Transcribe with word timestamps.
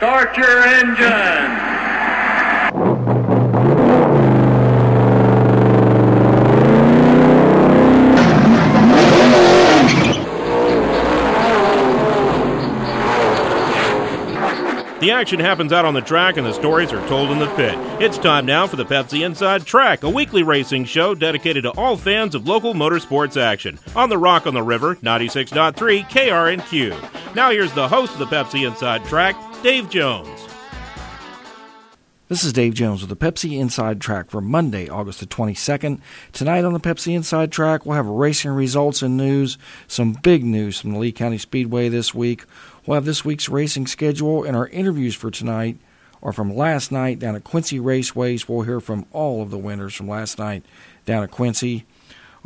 Start 0.00 0.34
your 0.34 0.62
engine. 0.62 0.96
The 15.00 15.10
action 15.10 15.38
happens 15.38 15.70
out 15.70 15.84
on 15.84 15.92
the 15.92 16.00
track 16.00 16.38
and 16.38 16.46
the 16.46 16.54
stories 16.54 16.92
are 16.92 17.06
told 17.06 17.30
in 17.30 17.38
the 17.38 17.46
pit. 17.48 17.74
It's 18.00 18.16
time 18.16 18.46
now 18.46 18.66
for 18.66 18.76
the 18.76 18.86
Pepsi 18.86 19.26
Inside 19.26 19.66
Track, 19.66 20.02
a 20.02 20.08
weekly 20.08 20.42
racing 20.42 20.86
show 20.86 21.14
dedicated 21.14 21.64
to 21.64 21.72
all 21.72 21.98
fans 21.98 22.34
of 22.34 22.48
local 22.48 22.72
motorsports 22.72 23.38
action. 23.38 23.78
On 23.94 24.08
the 24.08 24.16
Rock 24.16 24.46
on 24.46 24.54
the 24.54 24.62
River, 24.62 24.96
96.3 24.96 25.74
KRNQ. 26.08 27.34
Now 27.34 27.50
here's 27.50 27.72
the 27.74 27.88
host 27.88 28.14
of 28.14 28.18
the 28.18 28.26
Pepsi 28.26 28.66
Inside 28.66 29.04
Track, 29.04 29.36
Dave 29.62 29.90
Jones. 29.90 30.48
This 32.28 32.44
is 32.44 32.54
Dave 32.54 32.72
Jones 32.72 33.02
with 33.02 33.10
the 33.10 33.30
Pepsi 33.30 33.58
Inside 33.58 34.00
Track 34.00 34.30
for 34.30 34.40
Monday, 34.40 34.88
August 34.88 35.20
the 35.20 35.26
22nd. 35.26 36.00
Tonight 36.32 36.64
on 36.64 36.72
the 36.72 36.80
Pepsi 36.80 37.14
Inside 37.14 37.52
Track, 37.52 37.84
we'll 37.84 37.96
have 37.96 38.06
racing 38.06 38.52
results 38.52 39.02
and 39.02 39.18
news, 39.18 39.58
some 39.86 40.14
big 40.14 40.44
news 40.44 40.80
from 40.80 40.92
the 40.92 40.98
Lee 40.98 41.12
County 41.12 41.36
Speedway 41.36 41.90
this 41.90 42.14
week. 42.14 42.44
We'll 42.86 42.94
have 42.94 43.04
this 43.04 43.22
week's 43.22 43.50
racing 43.50 43.86
schedule, 43.86 44.44
and 44.44 44.56
our 44.56 44.68
interviews 44.68 45.14
for 45.14 45.30
tonight 45.30 45.76
are 46.22 46.32
from 46.32 46.56
last 46.56 46.90
night 46.90 47.18
down 47.18 47.36
at 47.36 47.44
Quincy 47.44 47.78
Raceways. 47.78 48.48
We'll 48.48 48.62
hear 48.62 48.80
from 48.80 49.04
all 49.12 49.42
of 49.42 49.50
the 49.50 49.58
winners 49.58 49.94
from 49.94 50.08
last 50.08 50.38
night 50.38 50.64
down 51.04 51.22
at 51.22 51.30
Quincy. 51.30 51.84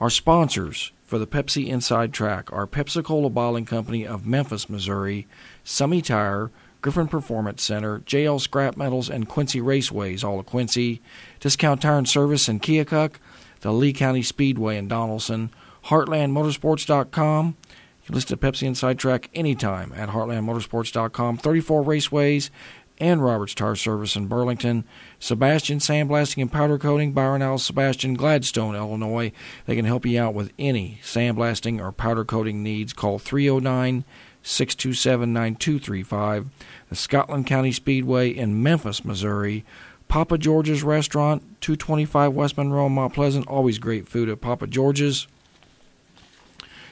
Our 0.00 0.10
sponsors 0.10 0.90
for 1.04 1.20
the 1.20 1.28
Pepsi 1.28 1.68
Inside 1.68 2.12
Track 2.12 2.52
are 2.52 2.66
Pepsi 2.66 3.04
Cola 3.04 3.30
Bottling 3.30 3.66
Company 3.66 4.04
of 4.04 4.26
Memphis, 4.26 4.68
Missouri, 4.68 5.28
Summy 5.64 6.02
Tire, 6.02 6.50
Griffin 6.84 7.08
Performance 7.08 7.62
Center, 7.62 8.00
JL 8.00 8.38
Scrap 8.38 8.76
Metals, 8.76 9.08
and 9.08 9.26
Quincy 9.26 9.58
Raceways, 9.58 10.22
all 10.22 10.38
of 10.38 10.44
Quincy, 10.44 11.00
Discount 11.40 11.80
Tire 11.80 11.96
and 11.96 12.06
Service 12.06 12.46
in 12.46 12.60
Keokuk, 12.60 13.14
the 13.62 13.72
Lee 13.72 13.94
County 13.94 14.22
Speedway 14.22 14.76
in 14.76 14.86
Donnellson, 14.86 15.48
HeartlandMotorsports.com, 15.86 17.56
you 17.66 18.06
can 18.06 18.14
listen 18.14 18.36
to 18.36 18.46
Pepsi 18.46 18.64
Inside 18.64 18.98
Track 18.98 19.30
anytime 19.32 19.94
at 19.96 20.10
heartlandmotorsports.com. 20.10 21.38
34 21.38 21.82
raceways 21.84 22.50
and 22.98 23.24
Roberts 23.24 23.54
Tire 23.54 23.76
Service 23.76 24.14
in 24.14 24.26
Burlington. 24.26 24.84
Sebastian 25.18 25.78
Sandblasting 25.78 26.42
and 26.42 26.52
Powder 26.52 26.76
Coating, 26.76 27.14
Byron 27.14 27.40
L. 27.40 27.56
Sebastian, 27.56 28.12
Gladstone, 28.12 28.74
Illinois. 28.74 29.32
They 29.64 29.74
can 29.74 29.86
help 29.86 30.04
you 30.04 30.20
out 30.20 30.34
with 30.34 30.52
any 30.58 31.00
sandblasting 31.02 31.82
or 31.82 31.92
powder 31.92 32.26
coating 32.26 32.62
needs. 32.62 32.92
Call 32.92 33.18
309 33.18 34.04
627 34.44 35.32
9235. 35.32 36.46
The 36.90 36.94
Scotland 36.94 37.46
County 37.46 37.72
Speedway 37.72 38.28
in 38.28 38.62
Memphis, 38.62 39.04
Missouri. 39.04 39.64
Papa 40.06 40.38
George's 40.38 40.82
Restaurant, 40.82 41.42
225 41.62 42.32
West 42.34 42.56
Monroe, 42.56 42.88
Mount 42.88 43.14
Pleasant. 43.14 43.48
Always 43.48 43.78
great 43.78 44.06
food 44.06 44.28
at 44.28 44.42
Papa 44.42 44.66
George's. 44.66 45.26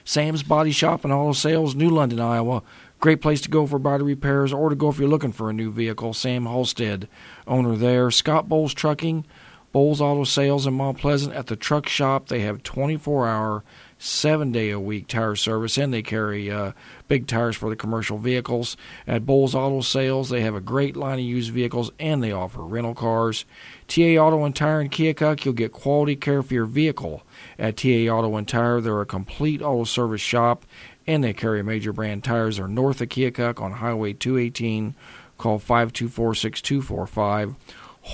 Sam's 0.05 0.43
Body 0.43 0.73
Shop 0.73 1.05
and 1.05 1.13
Auto 1.13 1.33
Sales, 1.33 1.75
New 1.75 1.91
London, 1.91 2.19
Iowa. 2.19 2.63
Great 3.01 3.21
place 3.21 3.41
to 3.43 3.51
go 3.51 3.67
for 3.67 3.79
body 3.79 4.03
repairs 4.03 4.53
or 4.53 4.71
to 4.71 4.75
go 4.75 4.89
if 4.89 4.99
you're 4.99 5.09
looking 5.09 5.33
for 5.33 5.51
a 5.51 5.53
new 5.53 5.71
vehicle. 5.71 6.15
Sam 6.15 6.47
Halstead, 6.47 7.07
owner 7.47 7.77
there. 7.77 8.11
Scott 8.11 8.49
Bowles 8.49 8.75
Trucking, 8.75 9.25
Bowles 9.73 10.01
Auto 10.01 10.25
Sales 10.25 10.67
in 10.67 10.75
Mount 10.75 10.99
Pleasant. 10.99 11.35
At 11.35 11.49
the 11.49 11.57
truck 11.57 11.89
shop, 11.89 12.29
they 12.29 12.41
have 12.41 12.63
24 12.63 13.29
hour, 13.29 13.65
seven 14.03 14.51
day 14.51 14.71
a 14.71 14.81
week 14.81 15.07
tire 15.07 15.37
service, 15.37 15.79
and 15.79 15.95
they 15.95 16.03
carry 16.03 16.51
uh, 16.51 16.73
big 17.07 17.29
tires 17.29 17.57
for 17.57 17.71
the 17.71 17.77
commercial 17.77 18.19
vehicles. 18.19 18.77
At 19.07 19.25
Bowles 19.25 19.55
Auto 19.55 19.81
Sales, 19.81 20.29
they 20.29 20.41
have 20.41 20.57
a 20.57 20.61
great 20.61 20.97
line 20.97 21.21
of 21.21 21.25
used 21.25 21.53
vehicles 21.53 21.93
and 22.01 22.23
they 22.23 22.33
offer 22.33 22.63
rental 22.63 22.95
cars. 22.95 23.45
TA 23.87 24.17
Auto 24.17 24.45
and 24.45 24.57
Tire 24.57 24.81
in 24.81 24.89
Keokuk, 24.89 25.45
you'll 25.45 25.55
get 25.55 25.71
quality 25.71 26.17
care 26.17 26.43
for 26.43 26.53
your 26.53 26.67
vehicle 26.67 27.23
at 27.59 27.77
TA 27.77 28.09
Auto 28.09 28.35
and 28.37 28.49
Tire. 28.49 28.81
They're 28.81 29.01
a 29.01 29.07
complete 29.07 29.63
auto 29.63 29.85
service 29.85 30.21
shop, 30.21 30.67
and 31.07 31.23
they 31.23 31.33
carry 31.33 31.63
major 31.63 31.93
brand 31.93 32.25
tires. 32.25 32.57
They're 32.57 32.69
north 32.69 33.01
of 33.01 33.09
Keokuk 33.09 33.61
on 33.61 33.73
Highway 33.73 34.15
218. 34.15 34.95
Call 35.39 35.59
524 35.59 36.35
6245. 36.35 37.55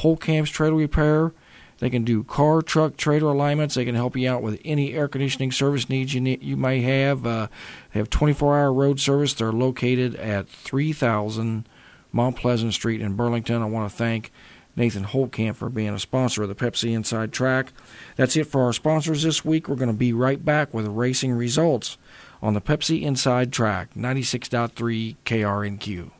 Holtkamp's 0.02 0.50
Trailer 0.50 0.76
Repair. 0.76 1.32
They 1.78 1.90
can 1.90 2.04
do 2.04 2.24
car, 2.24 2.60
truck, 2.62 2.96
trailer 2.96 3.30
alignments. 3.30 3.74
They 3.74 3.84
can 3.84 3.94
help 3.94 4.16
you 4.16 4.28
out 4.28 4.42
with 4.42 4.60
any 4.64 4.94
air 4.94 5.08
conditioning 5.08 5.52
service 5.52 5.88
needs 5.88 6.12
you 6.12 6.20
need, 6.20 6.42
you 6.42 6.56
may 6.56 6.80
have. 6.80 7.26
Uh, 7.26 7.48
they 7.92 8.00
have 8.00 8.10
24-hour 8.10 8.72
road 8.72 9.00
service. 9.00 9.34
They're 9.34 9.52
located 9.52 10.16
at 10.16 10.48
3000 10.48 11.68
Mount 12.10 12.36
Pleasant 12.36 12.74
Street 12.74 13.00
in 13.00 13.14
Burlington. 13.14 13.62
I 13.62 13.66
want 13.66 13.90
to 13.90 13.96
thank 13.96 14.32
Nathan 14.74 15.04
Holtkamp 15.04 15.56
for 15.56 15.68
being 15.68 15.94
a 15.94 15.98
sponsor 15.98 16.42
of 16.42 16.48
the 16.48 16.54
Pepsi 16.54 16.94
Inside 16.94 17.32
Track. 17.32 17.72
That's 18.16 18.36
it 18.36 18.44
for 18.44 18.62
our 18.62 18.72
sponsors 18.72 19.22
this 19.22 19.44
week. 19.44 19.68
We're 19.68 19.76
going 19.76 19.90
to 19.90 19.94
be 19.94 20.12
right 20.12 20.42
back 20.44 20.72
with 20.72 20.86
racing 20.86 21.32
results 21.32 21.98
on 22.40 22.54
the 22.54 22.60
Pepsi 22.60 23.02
Inside 23.02 23.52
Track, 23.52 23.94
96.3 23.94 25.16
KRNQ. 25.24 26.10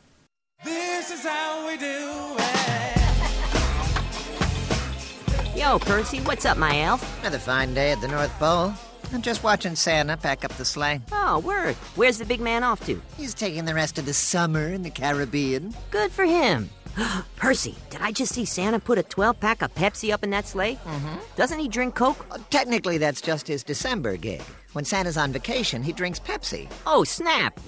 Yo, 5.69 5.77
Percy, 5.77 6.17
what's 6.21 6.45
up, 6.45 6.57
my 6.57 6.81
elf? 6.81 7.19
Another 7.19 7.37
fine 7.37 7.75
day 7.75 7.91
at 7.91 8.01
the 8.01 8.07
North 8.07 8.31
Pole. 8.39 8.73
I'm 9.13 9.21
just 9.21 9.43
watching 9.43 9.75
Santa 9.75 10.17
pack 10.17 10.43
up 10.43 10.51
the 10.53 10.65
sleigh. 10.65 10.99
Oh, 11.11 11.37
word. 11.45 11.75
Where's 11.95 12.17
the 12.17 12.25
big 12.25 12.41
man 12.41 12.63
off 12.63 12.83
to? 12.87 12.99
He's 13.17 13.35
taking 13.35 13.65
the 13.65 13.75
rest 13.75 13.99
of 13.99 14.07
the 14.07 14.13
summer 14.15 14.69
in 14.69 14.81
the 14.81 14.89
Caribbean. 14.89 15.75
Good 15.91 16.11
for 16.11 16.25
him. 16.25 16.71
Percy, 17.35 17.75
did 17.91 18.01
I 18.01 18.11
just 18.11 18.33
see 18.33 18.45
Santa 18.45 18.79
put 18.79 18.97
a 18.97 19.03
12 19.03 19.39
pack 19.39 19.61
of 19.61 19.71
Pepsi 19.75 20.11
up 20.11 20.23
in 20.23 20.31
that 20.31 20.47
sleigh? 20.47 20.73
Mm-hmm. 20.73 21.17
Doesn't 21.35 21.59
he 21.59 21.67
drink 21.67 21.93
Coke? 21.93 22.25
Uh, 22.31 22.39
technically, 22.49 22.97
that's 22.97 23.21
just 23.21 23.47
his 23.47 23.63
December 23.63 24.17
gig. 24.17 24.41
When 24.73 24.85
Santa's 24.85 25.17
on 25.17 25.31
vacation, 25.31 25.83
he 25.83 25.93
drinks 25.93 26.19
Pepsi. 26.19 26.67
Oh, 26.87 27.03
snap. 27.03 27.59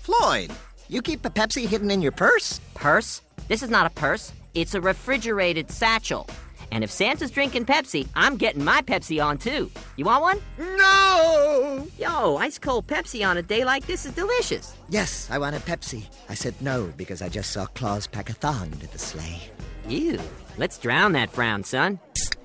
Floyd, 0.00 0.50
you 0.88 1.02
keep 1.02 1.26
a 1.26 1.30
Pepsi 1.30 1.66
hidden 1.66 1.90
in 1.90 2.00
your 2.00 2.12
purse? 2.12 2.58
Purse? 2.72 3.20
This 3.48 3.62
is 3.62 3.68
not 3.68 3.84
a 3.84 3.90
purse, 3.90 4.32
it's 4.54 4.74
a 4.74 4.80
refrigerated 4.80 5.70
satchel. 5.70 6.28
And 6.72 6.84
if 6.84 6.90
Santa's 6.90 7.30
drinking 7.30 7.66
Pepsi, 7.66 8.06
I'm 8.14 8.36
getting 8.36 8.62
my 8.64 8.80
Pepsi 8.82 9.24
on 9.24 9.38
too. 9.38 9.70
You 9.96 10.04
want 10.04 10.22
one? 10.22 10.40
No! 10.58 11.86
Yo, 11.98 12.36
ice 12.36 12.58
cold 12.58 12.86
Pepsi 12.86 13.26
on 13.26 13.36
a 13.36 13.42
day 13.42 13.64
like 13.64 13.86
this 13.86 14.06
is 14.06 14.12
delicious. 14.12 14.74
Yes, 14.88 15.28
I 15.30 15.38
want 15.38 15.56
a 15.56 15.60
Pepsi. 15.60 16.04
I 16.28 16.34
said 16.34 16.54
no 16.60 16.92
because 16.96 17.22
I 17.22 17.28
just 17.28 17.50
saw 17.50 17.66
Claus 17.66 18.06
pack 18.06 18.30
a 18.30 18.34
thong 18.34 18.70
to 18.70 18.92
the 18.92 18.98
sleigh. 18.98 19.40
Ew. 19.88 20.20
Let's 20.58 20.78
drown 20.78 21.12
that 21.12 21.30
frown, 21.30 21.64
son. 21.64 21.98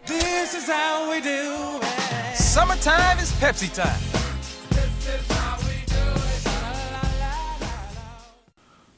This 0.08 0.56
is 0.56 0.68
how 0.68 1.12
we 1.12 1.22
do 1.22 1.80
it. 1.82 2.36
Summertime 2.36 3.20
is 3.20 3.32
Pepsi 3.34 3.74
time. 3.74 4.25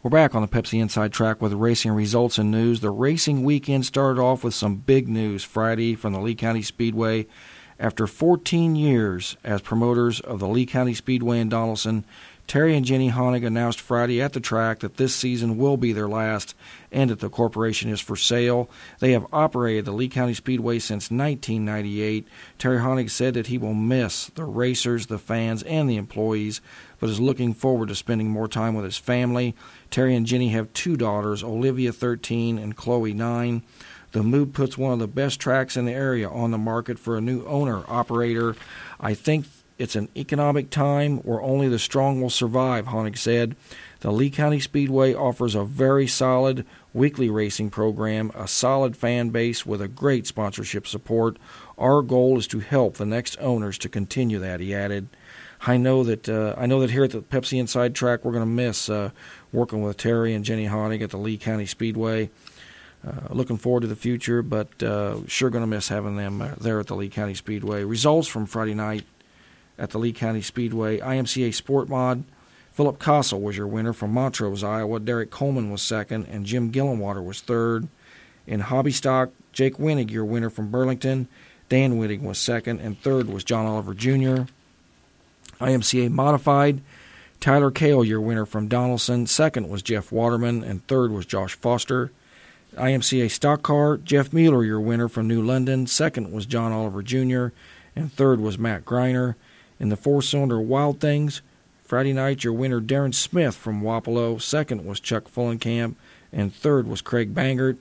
We're 0.08 0.12
back 0.12 0.36
on 0.36 0.42
the 0.42 0.48
Pepsi 0.48 0.80
Inside 0.80 1.12
Track 1.12 1.42
with 1.42 1.52
racing 1.52 1.92
results 1.92 2.38
and 2.38 2.50
news. 2.50 2.80
The 2.80 2.92
racing 2.92 3.44
weekend 3.44 3.86
started 3.86 4.22
off 4.22 4.42
with 4.42 4.54
some 4.54 4.78
big 4.78 5.10
news 5.10 5.44
Friday 5.44 5.96
from 5.96 6.14
the 6.14 6.22
Lee 6.22 6.34
County 6.34 6.62
Speedway. 6.62 7.28
After 7.78 8.08
14 8.08 8.78
years 8.78 9.36
as 9.44 9.62
promoters 9.62 10.22
of 10.22 10.40
the 10.40 10.48
Lee 10.48 10.66
County 10.66 10.94
Speedway 10.94 11.42
in 11.42 11.50
Donnellson, 11.50 12.06
Terry 12.48 12.78
and 12.78 12.86
Jenny 12.86 13.12
Honig 13.12 13.46
announced 13.46 13.82
Friday 13.82 14.22
at 14.22 14.32
the 14.32 14.40
track 14.40 14.80
that 14.80 14.96
this 14.96 15.14
season 15.14 15.58
will 15.58 15.76
be 15.76 15.92
their 15.92 16.08
last 16.08 16.56
and 16.90 17.10
that 17.10 17.20
the 17.20 17.30
corporation 17.30 17.92
is 17.92 18.00
for 18.00 18.16
sale. 18.16 18.70
They 19.00 19.12
have 19.12 19.28
operated 19.34 19.84
the 19.84 19.92
Lee 19.92 20.08
County 20.08 20.34
Speedway 20.34 20.80
since 20.80 21.12
1998. 21.12 22.26
Terry 22.58 22.78
Honig 22.78 23.10
said 23.10 23.34
that 23.34 23.48
he 23.48 23.58
will 23.58 23.74
miss 23.74 24.28
the 24.28 24.46
racers, 24.46 25.08
the 25.08 25.20
fans, 25.20 25.62
and 25.64 25.90
the 25.90 25.98
employees, 25.98 26.62
but 27.00 27.10
is 27.10 27.20
looking 27.20 27.54
forward 27.54 27.90
to 27.90 27.96
spending 27.96 28.30
more 28.30 28.48
time 28.48 28.76
with 28.76 28.86
his 28.86 28.98
family. 28.98 29.56
Terry 29.92 30.16
and 30.16 30.26
Jenny 30.26 30.50
have 30.50 30.74
two 30.74 30.98
daughters, 30.98 31.44
Olivia 31.44 31.92
13 31.92 32.58
and 32.58 32.76
Chloe 32.76 33.14
9. 33.14 33.64
The 34.14 34.24
move 34.24 34.54
puts 34.54 34.78
one 34.78 34.94
of 34.94 35.00
the 35.00 35.08
best 35.08 35.40
tracks 35.40 35.78
in 35.78 35.86
the 35.86 35.94
area 35.94 36.30
on 36.30 36.52
the 36.52 36.58
market 36.58 36.98
for 36.98 37.18
a 37.18 37.22
new 37.22 37.46
owner 37.46 37.84
operator. 37.88 38.56
I 39.00 39.14
think 39.14 39.46
it's 39.78 39.96
an 39.96 40.10
economic 40.16 40.70
time 40.70 41.18
where 41.20 41.42
only 41.42 41.68
the 41.68 41.78
strong 41.78 42.22
will 42.22 42.30
survive, 42.30 42.86
Honig 42.86 43.18
said. 43.18 43.56
The 44.00 44.12
Lee 44.12 44.30
County 44.30 44.60
Speedway 44.60 45.14
offers 45.14 45.56
a 45.56 45.64
very 45.64 46.08
solid 46.08 46.66
weekly 46.94 47.30
racing 47.30 47.70
program, 47.70 48.32
a 48.34 48.48
solid 48.48 48.98
fan 48.98 49.30
base 49.30 49.66
with 49.66 49.82
a 49.82 49.88
great 49.88 50.26
sponsorship 50.26 50.88
support. 50.88 51.38
Our 51.78 52.02
goal 52.02 52.38
is 52.38 52.48
to 52.48 52.60
help 52.60 52.96
the 52.96 53.06
next 53.06 53.38
owners 53.40 53.78
to 53.80 53.90
continue 53.90 54.40
that, 54.40 54.60
he 54.60 54.74
added. 54.74 55.10
I 55.66 55.78
know 55.78 56.04
that 56.04 56.30
uh, 56.30 56.54
I 56.58 56.66
know 56.66 56.80
that 56.82 56.92
here 56.92 57.04
at 57.04 57.12
the 57.12 57.22
Pepsi 57.22 57.60
Inside 57.60 57.96
Track 57.96 58.24
we're 58.24 58.32
going 58.32 58.44
to 58.44 58.50
miss 58.50 58.90
uh, 58.90 59.12
working 59.52 59.82
with 59.82 59.98
Terry 59.98 60.34
and 60.34 60.46
Jenny 60.46 60.68
Honig 60.68 61.02
at 61.02 61.10
the 61.10 61.18
Lee 61.18 61.38
County 61.38 61.66
Speedway. 61.66 62.30
Uh, 63.06 63.12
looking 63.30 63.58
forward 63.58 63.82
to 63.82 63.88
the 63.88 63.96
future, 63.96 64.42
but 64.42 64.82
uh, 64.84 65.18
sure 65.28 65.50
going 65.50 65.64
to 65.64 65.68
miss 65.68 65.88
having 65.88 66.18
them 66.18 66.42
uh, 66.42 66.56
there 66.60 66.80
at 66.80 66.88
the 66.88 66.96
Lee 66.96 67.10
County 67.10 67.36
Speedway. 67.36 67.84
Results 67.84 68.28
from 68.28 68.46
Friday 68.46 68.74
night 68.74 69.06
at 69.78 69.92
the 69.92 70.00
Lee 70.00 70.14
County 70.14 70.42
Speedway. 70.42 71.00
IMCA 71.00 71.54
Sport 71.54 71.90
Mod 71.90 72.24
Philip 72.78 73.00
Castle 73.00 73.42
was 73.42 73.58
your 73.58 73.66
winner 73.66 73.92
from 73.92 74.14
Montrose, 74.14 74.64
Iowa. 74.64 75.00
Derek 75.00 75.32
Coleman 75.32 75.72
was 75.72 75.82
second, 75.82 76.28
and 76.28 76.46
Jim 76.46 76.72
Gillenwater 76.72 77.26
was 77.26 77.42
third. 77.42 77.88
In 78.46 78.60
hobby 78.60 78.92
stock, 78.92 79.32
Jake 79.52 79.80
Winnig, 79.80 80.12
your 80.12 80.26
winner 80.26 80.52
from 80.52 80.70
Burlington. 80.70 81.28
Dan 81.70 81.98
Winnig 81.98 82.22
was 82.22 82.38
second, 82.38 82.80
and 82.82 83.02
third 83.02 83.30
was 83.30 83.44
John 83.44 83.66
Oliver 83.66 83.96
Jr. 83.96 84.44
IMCA 85.60 86.12
modified, 86.12 86.82
Tyler 87.40 87.72
Kale, 87.72 88.04
your 88.04 88.22
winner 88.22 88.46
from 88.46 88.68
Donnellson. 88.68 89.28
Second 89.28 89.70
was 89.70 89.82
Jeff 89.82 90.12
Waterman, 90.12 90.64
and 90.64 90.86
third 90.88 91.12
was 91.12 91.26
Josh 91.26 91.56
Foster. 91.56 92.12
IMCA 92.76 93.32
stock 93.32 93.64
car, 93.64 93.98
Jeff 93.98 94.34
Mueller, 94.34 94.64
your 94.64 94.80
winner 94.80 95.08
from 95.08 95.28
New 95.28 95.42
London. 95.42 95.88
Second 95.88 96.32
was 96.32 96.46
John 96.46 96.72
Oliver 96.72 97.02
Jr., 97.02 97.48
and 97.96 98.12
third 98.12 98.40
was 98.40 98.60
Matt 98.60 98.86
Greiner. 98.86 99.36
In 99.80 99.90
the 99.90 99.98
four 99.98 100.22
cylinder 100.22 100.60
Wild 100.60 101.00
Things, 101.00 101.42
Friday 101.84 102.14
night, 102.14 102.44
your 102.44 102.54
winner 102.54 102.82
Darren 102.82 103.14
Smith 103.14 103.56
from 103.56 103.82
Wapello. 103.82 104.42
Second 104.42 104.86
was 104.86 105.00
Chuck 105.00 105.26
Fullenkamp, 105.26 105.96
and 106.34 106.54
third 106.54 106.88
was 106.88 107.02
Craig 107.02 107.34
Bangert. 107.34 107.78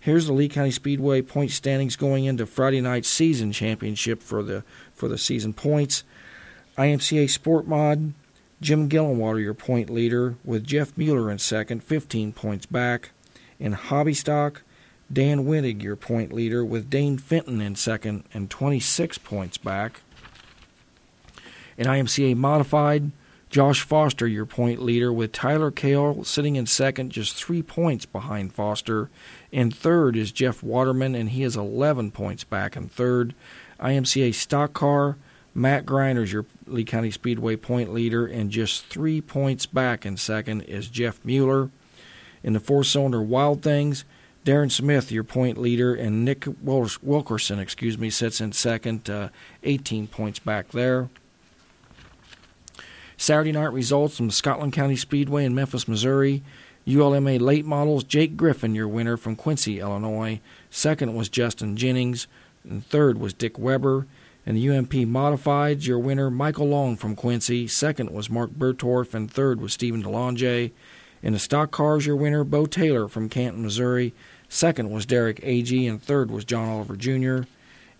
Here's 0.00 0.26
the 0.26 0.32
Lee 0.32 0.48
County 0.48 0.70
Speedway 0.70 1.22
point 1.22 1.50
standings 1.50 1.96
going 1.96 2.24
into 2.24 2.46
Friday 2.46 2.80
night's 2.80 3.08
season 3.08 3.52
championship 3.52 4.22
for 4.22 4.42
the 4.42 4.62
for 4.94 5.08
the 5.08 5.18
season 5.18 5.52
points. 5.52 6.04
IMCA 6.78 7.28
Sport 7.28 7.66
Mod, 7.66 8.12
Jim 8.60 8.88
Gillenwater, 8.88 9.42
your 9.42 9.52
point 9.52 9.90
leader, 9.90 10.36
with 10.44 10.64
Jeff 10.64 10.96
Mueller 10.96 11.28
in 11.28 11.38
second, 11.38 11.82
15 11.82 12.32
points 12.32 12.66
back. 12.66 13.10
In 13.58 13.72
Hobby 13.72 14.14
Stock, 14.14 14.62
Dan 15.12 15.44
Winnig, 15.44 15.82
your 15.82 15.96
point 15.96 16.32
leader, 16.32 16.64
with 16.64 16.88
Dane 16.88 17.18
Fenton 17.18 17.60
in 17.60 17.74
second 17.74 18.22
and 18.32 18.48
26 18.48 19.18
points 19.18 19.58
back. 19.58 20.02
In 21.76 21.86
IMCA 21.86 22.36
Modified, 22.36 23.10
Josh 23.50 23.82
Foster, 23.82 24.28
your 24.28 24.46
point 24.46 24.80
leader, 24.80 25.12
with 25.12 25.32
Tyler 25.32 25.72
Kale 25.72 26.22
sitting 26.22 26.54
in 26.54 26.66
second, 26.66 27.10
just 27.10 27.34
three 27.34 27.62
points 27.62 28.06
behind 28.06 28.52
Foster. 28.52 29.10
In 29.50 29.72
third 29.72 30.16
is 30.16 30.30
Jeff 30.30 30.62
Waterman, 30.62 31.16
and 31.16 31.30
he 31.30 31.42
is 31.42 31.56
11 31.56 32.12
points 32.12 32.44
back 32.44 32.76
in 32.76 32.88
third. 32.88 33.34
IMCA 33.80 34.32
Stock 34.32 34.74
Car, 34.74 35.16
Matt 35.58 35.84
Greiner's 35.84 36.32
your 36.32 36.46
Lee 36.66 36.84
County 36.84 37.10
Speedway 37.10 37.56
point 37.56 37.92
leader, 37.92 38.24
and 38.26 38.50
just 38.50 38.86
three 38.86 39.20
points 39.20 39.66
back 39.66 40.06
in 40.06 40.16
second 40.16 40.62
is 40.62 40.88
Jeff 40.88 41.22
Mueller. 41.24 41.70
In 42.44 42.52
the 42.52 42.60
four 42.60 42.84
cylinder 42.84 43.20
Wild 43.20 43.62
Things, 43.62 44.04
Darren 44.44 44.70
Smith, 44.70 45.10
your 45.10 45.24
point 45.24 45.58
leader, 45.58 45.94
and 45.94 46.24
Nick 46.24 46.46
Wilkerson, 46.62 47.58
excuse 47.58 47.98
me, 47.98 48.08
sits 48.08 48.40
in 48.40 48.52
second, 48.52 49.10
uh, 49.10 49.30
18 49.64 50.06
points 50.06 50.38
back 50.38 50.68
there. 50.68 51.08
Saturday 53.16 53.50
night 53.50 53.72
results 53.72 54.16
from 54.16 54.30
Scotland 54.30 54.72
County 54.72 54.94
Speedway 54.94 55.44
in 55.44 55.54
Memphis, 55.54 55.88
Missouri. 55.88 56.44
ULMA 56.86 57.32
late 57.32 57.66
models, 57.66 58.04
Jake 58.04 58.36
Griffin, 58.36 58.76
your 58.76 58.88
winner 58.88 59.16
from 59.16 59.34
Quincy, 59.34 59.80
Illinois. 59.80 60.40
Second 60.70 61.14
was 61.14 61.28
Justin 61.28 61.76
Jennings. 61.76 62.28
And 62.62 62.86
third 62.86 63.18
was 63.18 63.34
Dick 63.34 63.58
Weber. 63.58 64.06
And 64.48 64.56
the 64.56 64.70
UMP 64.70 64.92
modifieds, 64.92 65.86
your 65.86 65.98
winner, 65.98 66.30
Michael 66.30 66.68
Long 66.68 66.96
from 66.96 67.14
Quincy. 67.14 67.66
Second 67.66 68.08
was 68.08 68.30
Mark 68.30 68.48
Bertorf. 68.52 69.12
And 69.12 69.30
third 69.30 69.60
was 69.60 69.74
Stephen 69.74 70.02
DeLonge. 70.02 70.72
In 71.22 71.34
the 71.34 71.38
stock 71.38 71.70
cars, 71.70 72.06
your 72.06 72.16
winner, 72.16 72.44
Bo 72.44 72.64
Taylor 72.64 73.08
from 73.08 73.28
Canton, 73.28 73.62
Missouri. 73.62 74.14
Second 74.48 74.90
was 74.90 75.04
Derek 75.04 75.38
Agee. 75.42 75.86
And 75.86 76.02
third 76.02 76.30
was 76.30 76.46
John 76.46 76.66
Oliver 76.66 76.96
Jr. 76.96 77.40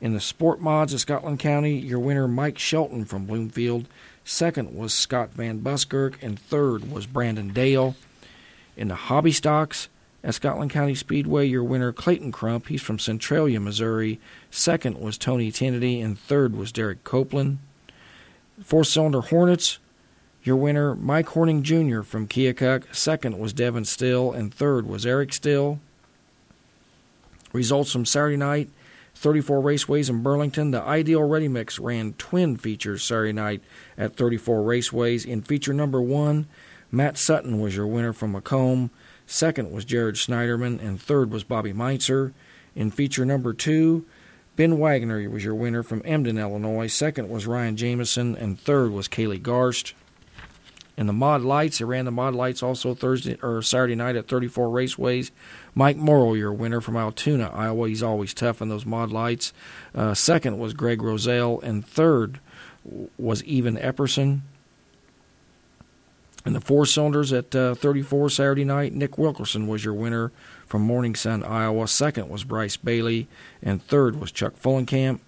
In 0.00 0.14
the 0.14 0.22
sport 0.22 0.58
mods 0.58 0.94
of 0.94 1.00
Scotland 1.00 1.38
County, 1.38 1.76
your 1.76 1.98
winner, 1.98 2.26
Mike 2.26 2.58
Shelton 2.58 3.04
from 3.04 3.26
Bloomfield. 3.26 3.86
Second 4.24 4.74
was 4.74 4.94
Scott 4.94 5.34
Van 5.34 5.58
Buskirk, 5.58 6.22
and 6.22 6.38
third 6.38 6.90
was 6.90 7.04
Brandon 7.04 7.52
Dale. 7.52 7.94
In 8.74 8.88
the 8.88 8.94
hobby 8.94 9.32
stocks 9.32 9.90
at 10.24 10.34
Scotland 10.34 10.70
County 10.70 10.94
Speedway, 10.94 11.46
your 11.46 11.62
winner 11.62 11.92
Clayton 11.92 12.32
Crump, 12.32 12.68
he's 12.68 12.82
from 12.82 12.98
Centralia, 12.98 13.60
Missouri. 13.60 14.18
Second 14.50 14.98
was 14.98 15.16
Tony 15.16 15.52
Kennedy, 15.52 16.00
and 16.00 16.18
third 16.18 16.56
was 16.56 16.72
Derek 16.72 17.04
Copeland. 17.04 17.58
Four 18.62 18.84
cylinder 18.84 19.20
Hornets, 19.20 19.78
your 20.42 20.56
winner 20.56 20.94
Mike 20.96 21.28
Horning 21.28 21.62
Jr. 21.62 22.02
from 22.02 22.26
Keokuk. 22.26 22.94
Second 22.94 23.38
was 23.38 23.52
Devin 23.52 23.84
Still, 23.84 24.32
and 24.32 24.52
third 24.52 24.86
was 24.86 25.06
Eric 25.06 25.32
Still. 25.32 25.78
Results 27.52 27.92
from 27.92 28.04
Saturday 28.04 28.36
night 28.36 28.70
34 29.18 29.60
Raceways 29.60 30.08
in 30.08 30.22
Burlington. 30.22 30.70
The 30.70 30.80
Ideal 30.80 31.24
Ready 31.24 31.48
Mix 31.48 31.78
ran 31.80 32.12
twin 32.14 32.56
features 32.56 33.02
Saturday 33.02 33.32
night 33.32 33.62
at 33.96 34.14
34 34.14 34.62
Raceways. 34.62 35.26
In 35.26 35.42
feature 35.42 35.72
number 35.72 36.00
one, 36.00 36.46
Matt 36.92 37.18
Sutton 37.18 37.60
was 37.60 37.74
your 37.74 37.86
winner 37.86 38.12
from 38.12 38.32
Macomb. 38.32 38.90
Second 39.30 39.70
was 39.70 39.84
Jared 39.84 40.14
Schneiderman, 40.14 40.82
and 40.82 40.98
third 40.98 41.30
was 41.30 41.44
Bobby 41.44 41.74
Meitzer. 41.74 42.32
In 42.74 42.90
feature 42.90 43.26
number 43.26 43.52
two, 43.52 44.06
Ben 44.56 44.78
Wagner 44.78 45.28
was 45.28 45.44
your 45.44 45.54
winner 45.54 45.82
from 45.82 46.00
Emden, 46.06 46.38
Illinois. 46.38 46.86
Second 46.86 47.28
was 47.28 47.46
Ryan 47.46 47.76
Jameson, 47.76 48.34
and 48.34 48.58
third 48.58 48.90
was 48.90 49.06
Kaylee 49.06 49.42
Garst. 49.42 49.92
In 50.96 51.06
the 51.06 51.12
Mod 51.12 51.42
Lights, 51.42 51.76
they 51.78 51.84
ran 51.84 52.06
the 52.06 52.10
Mod 52.10 52.34
Lights 52.34 52.62
also 52.62 52.94
Thursday 52.94 53.36
or 53.42 53.60
Saturday 53.60 53.94
night 53.94 54.16
at 54.16 54.28
34 54.28 54.68
Raceways. 54.68 55.30
Mike 55.74 55.98
Morrow, 55.98 56.32
your 56.32 56.54
winner 56.54 56.80
from 56.80 56.96
Altoona, 56.96 57.50
Iowa. 57.50 57.86
He's 57.86 58.02
always 58.02 58.32
tough 58.32 58.62
in 58.62 58.70
those 58.70 58.86
Mod 58.86 59.12
Lights. 59.12 59.52
Uh, 59.94 60.14
second 60.14 60.58
was 60.58 60.72
Greg 60.72 61.02
Roselle, 61.02 61.60
and 61.60 61.86
third 61.86 62.40
was 63.18 63.42
Evan 63.46 63.76
Epperson. 63.76 64.40
In 66.48 66.54
the 66.54 66.62
four 66.62 66.86
cylinders 66.86 67.30
at 67.30 67.54
uh, 67.54 67.74
34 67.74 68.30
Saturday 68.30 68.64
night, 68.64 68.94
Nick 68.94 69.18
Wilkerson 69.18 69.66
was 69.66 69.84
your 69.84 69.92
winner 69.92 70.32
from 70.64 70.80
Morning 70.80 71.14
Sun, 71.14 71.44
Iowa. 71.44 71.86
Second 71.86 72.30
was 72.30 72.42
Bryce 72.42 72.78
Bailey, 72.78 73.28
and 73.62 73.82
third 73.82 74.18
was 74.18 74.32
Chuck 74.32 74.54
Fullenkamp. 74.54 75.20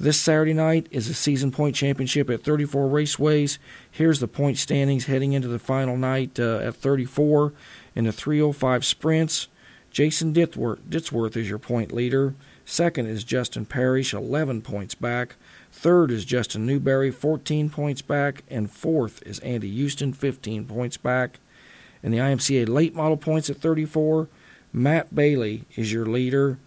This 0.00 0.20
Saturday 0.20 0.54
night 0.54 0.88
is 0.90 1.08
a 1.08 1.14
season 1.14 1.52
point 1.52 1.76
championship 1.76 2.28
at 2.28 2.42
34 2.42 2.88
raceways. 2.88 3.58
Here's 3.88 4.18
the 4.18 4.26
point 4.26 4.58
standings 4.58 5.04
heading 5.04 5.32
into 5.32 5.46
the 5.46 5.60
final 5.60 5.96
night 5.96 6.40
uh, 6.40 6.58
at 6.58 6.74
34 6.74 7.52
in 7.94 8.06
the 8.06 8.12
305 8.12 8.84
sprints. 8.84 9.46
Jason 9.92 10.34
Ditzworth, 10.34 10.80
Ditzworth 10.80 11.36
is 11.36 11.48
your 11.48 11.60
point 11.60 11.92
leader. 11.92 12.34
Second 12.64 13.06
is 13.06 13.22
Justin 13.22 13.64
Parrish, 13.64 14.12
11 14.12 14.62
points 14.62 14.96
back. 14.96 15.36
Third 15.78 16.10
is 16.10 16.24
Justin 16.24 16.66
Newberry, 16.66 17.12
14 17.12 17.70
points 17.70 18.02
back. 18.02 18.42
And 18.48 18.70
fourth 18.70 19.22
is 19.24 19.38
Andy 19.40 19.70
Houston, 19.70 20.12
15 20.12 20.64
points 20.66 20.96
back. 20.96 21.38
And 22.02 22.12
the 22.12 22.18
IMCA 22.18 22.68
late 22.68 22.94
model 22.94 23.16
points 23.16 23.48
at 23.48 23.58
34, 23.58 24.28
Matt 24.72 25.14
Bailey 25.14 25.64
is 25.76 25.92
your 25.92 26.06
leader 26.06 26.58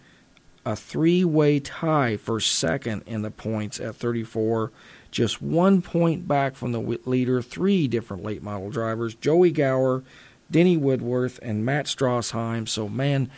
a 0.64 0.76
three 0.76 1.24
way 1.24 1.58
tie 1.60 2.16
for 2.16 2.40
second 2.40 3.02
in 3.06 3.22
the 3.22 3.30
points 3.30 3.80
at 3.80 3.96
34, 3.96 4.70
just 5.10 5.42
one 5.42 5.82
point 5.82 6.28
back 6.28 6.54
from 6.54 6.72
the 6.72 6.80
leader. 7.04 7.42
Three 7.42 7.88
different 7.88 8.22
late 8.22 8.42
model 8.42 8.70
drivers 8.70 9.14
Joey 9.14 9.50
Gower, 9.50 10.02
Denny 10.50 10.76
Woodworth, 10.76 11.38
and 11.42 11.64
Matt 11.64 11.86
Strassheim. 11.86 12.68
So, 12.68 12.88
man, 12.88 13.30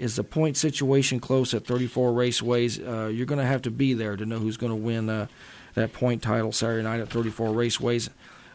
is 0.00 0.16
the 0.16 0.24
point 0.24 0.56
situation 0.56 1.20
close 1.20 1.52
at 1.52 1.66
34 1.66 2.12
raceways? 2.12 2.80
Uh, 2.80 3.08
you're 3.08 3.26
going 3.26 3.38
to 3.38 3.44
have 3.44 3.62
to 3.62 3.70
be 3.70 3.92
there 3.92 4.16
to 4.16 4.24
know 4.24 4.38
who's 4.38 4.56
going 4.56 4.72
to 4.72 4.76
win 4.76 5.10
uh, 5.10 5.26
that 5.74 5.92
point 5.92 6.22
title 6.22 6.52
Saturday 6.52 6.82
night 6.82 7.00
at 7.00 7.10
34 7.10 7.50
raceways. 7.50 8.08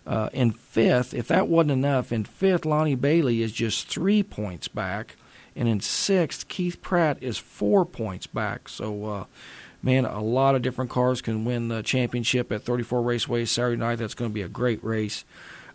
Uh, 0.07 0.29
in 0.33 0.51
fifth, 0.51 1.13
if 1.13 1.27
that 1.27 1.47
wasn't 1.47 1.71
enough, 1.71 2.11
in 2.11 2.23
fifth, 2.23 2.65
Lonnie 2.65 2.95
Bailey 2.95 3.41
is 3.41 3.51
just 3.51 3.87
three 3.87 4.23
points 4.23 4.67
back. 4.67 5.15
And 5.55 5.69
in 5.69 5.79
sixth, 5.79 6.47
Keith 6.47 6.81
Pratt 6.81 7.17
is 7.21 7.37
four 7.37 7.85
points 7.85 8.27
back. 8.27 8.67
So, 8.67 9.05
uh, 9.05 9.25
man, 9.81 10.05
a 10.05 10.21
lot 10.21 10.55
of 10.55 10.63
different 10.63 10.91
cars 10.91 11.21
can 11.21 11.45
win 11.45 11.69
the 11.69 11.83
championship 11.83 12.51
at 12.51 12.63
34 12.63 13.01
Raceways 13.01 13.47
Saturday 13.49 13.77
night. 13.77 13.97
That's 13.97 14.15
going 14.15 14.31
to 14.31 14.33
be 14.33 14.41
a 14.41 14.49
great 14.49 14.83
race. 14.83 15.23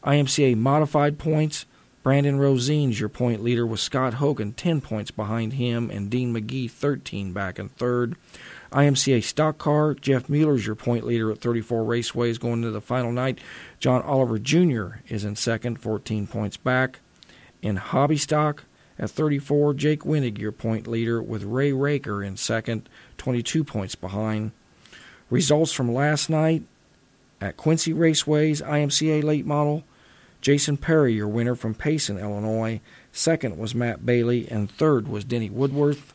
IMCA 0.04 0.56
modified 0.56 1.18
points. 1.18 1.64
Brandon 2.02 2.38
Rosine's 2.38 2.98
your 2.98 3.10
point 3.10 3.42
leader 3.42 3.66
with 3.66 3.80
Scott 3.80 4.14
Hogan 4.14 4.52
10 4.52 4.80
points 4.80 5.10
behind 5.10 5.54
him 5.54 5.90
and 5.90 6.08
Dean 6.08 6.34
McGee 6.34 6.70
13 6.70 7.32
back 7.32 7.58
in 7.58 7.68
third. 7.68 8.16
IMCA 8.72 9.22
stock 9.22 9.58
car, 9.58 9.94
Jeff 9.94 10.28
Mueller's 10.28 10.64
your 10.64 10.76
point 10.76 11.04
leader 11.04 11.30
at 11.30 11.38
34 11.38 11.84
raceways 11.84 12.40
going 12.40 12.54
into 12.54 12.70
the 12.70 12.80
final 12.80 13.12
night. 13.12 13.38
John 13.78 14.00
Oliver 14.02 14.38
Jr. 14.38 15.00
is 15.08 15.24
in 15.24 15.36
second, 15.36 15.80
14 15.80 16.26
points 16.26 16.56
back. 16.56 17.00
In 17.60 17.76
hobby 17.76 18.16
stock, 18.16 18.64
at 19.00 19.10
34, 19.10 19.74
Jake 19.74 20.02
Winnig, 20.02 20.38
your 20.38 20.52
point 20.52 20.86
leader, 20.86 21.22
with 21.22 21.42
Ray 21.42 21.72
Raker 21.72 22.22
in 22.22 22.36
second, 22.36 22.88
22 23.16 23.64
points 23.64 23.94
behind. 23.94 24.52
Results 25.30 25.72
from 25.72 25.92
last 25.92 26.28
night 26.28 26.62
at 27.40 27.56
Quincy 27.56 27.94
Raceways 27.94 28.62
IMCA 28.62 29.24
late 29.24 29.46
model. 29.46 29.84
Jason 30.40 30.76
Perry, 30.76 31.14
your 31.14 31.28
winner 31.28 31.54
from 31.54 31.74
Payson, 31.74 32.18
Illinois. 32.18 32.80
Second 33.12 33.58
was 33.58 33.74
Matt 33.74 34.06
Bailey, 34.06 34.48
and 34.50 34.70
third 34.70 35.08
was 35.08 35.24
Denny 35.24 35.50
Woodworth. 35.50 36.14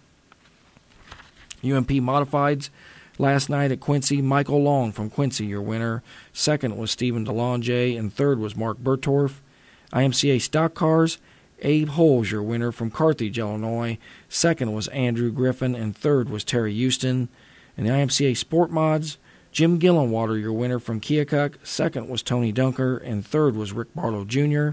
UMP 1.64 1.90
Modifieds 1.90 2.70
last 3.18 3.50
night 3.50 3.72
at 3.72 3.80
Quincy. 3.80 4.22
Michael 4.22 4.62
Long 4.64 4.92
from 4.92 5.10
Quincy, 5.10 5.46
your 5.46 5.62
winner. 5.62 6.04
Second 6.34 6.78
was 6.78 6.92
Stephen 6.92 7.26
DeLonge, 7.26 7.98
and 7.98 8.14
third 8.14 8.40
was 8.40 8.56
Mark 8.56 8.78
Bertorf. 8.78 9.36
IMCA 9.94 10.42
Stock 10.42 10.74
Cars, 10.74 11.18
Abe 11.62 11.90
Holes, 11.90 12.32
your 12.32 12.44
winner 12.44 12.72
from 12.72 12.92
Carthage, 12.92 13.40
Illinois. 13.40 13.98
Second 14.28 14.74
was 14.74 14.88
Andrew 14.90 15.32
Griffin, 15.32 15.76
and 15.76 15.96
third 15.96 16.30
was 16.30 16.44
Terry 16.44 16.74
Houston. 16.74 17.30
And 17.78 17.86
the 17.86 17.92
IMCA 17.92 18.36
Sport 18.36 18.72
Mods, 18.72 19.18
Jim 19.56 19.80
Gillenwater, 19.80 20.38
your 20.38 20.52
winner 20.52 20.80
from 20.80 21.00
Keokuk. 21.00 21.66
Second 21.66 22.10
was 22.10 22.22
Tony 22.22 22.52
Dunker, 22.52 22.98
and 22.98 23.26
third 23.26 23.56
was 23.56 23.72
Rick 23.72 23.96
Barlow 23.96 24.26
Jr. 24.26 24.72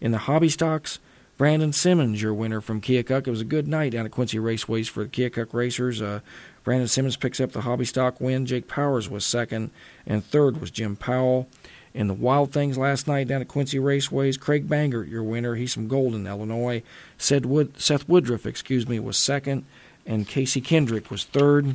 In 0.00 0.12
the 0.12 0.18
Hobby 0.18 0.48
Stocks, 0.48 1.00
Brandon 1.36 1.72
Simmons, 1.72 2.22
your 2.22 2.32
winner 2.32 2.60
from 2.60 2.80
Keokuk. 2.80 3.26
It 3.26 3.30
was 3.30 3.40
a 3.40 3.44
good 3.44 3.66
night 3.66 3.90
down 3.90 4.06
at 4.06 4.12
Quincy 4.12 4.38
Raceways 4.38 4.88
for 4.88 5.02
the 5.02 5.08
Keokuk 5.08 5.52
racers. 5.52 6.00
Uh, 6.00 6.20
Brandon 6.62 6.86
Simmons 6.86 7.16
picks 7.16 7.40
up 7.40 7.50
the 7.50 7.62
Hobby 7.62 7.84
Stock 7.84 8.20
win. 8.20 8.46
Jake 8.46 8.68
Powers 8.68 9.10
was 9.10 9.26
second, 9.26 9.72
and 10.06 10.24
third 10.24 10.60
was 10.60 10.70
Jim 10.70 10.94
Powell. 10.94 11.48
In 11.92 12.06
the 12.06 12.14
Wild 12.14 12.52
Things 12.52 12.78
last 12.78 13.08
night 13.08 13.26
down 13.26 13.40
at 13.40 13.48
Quincy 13.48 13.78
Raceways, 13.78 14.38
Craig 14.38 14.68
Bangert, 14.68 15.10
your 15.10 15.24
winner. 15.24 15.56
He's 15.56 15.74
from 15.74 15.88
Golden, 15.88 16.28
Illinois. 16.28 16.84
Seth, 17.18 17.44
Wood, 17.44 17.80
Seth 17.80 18.08
Woodruff, 18.08 18.46
excuse 18.46 18.88
me, 18.88 19.00
was 19.00 19.16
second, 19.16 19.64
and 20.06 20.28
Casey 20.28 20.60
Kendrick 20.60 21.10
was 21.10 21.24
third. 21.24 21.74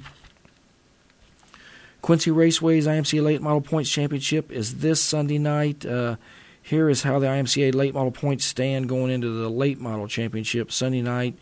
Quincy 2.01 2.31
Raceways 2.31 2.83
IMCA 2.83 3.21
Late 3.23 3.41
Model 3.41 3.61
Points 3.61 3.89
Championship 3.89 4.51
is 4.51 4.75
this 4.75 5.01
Sunday 5.01 5.37
night. 5.37 5.85
Uh, 5.85 6.17
here 6.61 6.89
is 6.89 7.03
how 7.03 7.19
the 7.19 7.27
IMCA 7.27 7.73
Late 7.73 7.93
Model 7.93 8.11
Points 8.11 8.45
stand 8.45 8.87
going 8.87 9.11
into 9.11 9.29
the 9.29 9.49
Late 9.49 9.79
Model 9.79 10.07
Championship 10.07 10.71
Sunday 10.71 11.01
night. 11.01 11.37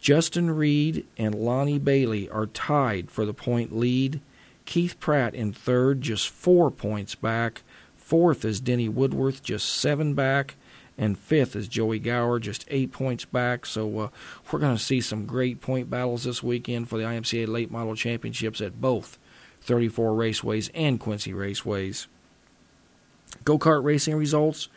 Justin 0.00 0.50
Reed 0.50 1.06
and 1.16 1.34
Lonnie 1.34 1.78
Bailey 1.78 2.28
are 2.28 2.46
tied 2.46 3.10
for 3.10 3.24
the 3.24 3.32
point 3.32 3.74
lead. 3.74 4.20
Keith 4.64 4.98
Pratt 4.98 5.34
in 5.34 5.52
third, 5.52 6.00
just 6.00 6.28
four 6.28 6.70
points 6.70 7.14
back. 7.14 7.62
Fourth 7.96 8.44
is 8.44 8.60
Denny 8.60 8.88
Woodworth, 8.88 9.42
just 9.42 9.68
seven 9.68 10.14
back. 10.14 10.56
And 10.98 11.18
fifth 11.18 11.56
is 11.56 11.68
Joey 11.68 11.98
Gower, 11.98 12.38
just 12.38 12.64
eight 12.68 12.92
points 12.92 13.24
back. 13.24 13.64
So 13.64 13.98
uh, 13.98 14.08
we're 14.50 14.58
going 14.58 14.76
to 14.76 14.82
see 14.82 15.00
some 15.00 15.24
great 15.24 15.60
point 15.60 15.88
battles 15.88 16.24
this 16.24 16.42
weekend 16.42 16.88
for 16.88 16.98
the 16.98 17.04
IMCA 17.04 17.48
Late 17.48 17.70
Model 17.70 17.94
Championships 17.94 18.60
at 18.60 18.80
both 18.80 19.18
34 19.62 20.12
Raceways 20.12 20.70
and 20.74 21.00
Quincy 21.00 21.32
Raceways. 21.32 22.06
Go 23.44 23.58
kart 23.58 23.82
racing 23.82 24.14
results 24.16 24.68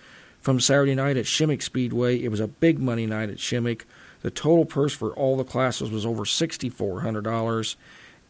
from 0.42 0.60
Saturday 0.60 0.96
night 0.96 1.18
at 1.18 1.26
Shimmick 1.26 1.62
Speedway. 1.62 2.22
It 2.24 2.30
was 2.30 2.40
a 2.40 2.48
big 2.48 2.80
money 2.80 3.06
night 3.06 3.30
at 3.30 3.40
Shimmick. 3.40 3.86
The 4.22 4.32
total 4.32 4.66
purse 4.66 4.94
for 4.94 5.12
all 5.14 5.38
the 5.38 5.44
classes 5.44 5.92
was 5.92 6.06
over 6.06 6.24
$6,400. 6.24 7.76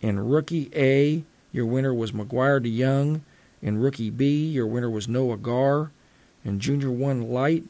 In 0.01 0.19
Rookie 0.27 0.69
A, 0.75 1.23
your 1.51 1.65
winner 1.65 1.93
was 1.93 2.11
McGuire 2.11 2.59
DeYoung. 2.59 3.21
In 3.61 3.79
Rookie 3.79 4.09
B, 4.09 4.45
your 4.45 4.67
winner 4.67 4.89
was 4.89 5.07
Noah 5.07 5.37
Gar. 5.37 5.91
In 6.43 6.59
Junior 6.59 6.91
1 6.91 7.29
Light, 7.31 7.63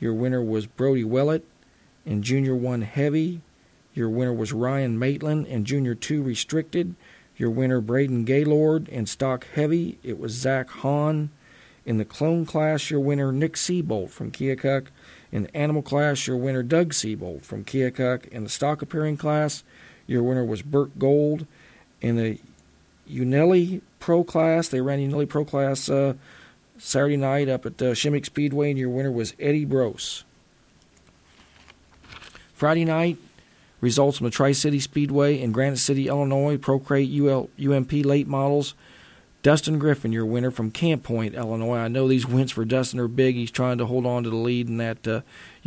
your 0.00 0.14
winner 0.14 0.42
was 0.42 0.66
Brody 0.66 1.04
Willett. 1.04 1.44
In 2.06 2.22
Junior 2.22 2.54
1 2.54 2.82
Heavy, 2.82 3.40
your 3.92 4.08
winner 4.08 4.32
was 4.32 4.52
Ryan 4.52 4.98
Maitland. 4.98 5.46
In 5.46 5.64
Junior 5.64 5.94
2 5.94 6.22
Restricted, 6.22 6.94
your 7.36 7.50
winner 7.50 7.80
Braden 7.80 8.24
Gaylord. 8.24 8.88
In 8.88 9.06
Stock 9.06 9.46
Heavy, 9.54 9.98
it 10.02 10.18
was 10.18 10.32
Zach 10.32 10.68
Hahn. 10.70 11.30
In 11.86 11.98
the 11.98 12.04
Clone 12.04 12.46
class, 12.46 12.90
your 12.90 13.00
winner 13.00 13.30
Nick 13.30 13.54
Seabolt 13.54 14.10
from 14.10 14.30
Keokuk. 14.30 14.86
In 15.30 15.44
the 15.44 15.56
Animal 15.56 15.82
class, 15.82 16.26
your 16.26 16.36
winner 16.36 16.62
Doug 16.62 16.92
Seabolt 16.92 17.42
from 17.44 17.64
Keokuk. 17.64 18.28
In 18.28 18.44
the 18.44 18.50
Stock 18.50 18.80
Appearing 18.80 19.16
class, 19.16 19.64
your 20.06 20.22
winner 20.22 20.44
was 20.44 20.62
Burt 20.62 20.98
Gold. 20.98 21.46
In 22.00 22.16
the 22.16 22.38
Unelli 23.10 23.82
Pro 24.00 24.24
class, 24.24 24.68
they 24.68 24.80
ran 24.80 24.98
Unelli 24.98 25.28
Pro 25.28 25.44
class 25.44 25.88
uh, 25.88 26.14
Saturday 26.78 27.16
night 27.16 27.48
up 27.48 27.66
at 27.66 27.80
uh, 27.82 27.94
Shimmick 27.94 28.24
Speedway, 28.24 28.70
and 28.70 28.78
your 28.78 28.88
winner 28.88 29.12
was 29.12 29.34
Eddie 29.38 29.64
Brose. 29.64 30.24
Friday 32.54 32.84
night, 32.84 33.18
results 33.84 34.16
from 34.16 34.24
the 34.24 34.30
Tri 34.30 34.52
City 34.52 34.80
Speedway 34.80 35.38
in 35.38 35.52
Granite 35.52 35.76
City, 35.76 36.08
Illinois, 36.08 36.56
Procrate 36.56 37.10
UL, 37.10 37.50
UMP 37.62 37.92
late 37.92 38.26
models. 38.26 38.74
Dustin 39.42 39.78
Griffin, 39.78 40.10
your 40.10 40.24
winner 40.24 40.50
from 40.50 40.70
Camp 40.70 41.02
Point, 41.02 41.34
Illinois. 41.34 41.76
I 41.76 41.88
know 41.88 42.08
these 42.08 42.26
wins 42.26 42.50
for 42.50 42.64
Dustin 42.64 42.98
are 42.98 43.08
big. 43.08 43.34
He's 43.34 43.50
trying 43.50 43.76
to 43.76 43.84
hold 43.84 44.06
on 44.06 44.24
to 44.24 44.30
the 44.30 44.36
lead 44.36 44.68
in 44.68 44.78
that 44.78 45.06
uh, 45.06 45.20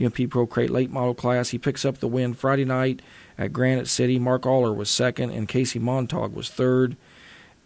UMP 0.04 0.32
Pro 0.32 0.48
Crate 0.48 0.72
late 0.72 0.90
model 0.90 1.14
class. 1.14 1.50
He 1.50 1.60
picks 1.60 1.86
up 1.86 2.00
the 2.00 2.08
win 2.08 2.34
Friday 2.34 2.66
night 2.66 3.04
at 3.38 3.54
Granite 3.54 3.88
City. 3.88 4.18
Mark 4.18 4.48
Aller 4.48 4.74
was 4.74 4.90
second, 4.90 5.30
and 5.30 5.48
Casey 5.48 5.78
Montag 5.78 6.32
was 6.32 6.50
third. 6.50 6.98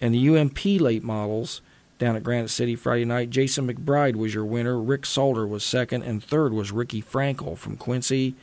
And 0.01 0.13
the 0.13 0.37
UMP 0.37 0.65
late 0.81 1.01
models 1.01 1.61
down 1.97 2.17
at 2.17 2.23
Granite 2.23 2.49
City 2.49 2.75
Friday 2.75 3.05
night, 3.05 3.29
Jason 3.29 3.71
McBride 3.71 4.17
was 4.17 4.33
your 4.33 4.43
winner. 4.43 4.77
Rick 4.77 5.05
Salter 5.05 5.47
was 5.47 5.63
second, 5.63 6.03
and 6.03 6.21
third 6.21 6.51
was 6.51 6.73
Ricky 6.73 7.01
Frankel 7.01 7.57
from 7.57 7.77
Quincy. 7.77 8.35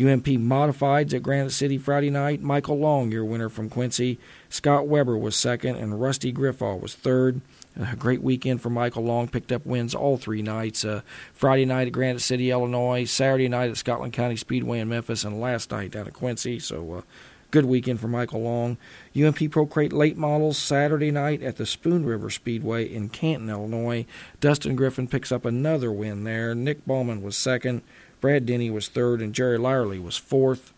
UMP 0.00 0.26
Modifieds 0.26 1.12
at 1.12 1.22
Granite 1.22 1.50
City 1.50 1.76
Friday 1.76 2.10
night. 2.10 2.40
Michael 2.40 2.78
Long, 2.78 3.12
your 3.12 3.24
winner 3.24 3.48
from 3.48 3.68
Quincy. 3.68 4.18
Scott 4.48 4.86
Weber 4.86 5.16
was 5.16 5.36
second, 5.36 5.76
and 5.76 6.00
Rusty 6.00 6.32
Griffall 6.32 6.80
was 6.80 6.94
third. 6.94 7.40
A 7.76 7.96
great 7.96 8.22
weekend 8.22 8.62
for 8.62 8.70
Michael 8.70 9.04
Long. 9.04 9.28
Picked 9.28 9.52
up 9.52 9.66
wins 9.66 9.94
all 9.94 10.16
three 10.16 10.42
nights. 10.42 10.84
Uh, 10.84 11.02
Friday 11.34 11.66
night 11.66 11.86
at 11.86 11.92
Granite 11.92 12.20
City, 12.20 12.50
Illinois. 12.50 13.04
Saturday 13.04 13.48
night 13.48 13.70
at 13.70 13.76
Scotland 13.76 14.12
County 14.12 14.36
Speedway 14.36 14.80
in 14.80 14.88
Memphis, 14.88 15.24
and 15.24 15.40
last 15.40 15.70
night 15.70 15.90
down 15.90 16.06
at 16.06 16.14
Quincy. 16.14 16.58
So, 16.58 16.94
uh, 16.94 17.02
good 17.50 17.66
weekend 17.66 18.00
for 18.00 18.08
Michael 18.08 18.42
Long. 18.42 18.78
UMP 19.16 19.50
Pro 19.50 19.66
Crate 19.66 19.92
late 19.92 20.16
models 20.16 20.56
Saturday 20.56 21.10
night 21.10 21.42
at 21.42 21.56
the 21.56 21.66
Spoon 21.66 22.06
River 22.06 22.30
Speedway 22.30 22.84
in 22.84 23.08
Canton, 23.08 23.50
Illinois. 23.50 24.06
Dustin 24.40 24.76
Griffin 24.76 25.08
picks 25.08 25.32
up 25.32 25.44
another 25.44 25.92
win 25.92 26.24
there. 26.24 26.54
Nick 26.54 26.86
Ballman 26.86 27.22
was 27.22 27.36
second. 27.36 27.82
Brad 28.20 28.46
Denny 28.46 28.70
was 28.70 28.88
third, 28.88 29.20
and 29.20 29.34
Jerry 29.34 29.58
Lyerly 29.58 30.02
was 30.02 30.16
fourth. 30.16 30.72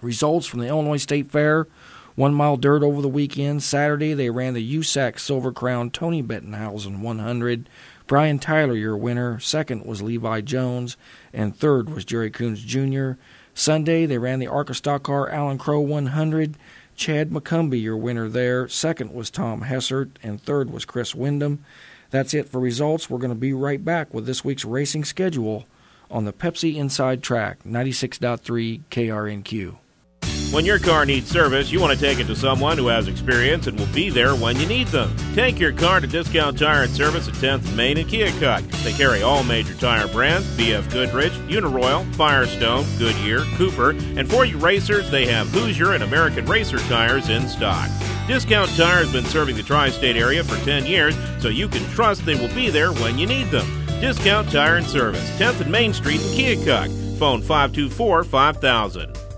Results 0.00 0.46
from 0.46 0.60
the 0.60 0.68
Illinois 0.68 0.96
State 0.98 1.30
Fair. 1.30 1.66
One 2.14 2.34
mile 2.34 2.56
dirt 2.56 2.82
over 2.82 3.00
the 3.00 3.08
weekend. 3.08 3.62
Saturday, 3.62 4.12
they 4.12 4.28
ran 4.28 4.52
the 4.52 4.78
USAC 4.78 5.18
Silver 5.18 5.52
Crown 5.52 5.90
Tony 5.90 6.22
Bettenhausen 6.22 7.00
100. 7.00 7.68
Brian 8.06 8.38
Tyler, 8.38 8.74
your 8.74 8.96
winner. 8.96 9.38
Second 9.40 9.86
was 9.86 10.02
Levi 10.02 10.42
Jones, 10.42 10.96
and 11.32 11.56
third 11.56 11.88
was 11.88 12.04
Jerry 12.04 12.30
Coons 12.30 12.62
Jr. 12.62 13.12
Sunday, 13.54 14.06
they 14.06 14.18
ran 14.18 14.38
the 14.38 14.46
ARCA 14.46 14.74
Stock 14.74 15.02
Car 15.04 15.28
Allen 15.30 15.58
Crowe 15.58 15.80
100. 15.80 16.56
Chad 16.94 17.30
McCumbee, 17.30 17.82
your 17.82 17.96
winner 17.96 18.28
there. 18.28 18.68
Second 18.68 19.12
was 19.12 19.30
Tom 19.30 19.62
Hessert, 19.62 20.18
and 20.22 20.40
third 20.40 20.70
was 20.70 20.84
Chris 20.84 21.14
Wyndham. 21.14 21.64
That's 22.12 22.34
it 22.34 22.48
for 22.48 22.60
results. 22.60 23.10
We're 23.10 23.18
going 23.18 23.32
to 23.32 23.34
be 23.34 23.54
right 23.54 23.82
back 23.82 24.14
with 24.14 24.26
this 24.26 24.44
week's 24.44 24.66
racing 24.66 25.04
schedule 25.04 25.64
on 26.10 26.26
the 26.26 26.32
Pepsi 26.32 26.76
Inside 26.76 27.22
Track 27.22 27.64
96.3 27.64 28.82
KRNQ. 28.90 29.78
When 30.52 30.66
your 30.66 30.78
car 30.78 31.06
needs 31.06 31.30
service, 31.30 31.72
you 31.72 31.80
want 31.80 31.98
to 31.98 31.98
take 31.98 32.20
it 32.20 32.26
to 32.26 32.36
someone 32.36 32.76
who 32.76 32.88
has 32.88 33.08
experience 33.08 33.66
and 33.66 33.78
will 33.78 33.86
be 33.86 34.10
there 34.10 34.34
when 34.34 34.60
you 34.60 34.66
need 34.66 34.88
them. 34.88 35.16
Take 35.34 35.58
your 35.58 35.72
car 35.72 36.00
to 36.00 36.06
Discount 36.06 36.58
Tire 36.58 36.82
and 36.82 36.92
Service 36.92 37.26
at 37.28 37.34
10th 37.34 37.74
Main 37.74 37.96
and 37.96 38.06
Keokuk. 38.06 38.70
They 38.84 38.92
carry 38.92 39.22
all 39.22 39.42
major 39.44 39.72
tire 39.72 40.06
brands 40.08 40.46
BF 40.58 40.92
Goodrich, 40.92 41.32
Uniroyal, 41.48 42.04
Firestone, 42.16 42.84
Goodyear, 42.98 43.40
Cooper, 43.56 43.92
and 44.18 44.30
for 44.30 44.44
you 44.44 44.58
racers, 44.58 45.10
they 45.10 45.24
have 45.24 45.48
Hoosier 45.48 45.94
and 45.94 46.04
American 46.04 46.44
Racer 46.44 46.78
tires 46.80 47.30
in 47.30 47.48
stock. 47.48 47.88
Discount 48.32 48.74
Tire 48.78 49.04
has 49.04 49.12
been 49.12 49.26
serving 49.26 49.56
the 49.56 49.62
tri 49.62 49.90
state 49.90 50.16
area 50.16 50.42
for 50.42 50.56
10 50.64 50.86
years, 50.86 51.14
so 51.38 51.48
you 51.48 51.68
can 51.68 51.84
trust 51.90 52.24
they 52.24 52.34
will 52.34 52.52
be 52.54 52.70
there 52.70 52.90
when 52.90 53.18
you 53.18 53.26
need 53.26 53.48
them. 53.48 53.66
Discount 54.00 54.50
Tire 54.50 54.76
and 54.76 54.86
Service, 54.86 55.28
10th 55.38 55.60
and 55.60 55.70
Main 55.70 55.92
Street 55.92 56.22
in 56.22 56.28
Keokuk. 56.28 57.18
Phone 57.18 57.42
524 57.42 58.24
5000. 58.24 59.31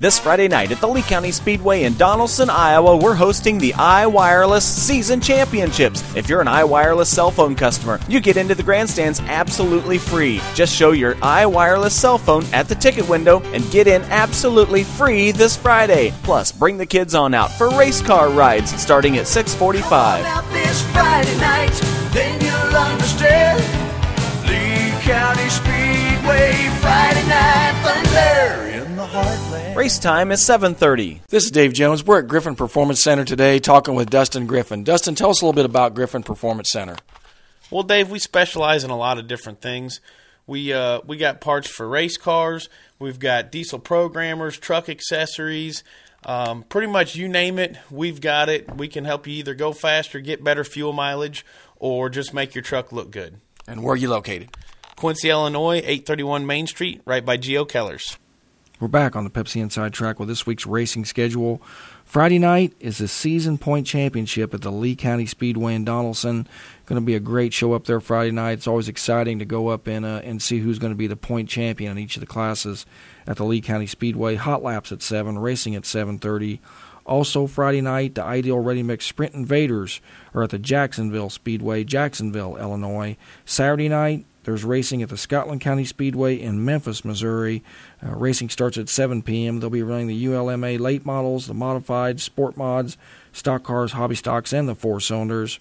This 0.00 0.16
Friday 0.16 0.46
night 0.46 0.70
at 0.70 0.80
the 0.80 0.86
Lee 0.86 1.02
County 1.02 1.32
Speedway 1.32 1.82
in 1.82 1.94
Donnellson, 1.94 2.48
Iowa, 2.50 2.96
we're 2.96 3.16
hosting 3.16 3.58
the 3.58 3.72
iWireless 3.72 4.62
Season 4.62 5.20
Championships. 5.20 6.04
If 6.14 6.28
you're 6.28 6.40
an 6.40 6.46
iWireless 6.46 7.06
cell 7.06 7.32
phone 7.32 7.56
customer, 7.56 7.98
you 8.06 8.20
get 8.20 8.36
into 8.36 8.54
the 8.54 8.62
grandstands 8.62 9.18
absolutely 9.22 9.98
free. 9.98 10.40
Just 10.54 10.72
show 10.72 10.92
your 10.92 11.16
iWireless 11.16 11.90
cell 11.90 12.16
phone 12.16 12.44
at 12.52 12.68
the 12.68 12.76
ticket 12.76 13.08
window 13.08 13.40
and 13.46 13.68
get 13.72 13.88
in 13.88 14.02
absolutely 14.02 14.84
free 14.84 15.32
this 15.32 15.56
Friday. 15.56 16.14
Plus, 16.22 16.52
bring 16.52 16.78
the 16.78 16.86
kids 16.86 17.16
on 17.16 17.34
out 17.34 17.50
for 17.50 17.68
race 17.70 18.00
car 18.00 18.30
rides 18.30 18.70
starting 18.80 19.16
at 19.18 19.26
645. 19.26 20.24
out 20.24 20.48
this 20.52 20.80
Friday 20.92 21.36
night. 21.40 21.74
Lee 24.46 24.92
County 25.02 25.48
Speedway, 25.48 26.70
Friday 26.78 27.26
night 27.26 27.74
thunder. 27.82 28.67
Race 29.78 29.98
time 29.98 30.32
is 30.32 30.40
7:30. 30.40 31.20
This 31.28 31.44
is 31.44 31.50
Dave 31.50 31.72
Jones. 31.72 32.04
We're 32.04 32.18
at 32.18 32.28
Griffin 32.28 32.56
Performance 32.56 33.02
Center 33.02 33.24
today 33.24 33.58
talking 33.58 33.94
with 33.94 34.10
Dustin 34.10 34.46
Griffin. 34.46 34.82
Dustin, 34.82 35.14
tell 35.14 35.30
us 35.30 35.40
a 35.40 35.44
little 35.44 35.54
bit 35.54 35.64
about 35.64 35.94
Griffin 35.94 36.22
Performance 36.22 36.70
Center. 36.72 36.96
Well, 37.70 37.84
Dave, 37.84 38.10
we 38.10 38.18
specialize 38.18 38.82
in 38.82 38.90
a 38.90 38.96
lot 38.96 39.18
of 39.18 39.28
different 39.28 39.60
things. 39.60 40.00
We 40.48 40.72
uh, 40.72 41.00
we 41.06 41.16
got 41.16 41.40
parts 41.40 41.68
for 41.68 41.88
race 41.88 42.16
cars. 42.16 42.68
We've 42.98 43.18
got 43.18 43.52
diesel 43.52 43.78
programmers, 43.78 44.58
truck 44.58 44.88
accessories. 44.88 45.84
Um, 46.24 46.64
pretty 46.64 46.88
much 46.88 47.14
you 47.14 47.28
name 47.28 47.58
it, 47.58 47.76
we've 47.90 48.20
got 48.20 48.48
it. 48.48 48.76
We 48.76 48.88
can 48.88 49.04
help 49.04 49.26
you 49.26 49.34
either 49.34 49.54
go 49.54 49.72
faster, 49.72 50.18
get 50.18 50.42
better 50.42 50.64
fuel 50.64 50.92
mileage, 50.92 51.46
or 51.76 52.08
just 52.08 52.34
make 52.34 52.54
your 52.54 52.62
truck 52.62 52.90
look 52.90 53.10
good. 53.12 53.36
And 53.68 53.84
where 53.84 53.94
are 53.94 53.96
you 53.96 54.08
located? 54.08 54.50
Quincy, 54.96 55.30
Illinois, 55.30 55.76
831 55.76 56.44
Main 56.46 56.66
Street, 56.66 57.00
right 57.04 57.24
by 57.24 57.36
Geo 57.36 57.64
Kellers. 57.64 58.18
We're 58.80 58.86
back 58.86 59.16
on 59.16 59.24
the 59.24 59.30
Pepsi 59.30 59.60
Inside 59.60 59.92
Track 59.92 60.20
with 60.20 60.28
this 60.28 60.46
week's 60.46 60.64
racing 60.64 61.04
schedule. 61.04 61.60
Friday 62.04 62.38
night 62.38 62.74
is 62.78 62.98
the 62.98 63.08
season 63.08 63.58
point 63.58 63.88
championship 63.88 64.54
at 64.54 64.60
the 64.60 64.70
Lee 64.70 64.94
County 64.94 65.26
Speedway 65.26 65.74
in 65.74 65.84
Donnellson. 65.84 66.46
Going 66.86 67.00
to 67.00 67.04
be 67.04 67.16
a 67.16 67.20
great 67.20 67.52
show 67.52 67.72
up 67.72 67.86
there 67.86 67.98
Friday 67.98 68.30
night. 68.30 68.52
It's 68.52 68.68
always 68.68 68.88
exciting 68.88 69.40
to 69.40 69.44
go 69.44 69.66
up 69.66 69.88
and 69.88 70.06
uh, 70.06 70.20
and 70.22 70.40
see 70.40 70.60
who's 70.60 70.78
going 70.78 70.92
to 70.92 70.96
be 70.96 71.08
the 71.08 71.16
point 71.16 71.48
champion 71.48 71.90
in 71.90 71.98
each 71.98 72.14
of 72.14 72.20
the 72.20 72.26
classes 72.26 72.86
at 73.26 73.36
the 73.36 73.44
Lee 73.44 73.60
County 73.60 73.88
Speedway. 73.88 74.36
Hot 74.36 74.62
laps 74.62 74.92
at 74.92 75.02
seven, 75.02 75.40
racing 75.40 75.74
at 75.74 75.84
seven 75.84 76.20
thirty. 76.20 76.60
Also 77.04 77.48
Friday 77.48 77.80
night, 77.80 78.14
the 78.14 78.22
Ideal 78.22 78.60
Ready 78.60 78.84
Mix 78.84 79.06
Sprint 79.06 79.34
Invaders 79.34 80.00
are 80.34 80.44
at 80.44 80.50
the 80.50 80.58
Jacksonville 80.58 81.30
Speedway, 81.30 81.82
Jacksonville, 81.82 82.56
Illinois. 82.56 83.16
Saturday 83.44 83.88
night, 83.88 84.24
there's 84.48 84.64
racing 84.64 85.02
at 85.02 85.10
the 85.10 85.18
Scotland 85.18 85.60
County 85.60 85.84
Speedway 85.84 86.40
in 86.40 86.64
Memphis, 86.64 87.04
Missouri. 87.04 87.62
Uh, 88.02 88.14
racing 88.14 88.48
starts 88.48 88.78
at 88.78 88.88
7 88.88 89.20
p.m. 89.20 89.60
They'll 89.60 89.68
be 89.68 89.82
running 89.82 90.06
the 90.06 90.24
ULMA 90.24 90.78
late 90.78 91.04
models, 91.04 91.48
the 91.48 91.52
modified, 91.52 92.18
sport 92.18 92.56
mods, 92.56 92.96
stock 93.30 93.62
cars, 93.62 93.92
hobby 93.92 94.14
stocks, 94.14 94.54
and 94.54 94.66
the 94.66 94.74
four 94.74 95.00
cylinders. 95.00 95.60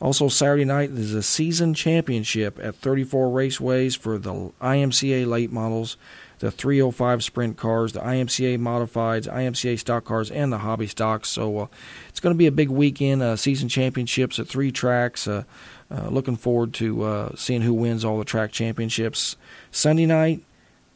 Also, 0.00 0.28
Saturday 0.28 0.64
night 0.64 0.90
is 0.90 1.14
a 1.14 1.22
season 1.22 1.74
championship 1.74 2.58
at 2.60 2.74
34 2.74 3.28
raceways 3.28 3.96
for 3.96 4.18
the 4.18 4.50
IMCA 4.60 5.24
late 5.24 5.52
models, 5.52 5.96
the 6.40 6.50
305 6.50 7.22
sprint 7.22 7.56
cars, 7.56 7.92
the 7.92 8.00
IMCA 8.00 8.58
modifieds, 8.58 9.32
IMCA 9.32 9.78
stock 9.78 10.04
cars, 10.04 10.28
and 10.28 10.52
the 10.52 10.58
hobby 10.58 10.88
stocks. 10.88 11.28
So 11.28 11.58
uh, 11.58 11.66
it's 12.08 12.18
going 12.18 12.34
to 12.34 12.38
be 12.38 12.48
a 12.48 12.52
big 12.52 12.68
weekend. 12.68 13.22
Uh, 13.22 13.36
season 13.36 13.68
championships 13.68 14.40
at 14.40 14.48
three 14.48 14.72
tracks. 14.72 15.28
Uh, 15.28 15.44
uh, 15.90 16.08
looking 16.08 16.36
forward 16.36 16.74
to 16.74 17.02
uh, 17.02 17.34
seeing 17.36 17.62
who 17.62 17.74
wins 17.74 18.04
all 18.04 18.18
the 18.18 18.24
track 18.24 18.52
championships. 18.52 19.36
Sunday 19.70 20.06
night 20.06 20.42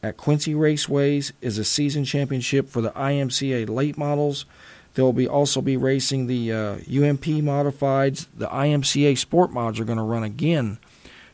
at 0.01 0.17
Quincy 0.17 0.53
Raceways 0.53 1.31
is 1.41 1.57
a 1.57 1.63
season 1.63 2.05
championship 2.05 2.67
for 2.67 2.81
the 2.81 2.91
IMCA 2.91 3.69
late 3.69 3.97
models. 3.97 4.45
There 4.93 5.03
will 5.03 5.13
be 5.13 5.27
also 5.27 5.61
be 5.61 5.77
racing 5.77 6.27
the 6.27 6.51
uh, 6.51 6.73
UMP 6.73 7.25
modifieds. 7.41 8.27
The 8.35 8.47
IMCA 8.47 9.17
sport 9.17 9.51
mods 9.51 9.79
are 9.79 9.85
going 9.85 9.97
to 9.97 10.03
run 10.03 10.23
again 10.23 10.77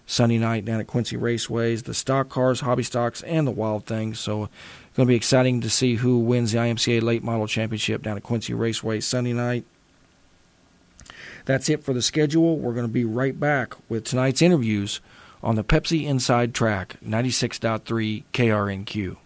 Sunday 0.06 0.38
night 0.38 0.64
down 0.64 0.80
at 0.80 0.88
Quincy 0.88 1.18
Raceways. 1.18 1.84
The 1.84 1.94
stock 1.94 2.30
cars, 2.30 2.62
hobby 2.62 2.84
stocks, 2.84 3.22
and 3.24 3.46
the 3.46 3.52
wild 3.52 3.86
things. 3.86 4.20
So 4.20 4.44
it's 4.44 4.96
going 4.96 5.08
to 5.08 5.12
be 5.12 5.16
exciting 5.16 5.60
to 5.62 5.70
see 5.70 5.96
who 5.96 6.20
wins 6.20 6.54
the 6.54 6.60
IMCA 6.60 7.02
late 7.02 7.24
model 7.24 7.48
championship 7.48 8.02
down 8.02 8.16
at 8.16 8.24
Quincy 8.24 8.54
Raceways 8.54 9.04
Sunday 9.04 9.34
night. 9.34 9.66
That's 11.50 11.68
it 11.68 11.84
for 11.84 11.94
the 11.94 12.02
schedule. 12.04 12.60
We're 12.60 12.76
going 12.76 12.86
to 12.86 12.94
be 12.94 13.06
right 13.06 13.40
back 13.40 13.74
with 13.90 14.04
tonight's 14.04 14.40
interviews 14.40 15.02
on 15.42 15.56
the 15.56 15.64
Pepsi 15.64 16.06
Inside 16.06 16.54
Track 16.54 16.98
96.3 17.04 18.24
KRNQ. 18.32 19.18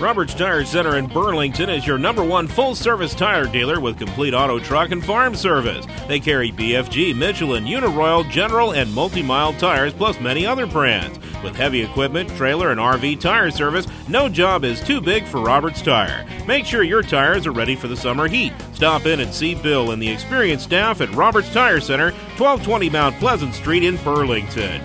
Roberts 0.00 0.32
Tire 0.32 0.64
Center 0.64 0.96
in 0.96 1.08
Burlington 1.08 1.68
is 1.68 1.86
your 1.86 1.98
number 1.98 2.24
one 2.24 2.48
full 2.48 2.74
service 2.74 3.14
tire 3.14 3.44
dealer 3.44 3.80
with 3.80 3.98
complete 3.98 4.32
auto 4.32 4.58
truck 4.58 4.92
and 4.92 5.04
farm 5.04 5.34
service. 5.34 5.84
They 6.08 6.18
carry 6.18 6.50
BFG, 6.50 7.14
Michelin, 7.14 7.66
Uniroyal, 7.66 8.28
General, 8.30 8.72
and 8.72 8.90
multi 8.94 9.22
mile 9.22 9.52
tires, 9.52 9.92
plus 9.92 10.18
many 10.18 10.46
other 10.46 10.64
brands. 10.64 11.18
With 11.44 11.54
heavy 11.54 11.82
equipment, 11.82 12.30
trailer, 12.30 12.70
and 12.70 12.80
RV 12.80 13.20
tire 13.20 13.50
service, 13.50 13.86
no 14.08 14.30
job 14.30 14.64
is 14.64 14.80
too 14.80 15.02
big 15.02 15.26
for 15.26 15.42
Roberts 15.42 15.82
Tire. 15.82 16.26
Make 16.46 16.64
sure 16.64 16.82
your 16.82 17.02
tires 17.02 17.46
are 17.46 17.52
ready 17.52 17.76
for 17.76 17.86
the 17.86 17.96
summer 17.96 18.26
heat. 18.26 18.54
Stop 18.72 19.04
in 19.04 19.20
and 19.20 19.34
see 19.34 19.54
Bill 19.54 19.90
and 19.90 20.00
the 20.00 20.10
experienced 20.10 20.64
staff 20.64 21.02
at 21.02 21.12
Roberts 21.12 21.52
Tire 21.52 21.80
Center, 21.80 22.12
1220 22.38 22.88
Mount 22.88 23.16
Pleasant 23.16 23.54
Street 23.54 23.84
in 23.84 23.98
Burlington. 23.98 24.80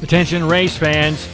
Attention 0.00 0.46
race 0.46 0.76
fans. 0.76 1.28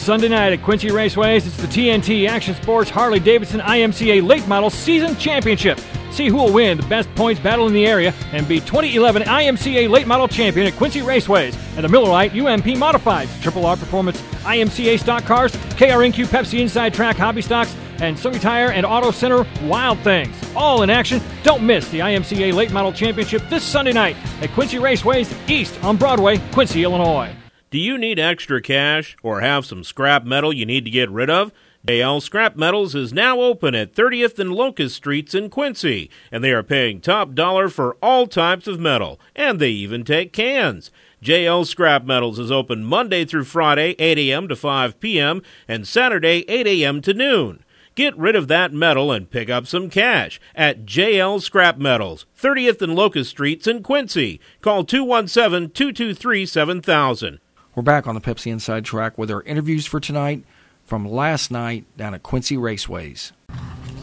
Sunday 0.00 0.28
night 0.28 0.54
at 0.54 0.62
Quincy 0.62 0.88
Raceways, 0.88 1.46
it's 1.46 1.58
the 1.58 1.66
TNT 1.66 2.26
Action 2.26 2.54
Sports 2.54 2.88
Harley 2.88 3.20
Davidson 3.20 3.60
IMCA 3.60 4.26
Late 4.26 4.48
Model 4.48 4.70
Season 4.70 5.14
Championship. 5.16 5.78
See 6.10 6.28
who 6.28 6.36
will 6.36 6.52
win 6.52 6.78
the 6.78 6.86
best 6.86 7.14
points 7.14 7.38
battle 7.38 7.66
in 7.66 7.74
the 7.74 7.86
area 7.86 8.14
and 8.32 8.48
be 8.48 8.60
2011 8.60 9.22
IMCA 9.24 9.90
Late 9.90 10.06
Model 10.06 10.26
Champion 10.26 10.66
at 10.66 10.72
Quincy 10.72 11.00
Raceways 11.00 11.54
and 11.76 11.84
the 11.84 11.88
Miller 11.88 12.08
Lite 12.08 12.34
UMP 12.34 12.78
Modified, 12.78 13.28
Triple 13.42 13.66
R 13.66 13.76
Performance 13.76 14.20
IMCA 14.42 14.98
Stock 14.98 15.24
Cars, 15.24 15.52
KRNQ 15.52 16.24
Pepsi 16.28 16.60
Inside 16.60 16.94
Track 16.94 17.16
Hobby 17.16 17.42
Stocks, 17.42 17.76
and 18.00 18.18
Surrey 18.18 18.38
Tire 18.38 18.70
and 18.70 18.86
Auto 18.86 19.10
Center 19.10 19.46
Wild 19.64 19.98
Things. 19.98 20.34
All 20.56 20.82
in 20.82 20.88
action. 20.88 21.20
Don't 21.42 21.62
miss 21.62 21.90
the 21.90 21.98
IMCA 21.98 22.54
Late 22.54 22.72
Model 22.72 22.92
Championship 22.92 23.42
this 23.50 23.62
Sunday 23.62 23.92
night 23.92 24.16
at 24.40 24.50
Quincy 24.52 24.78
Raceways 24.78 25.30
East 25.48 25.78
on 25.84 25.98
Broadway, 25.98 26.38
Quincy, 26.52 26.84
Illinois. 26.84 27.36
Do 27.70 27.78
you 27.78 27.98
need 27.98 28.18
extra 28.18 28.60
cash 28.60 29.16
or 29.22 29.42
have 29.42 29.64
some 29.64 29.84
scrap 29.84 30.24
metal 30.24 30.52
you 30.52 30.66
need 30.66 30.84
to 30.86 30.90
get 30.90 31.08
rid 31.08 31.30
of? 31.30 31.52
JL 31.86 32.20
Scrap 32.20 32.56
Metals 32.56 32.96
is 32.96 33.12
now 33.12 33.40
open 33.40 33.76
at 33.76 33.94
30th 33.94 34.40
and 34.40 34.52
Locust 34.52 34.96
Streets 34.96 35.36
in 35.36 35.50
Quincy, 35.50 36.10
and 36.32 36.42
they 36.42 36.50
are 36.50 36.64
paying 36.64 37.00
top 37.00 37.32
dollar 37.32 37.68
for 37.68 37.96
all 38.02 38.26
types 38.26 38.66
of 38.66 38.80
metal, 38.80 39.20
and 39.36 39.60
they 39.60 39.70
even 39.70 40.02
take 40.02 40.32
cans. 40.32 40.90
JL 41.22 41.64
Scrap 41.64 42.04
Metals 42.04 42.40
is 42.40 42.50
open 42.50 42.82
Monday 42.82 43.24
through 43.24 43.44
Friday, 43.44 43.94
8 44.00 44.18
a.m. 44.18 44.48
to 44.48 44.56
5 44.56 44.98
p.m., 44.98 45.40
and 45.68 45.86
Saturday, 45.86 46.44
8 46.48 46.66
a.m. 46.66 47.00
to 47.02 47.14
noon. 47.14 47.62
Get 47.94 48.18
rid 48.18 48.34
of 48.34 48.48
that 48.48 48.72
metal 48.72 49.12
and 49.12 49.30
pick 49.30 49.48
up 49.48 49.68
some 49.68 49.90
cash 49.90 50.40
at 50.56 50.86
JL 50.86 51.40
Scrap 51.40 51.78
Metals, 51.78 52.26
30th 52.36 52.82
and 52.82 52.96
Locust 52.96 53.30
Streets 53.30 53.68
in 53.68 53.84
Quincy. 53.84 54.40
Call 54.60 54.82
217 54.82 55.70
223 55.70 56.44
7000. 56.46 57.38
We're 57.76 57.84
back 57.84 58.08
on 58.08 58.16
the 58.16 58.20
Pepsi 58.20 58.50
Inside 58.50 58.84
Track 58.84 59.16
with 59.16 59.30
our 59.30 59.42
interviews 59.42 59.86
for 59.86 60.00
tonight 60.00 60.42
from 60.82 61.08
last 61.08 61.52
night 61.52 61.84
down 61.96 62.14
at 62.14 62.22
Quincy 62.24 62.56
Raceways. 62.56 63.30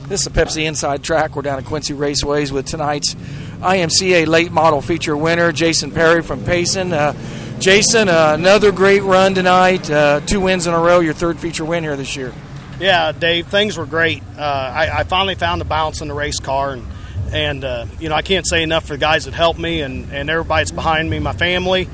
This 0.07 0.21
is 0.21 0.23
the 0.23 0.29
Pepsi 0.29 0.65
Inside 0.65 1.03
Track. 1.03 1.35
We're 1.35 1.41
down 1.41 1.59
at 1.59 1.65
Quincy 1.65 1.93
Raceways 1.93 2.49
with 2.49 2.65
tonight's 2.65 3.13
IMCA 3.59 4.25
late 4.25 4.53
model 4.53 4.81
feature 4.81 5.17
winner, 5.17 5.51
Jason 5.51 5.91
Perry 5.91 6.23
from 6.23 6.45
Payson. 6.45 6.93
Uh, 6.93 7.13
Jason, 7.59 8.07
uh, 8.07 8.35
another 8.39 8.71
great 8.71 9.03
run 9.03 9.33
tonight. 9.33 9.89
Uh, 9.91 10.21
two 10.21 10.39
wins 10.39 10.65
in 10.65 10.73
a 10.73 10.79
row, 10.79 11.01
your 11.01 11.13
third 11.13 11.37
feature 11.37 11.65
win 11.65 11.83
here 11.83 11.97
this 11.97 12.15
year. 12.15 12.33
Yeah, 12.79 13.11
Dave, 13.11 13.47
things 13.47 13.75
were 13.75 13.85
great. 13.85 14.23
Uh, 14.37 14.41
I, 14.41 14.99
I, 14.99 15.03
finally 15.03 15.35
found 15.35 15.59
the 15.59 15.65
balance 15.65 15.99
in 15.99 16.07
the 16.07 16.13
race 16.13 16.39
car, 16.39 16.71
and 16.71 16.87
and 17.33 17.65
uh, 17.65 17.85
you 17.99 18.07
know 18.07 18.15
I 18.15 18.21
can't 18.21 18.47
say 18.47 18.63
enough 18.63 18.85
for 18.85 18.93
the 18.93 18.99
guys 18.99 19.25
that 19.25 19.33
helped 19.33 19.59
me 19.59 19.81
and 19.81 20.09
and 20.13 20.29
everybody 20.29 20.61
that's 20.61 20.71
behind 20.71 21.09
me, 21.09 21.19
my 21.19 21.33
family 21.33 21.89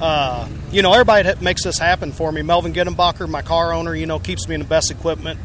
uh, 0.00 0.48
you 0.70 0.82
know, 0.82 0.92
everybody 0.92 1.24
that 1.24 1.40
makes 1.40 1.64
this 1.64 1.78
happen 1.78 2.12
for 2.12 2.30
me. 2.32 2.42
Melvin 2.42 2.72
Gittenbacher, 2.72 3.28
my 3.28 3.42
car 3.42 3.72
owner, 3.72 3.94
you 3.94 4.06
know, 4.06 4.18
keeps 4.18 4.48
me 4.48 4.54
in 4.54 4.60
the 4.60 4.66
best 4.66 4.90
equipment. 4.90 5.38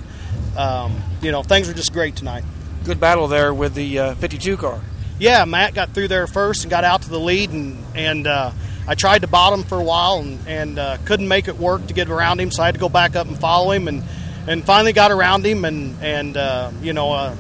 Um, 0.57 1.01
you 1.21 1.31
know, 1.31 1.43
things 1.43 1.69
are 1.69 1.73
just 1.73 1.93
great 1.93 2.15
tonight. 2.15 2.43
Good 2.83 2.99
battle 2.99 3.27
there 3.27 3.53
with 3.53 3.75
the 3.75 3.99
uh, 3.99 4.15
52 4.15 4.57
car. 4.57 4.81
Yeah, 5.19 5.43
Matt 5.45 5.73
got 5.73 5.93
through 5.93 6.07
there 6.07 6.27
first 6.27 6.63
and 6.63 6.71
got 6.71 6.83
out 6.83 7.01
to 7.03 7.09
the 7.09 7.19
lead, 7.19 7.49
and 7.51 7.77
and 7.93 8.25
uh, 8.25 8.51
I 8.88 8.95
tried 8.95 9.21
to 9.21 9.27
bottom 9.27 9.63
for 9.63 9.77
a 9.77 9.83
while 9.83 10.19
and 10.19 10.39
and 10.47 10.79
uh, 10.79 10.97
couldn't 11.03 11.27
make 11.27 11.49
it 11.49 11.57
work 11.57 11.85
to 11.88 11.93
get 11.93 12.09
around 12.09 12.39
him, 12.39 12.51
so 12.51 12.63
I 12.63 12.67
had 12.67 12.75
to 12.75 12.79
go 12.79 12.88
back 12.89 13.17
up 13.17 13.27
and 13.27 13.38
follow 13.38 13.71
him, 13.71 13.89
and 13.89 14.01
and 14.47 14.63
finally 14.63 14.93
got 14.93 15.12
around 15.12 15.45
him, 15.45 15.65
and 15.65 16.01
and 16.01 16.38
uh, 16.38 16.71
you 16.81 16.93
know 16.93 17.12
uh, 17.12 17.35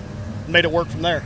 made 0.49 0.65
it 0.65 0.71
work 0.71 0.89
from 0.89 1.01
there. 1.01 1.23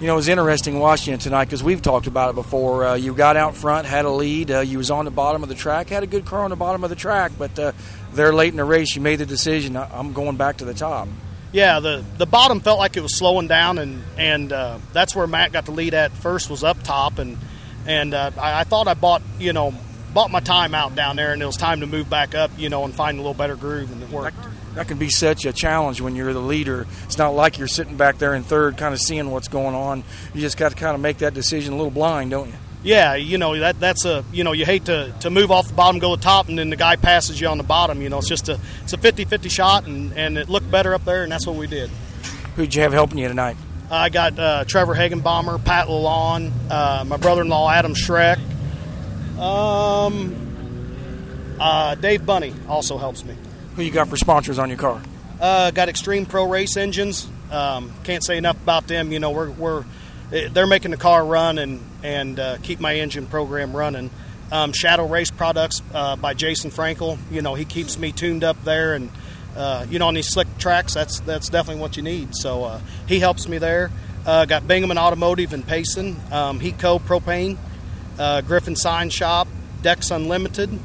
You 0.00 0.06
know, 0.06 0.12
it 0.12 0.16
was 0.16 0.28
interesting 0.28 0.78
watching 0.78 1.12
it 1.12 1.20
tonight 1.20 1.46
because 1.46 1.64
we've 1.64 1.82
talked 1.82 2.06
about 2.06 2.30
it 2.30 2.36
before. 2.36 2.86
Uh, 2.86 2.94
you 2.94 3.14
got 3.14 3.36
out 3.36 3.56
front, 3.56 3.84
had 3.84 4.04
a 4.04 4.10
lead. 4.10 4.48
Uh, 4.48 4.60
you 4.60 4.78
was 4.78 4.92
on 4.92 5.04
the 5.04 5.10
bottom 5.10 5.42
of 5.42 5.48
the 5.48 5.56
track, 5.56 5.88
had 5.88 6.04
a 6.04 6.06
good 6.06 6.24
car 6.24 6.44
on 6.44 6.50
the 6.50 6.56
bottom 6.56 6.84
of 6.84 6.90
the 6.90 6.94
track, 6.94 7.32
but 7.36 7.58
uh, 7.58 7.72
there 8.12 8.32
late 8.32 8.52
in 8.52 8.58
the 8.58 8.64
race, 8.64 8.94
you 8.94 9.02
made 9.02 9.16
the 9.16 9.26
decision. 9.26 9.76
I'm 9.76 10.12
going 10.12 10.36
back 10.36 10.58
to 10.58 10.64
the 10.64 10.74
top. 10.74 11.08
Yeah, 11.50 11.80
the 11.80 12.04
the 12.16 12.26
bottom 12.26 12.60
felt 12.60 12.78
like 12.78 12.96
it 12.96 13.00
was 13.00 13.16
slowing 13.16 13.48
down, 13.48 13.78
and 13.78 14.04
and 14.16 14.52
uh, 14.52 14.78
that's 14.92 15.16
where 15.16 15.26
Matt 15.26 15.50
got 15.50 15.64
the 15.64 15.72
lead 15.72 15.94
at 15.94 16.12
first 16.12 16.48
was 16.48 16.62
up 16.62 16.80
top, 16.84 17.18
and 17.18 17.36
and 17.84 18.14
uh, 18.14 18.30
I, 18.38 18.60
I 18.60 18.64
thought 18.64 18.86
I 18.86 18.94
bought 18.94 19.22
you 19.40 19.52
know 19.52 19.74
bought 20.14 20.30
my 20.30 20.40
time 20.40 20.76
out 20.76 20.94
down 20.94 21.16
there, 21.16 21.32
and 21.32 21.42
it 21.42 21.46
was 21.46 21.56
time 21.56 21.80
to 21.80 21.88
move 21.88 22.08
back 22.08 22.36
up, 22.36 22.52
you 22.56 22.68
know, 22.68 22.84
and 22.84 22.94
find 22.94 23.18
a 23.18 23.20
little 23.20 23.34
better 23.34 23.56
groove, 23.56 23.90
and 23.90 24.00
it 24.00 24.10
worked 24.10 24.38
that 24.74 24.88
can 24.88 24.98
be 24.98 25.08
such 25.08 25.44
a 25.44 25.52
challenge 25.52 26.00
when 26.00 26.16
you're 26.16 26.32
the 26.32 26.40
leader. 26.40 26.86
It's 27.04 27.18
not 27.18 27.30
like 27.30 27.58
you're 27.58 27.68
sitting 27.68 27.96
back 27.96 28.18
there 28.18 28.34
in 28.34 28.42
third, 28.42 28.76
kind 28.76 28.94
of 28.94 29.00
seeing 29.00 29.30
what's 29.30 29.48
going 29.48 29.74
on. 29.74 30.04
You 30.34 30.40
just 30.40 30.56
got 30.56 30.70
to 30.70 30.76
kind 30.76 30.94
of 30.94 31.00
make 31.00 31.18
that 31.18 31.34
decision 31.34 31.74
a 31.74 31.76
little 31.76 31.90
blind, 31.90 32.30
don't 32.30 32.48
you? 32.48 32.54
Yeah, 32.82 33.16
you 33.16 33.38
know 33.38 33.58
that 33.58 33.80
that's 33.80 34.04
a 34.04 34.24
you 34.32 34.44
know 34.44 34.52
you 34.52 34.64
hate 34.64 34.84
to, 34.84 35.12
to 35.20 35.30
move 35.30 35.50
off 35.50 35.66
the 35.66 35.74
bottom, 35.74 35.98
go 35.98 36.14
to 36.14 36.20
the 36.20 36.24
top, 36.24 36.48
and 36.48 36.56
then 36.56 36.70
the 36.70 36.76
guy 36.76 36.94
passes 36.94 37.40
you 37.40 37.48
on 37.48 37.58
the 37.58 37.64
bottom. 37.64 38.00
You 38.00 38.08
know, 38.08 38.18
it's 38.18 38.28
just 38.28 38.48
a 38.48 38.60
it's 38.84 38.92
a 38.92 38.96
50-50 38.96 39.50
shot, 39.50 39.86
and, 39.86 40.16
and 40.16 40.38
it 40.38 40.48
looked 40.48 40.70
better 40.70 40.94
up 40.94 41.04
there, 41.04 41.24
and 41.24 41.32
that's 41.32 41.46
what 41.46 41.56
we 41.56 41.66
did. 41.66 41.90
Who'd 42.54 42.74
you 42.74 42.82
have 42.82 42.92
helping 42.92 43.18
you 43.18 43.26
tonight? 43.26 43.56
I 43.90 44.10
got 44.10 44.38
uh, 44.38 44.64
Trevor 44.64 44.94
Hagenbomber, 44.94 45.64
Pat 45.64 45.88
Lalonde, 45.88 46.52
uh, 46.70 47.04
my 47.06 47.16
brother-in-law 47.16 47.70
Adam 47.70 47.94
Schreck, 47.94 48.38
um, 49.38 51.56
uh, 51.58 51.94
Dave 51.94 52.26
Bunny 52.26 52.54
also 52.68 52.98
helps 52.98 53.24
me. 53.24 53.34
Who 53.78 53.84
you 53.84 53.92
got 53.92 54.08
for 54.08 54.16
sponsors 54.16 54.58
on 54.58 54.70
your 54.70 54.78
car? 54.78 55.00
Uh, 55.40 55.70
got 55.70 55.88
Extreme 55.88 56.26
Pro 56.26 56.50
Race 56.50 56.76
engines. 56.76 57.28
Um, 57.52 57.92
can't 58.02 58.24
say 58.24 58.36
enough 58.36 58.60
about 58.60 58.88
them. 58.88 59.12
You 59.12 59.20
know, 59.20 59.30
we're 59.30 59.50
we're 59.50 59.84
they're 60.30 60.66
making 60.66 60.90
the 60.90 60.96
car 60.96 61.24
run 61.24 61.58
and 61.58 61.80
and 62.02 62.40
uh, 62.40 62.56
keep 62.60 62.80
my 62.80 62.96
engine 62.96 63.26
program 63.26 63.72
running. 63.76 64.10
Um, 64.50 64.72
Shadow 64.72 65.06
Race 65.06 65.30
Products 65.30 65.80
uh, 65.94 66.16
by 66.16 66.34
Jason 66.34 66.72
Frankel. 66.72 67.18
You 67.30 67.40
know, 67.40 67.54
he 67.54 67.64
keeps 67.64 68.00
me 68.00 68.10
tuned 68.10 68.42
up 68.42 68.60
there, 68.64 68.94
and 68.94 69.10
uh, 69.56 69.86
you 69.88 70.00
know, 70.00 70.08
on 70.08 70.14
these 70.14 70.26
slick 70.26 70.48
tracks, 70.58 70.94
that's 70.94 71.20
that's 71.20 71.48
definitely 71.48 71.80
what 71.80 71.96
you 71.96 72.02
need. 72.02 72.34
So 72.34 72.64
uh, 72.64 72.80
he 73.06 73.20
helps 73.20 73.46
me 73.46 73.58
there. 73.58 73.92
Uh, 74.26 74.44
got 74.44 74.64
Bingaman 74.64 74.96
Automotive 74.96 75.52
in 75.54 75.62
Payson, 75.62 76.16
um, 76.32 76.58
Heatco 76.58 77.00
Propane, 77.00 77.56
Griffin 78.44 78.74
Sign 78.74 79.08
Shop, 79.10 79.46
Dex 79.82 80.10
Unlimited, 80.10 80.76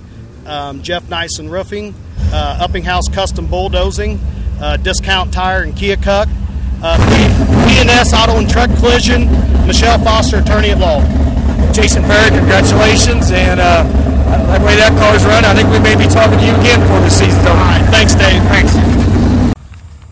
um, 0.46 0.84
Jeff 0.84 1.10
Nyson 1.10 1.50
Roofing, 1.50 1.96
uh, 2.34 2.68
Uppinghouse 2.68 3.14
Custom 3.14 3.46
Bulldozing, 3.48 4.20
uh, 4.60 4.78
Discount 4.78 5.32
Tire 5.32 5.62
and 5.62 5.74
Keokuk, 5.74 6.28
uh, 6.82 6.98
P&S 7.70 8.14
Auto 8.14 8.38
and 8.38 8.50
Truck 8.50 8.70
Collision, 8.78 9.30
Michelle 9.68 10.00
Foster, 10.00 10.40
attorney 10.40 10.72
at 10.72 10.80
law. 10.80 11.02
Jason 11.72 12.04
Perry, 12.04 12.30
congratulations, 12.30 13.32
and 13.32 13.60
uh, 13.60 13.84
the 14.60 14.66
way 14.66 14.76
that 14.76 14.98
car's 15.00 15.24
run, 15.26 15.46
I 15.46 15.54
think 15.54 15.70
we 15.70 15.80
may 15.80 15.96
be 15.96 16.10
talking 16.12 16.38
to 16.38 16.46
you 16.46 16.54
again 16.60 16.80
before 16.82 17.00
the 17.00 17.10
season's 17.10 17.46
over. 17.46 17.50
All 17.50 17.66
right, 17.66 17.86
thanks, 17.90 18.16
Dave. 18.16 18.42
Thanks. 18.50 18.74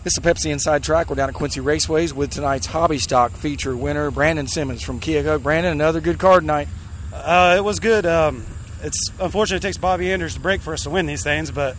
This 0.04 0.18
is 0.18 0.24
the 0.24 0.28
Pepsi 0.28 0.52
Inside 0.52 0.84
Track. 0.84 1.10
We're 1.10 1.16
down 1.16 1.30
at 1.30 1.36
Quincy 1.36 1.60
Raceways 1.60 2.14
with 2.14 2.32
tonight's 2.32 2.66
Hobby 2.66 2.98
Stock 2.98 3.34
feature 3.34 3.78
winner, 3.78 4.10
Brandon 4.10 4.48
Simmons 4.48 4.82
from 4.82 5.00
Keokuk. 5.00 5.44
Brandon, 5.44 5.72
another 5.72 6.02
good 6.02 6.18
card 6.18 6.42
tonight. 6.42 6.68
Uh, 7.14 7.56
it 7.58 7.64
was 7.64 7.80
good. 7.80 8.06
Um, 8.08 8.44
it's 8.82 9.12
unfortunate 9.20 9.58
it 9.58 9.68
takes 9.68 9.78
Bobby 9.78 10.12
Anders 10.12 10.34
to 10.34 10.40
break 10.40 10.62
for 10.62 10.74
us 10.74 10.84
to 10.84 10.90
win 10.90 11.06
these 11.06 11.24
things, 11.24 11.52
but 11.52 11.76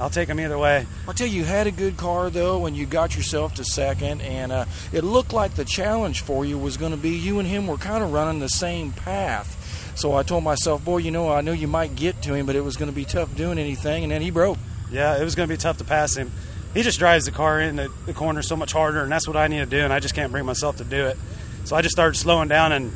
I'll 0.00 0.10
take 0.10 0.28
them 0.28 0.38
either 0.38 0.56
way. 0.56 0.86
I'll 1.06 1.14
tell 1.14 1.26
you, 1.26 1.40
you 1.40 1.44
had 1.44 1.66
a 1.66 1.72
good 1.72 1.96
car 1.96 2.30
though, 2.30 2.66
and 2.66 2.76
you 2.76 2.86
got 2.86 3.16
yourself 3.16 3.54
to 3.54 3.64
second, 3.64 4.20
and 4.22 4.52
uh, 4.52 4.64
it 4.92 5.02
looked 5.02 5.32
like 5.32 5.54
the 5.54 5.64
challenge 5.64 6.20
for 6.20 6.44
you 6.44 6.56
was 6.56 6.76
going 6.76 6.92
to 6.92 6.98
be 6.98 7.10
you 7.10 7.38
and 7.38 7.48
him 7.48 7.66
were 7.66 7.76
kind 7.76 8.04
of 8.04 8.12
running 8.12 8.40
the 8.40 8.48
same 8.48 8.92
path. 8.92 9.56
So 9.96 10.14
I 10.14 10.22
told 10.22 10.44
myself, 10.44 10.84
boy, 10.84 10.98
you 10.98 11.10
know, 11.10 11.32
I 11.32 11.40
knew 11.40 11.52
you 11.52 11.66
might 11.66 11.96
get 11.96 12.22
to 12.22 12.34
him, 12.34 12.46
but 12.46 12.54
it 12.54 12.60
was 12.60 12.76
going 12.76 12.88
to 12.88 12.94
be 12.94 13.04
tough 13.04 13.34
doing 13.34 13.58
anything, 13.58 14.04
and 14.04 14.12
then 14.12 14.22
he 14.22 14.30
broke. 14.30 14.58
Yeah, 14.92 15.20
it 15.20 15.24
was 15.24 15.34
going 15.34 15.48
to 15.48 15.52
be 15.52 15.58
tough 15.58 15.78
to 15.78 15.84
pass 15.84 16.16
him. 16.16 16.30
He 16.72 16.82
just 16.82 17.00
drives 17.00 17.24
the 17.24 17.32
car 17.32 17.60
in 17.60 17.76
the, 17.76 17.92
the 18.06 18.14
corner 18.14 18.42
so 18.42 18.54
much 18.54 18.72
harder, 18.72 19.02
and 19.02 19.10
that's 19.10 19.26
what 19.26 19.36
I 19.36 19.48
need 19.48 19.58
to 19.58 19.66
do, 19.66 19.80
and 19.80 19.92
I 19.92 19.98
just 19.98 20.14
can't 20.14 20.30
bring 20.30 20.46
myself 20.46 20.76
to 20.76 20.84
do 20.84 21.06
it. 21.06 21.16
So 21.64 21.74
I 21.74 21.82
just 21.82 21.92
started 21.92 22.16
slowing 22.16 22.48
down, 22.48 22.70
and 22.70 22.92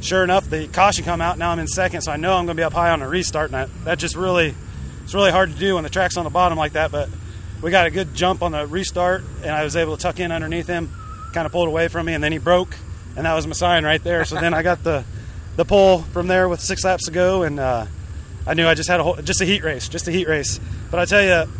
sure 0.00 0.22
enough, 0.22 0.48
the 0.48 0.68
caution 0.68 1.04
come 1.04 1.20
out. 1.20 1.38
Now 1.38 1.50
I'm 1.50 1.58
in 1.58 1.66
second, 1.66 2.02
so 2.02 2.12
I 2.12 2.16
know 2.16 2.34
I'm 2.34 2.46
going 2.46 2.56
to 2.56 2.60
be 2.60 2.64
up 2.64 2.72
high 2.72 2.90
on 2.90 3.00
the 3.00 3.08
restart, 3.08 3.50
and 3.50 3.54
that, 3.54 3.84
that 3.84 3.98
just 3.98 4.14
really 4.14 4.54
it's 5.04 5.14
really 5.14 5.30
hard 5.30 5.52
to 5.52 5.58
do 5.58 5.76
when 5.76 5.84
the 5.84 5.90
track's 5.90 6.16
on 6.16 6.24
the 6.24 6.30
bottom 6.30 6.58
like 6.58 6.72
that. 6.72 6.90
But 6.90 7.08
we 7.62 7.70
got 7.70 7.86
a 7.86 7.90
good 7.90 8.14
jump 8.14 8.42
on 8.42 8.52
the 8.52 8.66
restart, 8.66 9.22
and 9.42 9.50
I 9.50 9.64
was 9.64 9.76
able 9.76 9.96
to 9.96 10.02
tuck 10.02 10.18
in 10.18 10.32
underneath 10.32 10.66
him, 10.66 10.90
kind 11.32 11.46
of 11.46 11.52
pulled 11.52 11.68
away 11.68 11.88
from 11.88 12.06
me, 12.06 12.14
and 12.14 12.22
then 12.22 12.32
he 12.32 12.38
broke, 12.38 12.76
and 13.16 13.24
that 13.26 13.34
was 13.34 13.46
my 13.46 13.52
sign 13.52 13.84
right 13.84 14.02
there. 14.02 14.24
So 14.24 14.40
then 14.40 14.52
I 14.52 14.62
got 14.62 14.82
the 14.82 15.04
the 15.56 15.64
pull 15.64 16.02
from 16.02 16.26
there 16.26 16.48
with 16.48 16.60
six 16.60 16.84
laps 16.84 17.04
to 17.04 17.12
go, 17.12 17.42
and 17.44 17.60
uh, 17.60 17.86
I 18.46 18.54
knew 18.54 18.66
I 18.66 18.74
just 18.74 18.88
had 18.88 19.00
a 19.00 19.04
whole, 19.04 19.16
just 19.16 19.40
a 19.40 19.44
heat 19.44 19.62
race, 19.62 19.88
just 19.88 20.08
a 20.08 20.12
heat 20.12 20.26
race. 20.26 20.58
But 20.90 21.00
I 21.00 21.04
tell 21.04 21.22
you, 21.22 21.50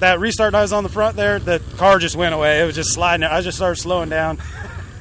that 0.00 0.20
restart 0.20 0.54
I 0.54 0.62
was 0.62 0.72
on 0.72 0.82
the 0.82 0.88
front 0.88 1.16
there, 1.16 1.38
the 1.38 1.60
car 1.76 1.98
just 1.98 2.16
went 2.16 2.34
away. 2.34 2.60
It 2.60 2.64
was 2.64 2.74
just 2.74 2.92
sliding. 2.92 3.24
I 3.24 3.40
just 3.40 3.56
started 3.56 3.80
slowing 3.80 4.08
down. 4.08 4.38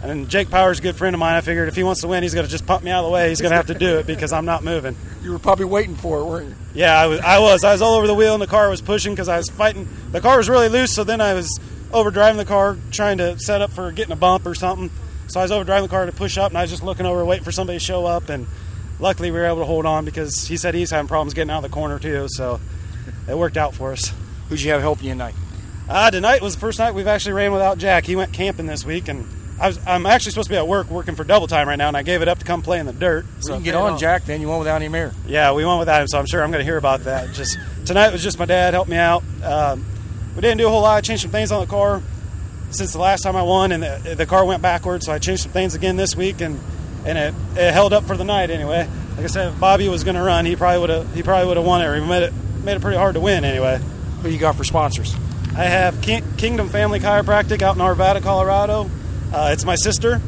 And 0.02 0.30
Jake 0.30 0.50
Power's 0.50 0.80
a 0.80 0.82
good 0.82 0.96
friend 0.96 1.14
of 1.14 1.20
mine. 1.20 1.36
I 1.36 1.42
figured 1.42 1.68
if 1.68 1.76
he 1.76 1.84
wants 1.84 2.02
to 2.02 2.08
win, 2.08 2.24
he's 2.24 2.34
going 2.34 2.46
to 2.46 2.52
just 2.52 2.66
pump 2.66 2.84
me 2.84 2.92
out 2.92 3.04
of 3.04 3.10
the 3.10 3.12
way. 3.12 3.30
He's 3.30 3.42
going 3.42 3.52
to 3.52 3.58
have 3.58 3.68
to 3.68 3.74
do 3.74 3.98
it 3.98 4.08
because 4.08 4.32
I'm 4.32 4.46
not 4.46 4.64
moving. 4.64 4.96
You 5.22 5.34
were 5.34 5.40
probably 5.40 5.66
waiting 5.66 5.96
for 5.96 6.20
it, 6.20 6.24
weren't 6.24 6.50
you? 6.50 6.56
Yeah, 6.74 6.98
I 6.98 7.08
was. 7.08 7.20
I 7.20 7.40
was. 7.40 7.64
I 7.66 7.74
was 7.74 7.82
all 7.82 7.96
over 7.96 8.08
the 8.08 8.14
wheel, 8.14 8.34
and 8.34 8.42
the 8.42 8.48
car 8.48 8.70
was 8.70 8.82
pushing 8.82 9.12
because 9.12 9.28
I 9.28 9.38
was 9.38 9.50
fighting. 9.50 9.90
The 10.12 10.22
car 10.22 10.38
was 10.38 10.48
really 10.48 10.70
loose, 10.70 10.94
so 10.94 11.04
then 11.04 11.20
I 11.20 11.34
was 11.34 11.60
overdriving 11.92 12.38
the 12.38 12.46
car, 12.46 12.78
trying 12.92 13.18
to 13.18 13.38
set 13.40 13.62
up 13.62 13.72
for 13.72 13.92
getting 13.92 14.14
a 14.14 14.16
bump 14.16 14.46
or 14.46 14.56
something. 14.56 14.90
So 15.28 15.42
I 15.42 15.44
was 15.44 15.52
overdriving 15.52 15.84
the 15.84 15.90
car 15.90 16.06
to 16.06 16.12
push 16.14 16.38
up, 16.38 16.52
and 16.52 16.58
I 16.58 16.62
was 16.62 16.72
just 16.72 16.84
looking 16.84 17.06
over, 17.06 17.26
waiting 17.26 17.44
for 17.44 17.52
somebody 17.52 17.78
to 17.78 17.84
show 17.84 18.06
up. 18.06 18.30
And 18.30 18.48
luckily, 19.00 19.32
we 19.32 19.38
were 19.38 19.46
able 19.46 19.60
to 19.60 19.66
hold 19.66 19.86
on 19.86 20.06
because 20.06 20.48
he 20.48 20.56
said 20.56 20.76
he's 20.76 20.92
having 20.92 21.10
problems 21.10 21.34
getting 21.34 21.52
out 21.52 21.58
of 21.58 21.70
the 21.70 21.76
corner 21.76 22.00
too. 22.00 22.28
So 22.30 22.62
it 23.28 23.38
worked 23.38 23.58
out 23.58 23.76
for 23.76 23.92
us. 23.92 24.14
Who'd 24.48 24.62
you 24.62 24.72
have 24.72 24.82
help 24.82 25.04
you 25.04 25.10
tonight? 25.10 25.36
Uh, 25.90 26.10
tonight 26.10 26.42
was 26.42 26.54
the 26.56 26.62
first 26.62 26.80
night 26.80 26.94
we've 26.96 27.08
actually 27.08 27.34
ran 27.34 27.52
without 27.52 27.80
Jack. 27.80 28.06
He 28.06 28.16
went 28.16 28.32
camping 28.32 28.66
this 28.66 28.86
week, 28.86 29.08
and 29.08 29.28
I 29.60 29.68
was, 29.68 29.80
I'm 29.86 30.06
actually 30.06 30.32
supposed 30.32 30.48
to 30.48 30.54
be 30.54 30.58
at 30.58 30.68
work 30.68 30.90
working 30.90 31.16
for 31.16 31.24
double 31.24 31.48
time 31.48 31.68
right 31.68 31.76
now, 31.76 31.90
and 31.90 31.98
I 31.98 32.04
gave 32.04 32.22
it 32.22 32.28
up 32.28 32.40
to 32.40 32.46
come 32.46 32.62
play 32.62 32.80
in 32.80 32.86
the 32.86 32.94
dirt. 32.94 33.26
So 33.42 33.54
you 33.54 33.58
can 33.58 33.64
get 33.64 33.76
on, 33.76 33.98
Jack. 33.98 34.26
Then 34.26 34.42
you 34.42 34.48
went 34.48 34.60
without 34.60 34.82
him 34.82 34.94
here. 34.94 35.14
Yeah, 35.28 35.52
we 35.54 35.66
went 35.66 35.80
without 35.80 36.02
him, 36.02 36.08
so 36.08 36.18
I'm 36.18 36.26
sure 36.26 36.42
I'm 36.42 36.52
going 36.52 36.62
to 36.62 36.66
hear 36.66 36.78
about 36.78 37.02
that. 37.02 37.34
Just 37.34 37.58
tonight 37.86 38.12
was 38.12 38.24
just 38.24 38.40
my 38.40 38.46
dad 38.46 38.74
helped 38.74 38.90
me 38.90 38.98
out. 38.98 39.24
Um, 39.44 39.86
we 40.36 40.42
didn't 40.42 40.60
do 40.60 40.68
a 40.68 40.70
whole 40.70 40.82
lot. 40.82 40.96
I 40.96 41.02
changed 41.02 41.24
some 41.24 41.32
things 41.32 41.52
on 41.52 41.60
the 41.62 41.68
car 41.68 42.02
since 42.72 42.94
the 42.94 43.00
last 43.00 43.24
time 43.24 43.36
I 43.36 43.44
won, 43.44 43.72
and 43.72 43.84
the, 43.84 44.16
the 44.16 44.26
car 44.26 44.46
went 44.46 44.62
backwards. 44.62 45.06
So 45.06 45.12
I 45.12 45.20
changed 45.20 45.44
some 45.44 45.52
things 45.52 45.76
again 45.76 45.98
this 45.98 46.16
week, 46.16 46.42
and 46.42 46.60
and 47.06 47.18
it, 47.18 47.34
it 47.58 47.74
held 47.74 47.94
up 47.94 48.06
for 48.06 48.16
the 48.16 48.26
night 48.26 48.50
anyway. 48.50 48.88
Like 49.16 49.26
I 49.26 49.28
said, 49.28 49.54
if 49.54 49.60
Bobby 49.60 49.90
was 49.90 50.04
going 50.04 50.16
to 50.16 50.22
run, 50.22 50.46
he 50.46 50.56
probably 50.56 50.80
would 50.80 50.90
have 50.90 51.14
he 51.14 51.24
probably 51.24 51.48
would 51.48 51.58
have 51.58 51.66
won 51.66 51.82
it. 51.82 52.02
He 52.02 52.08
made 52.08 52.24
it 52.24 52.34
made 52.64 52.76
it 52.76 52.82
pretty 52.82 52.98
hard 52.98 53.16
to 53.16 53.20
win 53.20 53.44
anyway. 53.44 53.82
Who 54.22 54.30
you 54.30 54.38
got 54.38 54.56
for 54.56 54.64
sponsors? 54.64 55.14
I 55.56 55.64
have 55.64 56.02
King, 56.02 56.24
Kingdom 56.38 56.70
Family 56.70 57.00
Chiropractic 57.00 57.62
out 57.62 57.76
in 57.76 57.82
Arvada, 57.82 58.22
Colorado. 58.22 58.90
Uh, 59.34 59.50
it's 59.54 59.66
my 59.66 59.76
sister, 59.76 60.22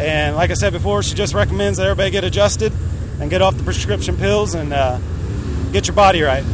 and 0.00 0.34
like 0.36 0.50
I 0.50 0.54
said 0.54 0.72
before, 0.72 1.02
she 1.02 1.14
just 1.14 1.34
recommends 1.34 1.78
that 1.78 1.84
everybody 1.84 2.10
get 2.10 2.24
adjusted 2.24 2.72
and 3.20 3.30
get 3.30 3.42
off 3.42 3.56
the 3.56 3.62
prescription 3.64 4.16
pills 4.16 4.54
and 4.54 4.72
uh, 4.72 4.98
get 5.72 5.86
your 5.86 5.94
body 5.94 6.22
right. 6.22 6.44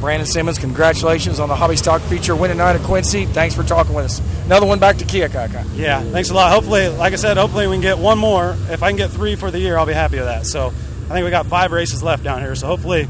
Brandon 0.00 0.26
Simmons, 0.26 0.58
congratulations 0.58 1.38
on 1.40 1.48
the 1.50 1.54
Hobby 1.54 1.76
Stock 1.76 2.00
feature 2.02 2.34
winning 2.34 2.56
night 2.56 2.74
at 2.74 2.82
Quincy. 2.82 3.26
Thanks 3.26 3.54
for 3.54 3.62
talking 3.62 3.92
with 3.94 4.06
us. 4.06 4.22
Another 4.46 4.66
one 4.66 4.78
back 4.78 4.96
to 4.96 5.04
Keokuk. 5.04 5.76
Yeah, 5.76 6.00
thanks 6.02 6.30
a 6.30 6.34
lot. 6.34 6.52
Hopefully, 6.52 6.88
like 6.88 7.12
I 7.12 7.16
said, 7.16 7.36
hopefully 7.36 7.66
we 7.66 7.74
can 7.74 7.82
get 7.82 7.98
one 7.98 8.18
more. 8.18 8.56
If 8.70 8.82
I 8.82 8.88
can 8.88 8.96
get 8.96 9.10
three 9.10 9.36
for 9.36 9.50
the 9.50 9.58
year, 9.58 9.76
I'll 9.76 9.86
be 9.86 9.92
happy 9.92 10.16
with 10.16 10.24
that. 10.26 10.46
So 10.46 10.68
I 10.68 11.12
think 11.12 11.24
we 11.24 11.30
got 11.30 11.46
five 11.46 11.70
races 11.70 12.02
left 12.02 12.24
down 12.24 12.40
here. 12.40 12.54
So 12.54 12.66
hopefully 12.66 13.08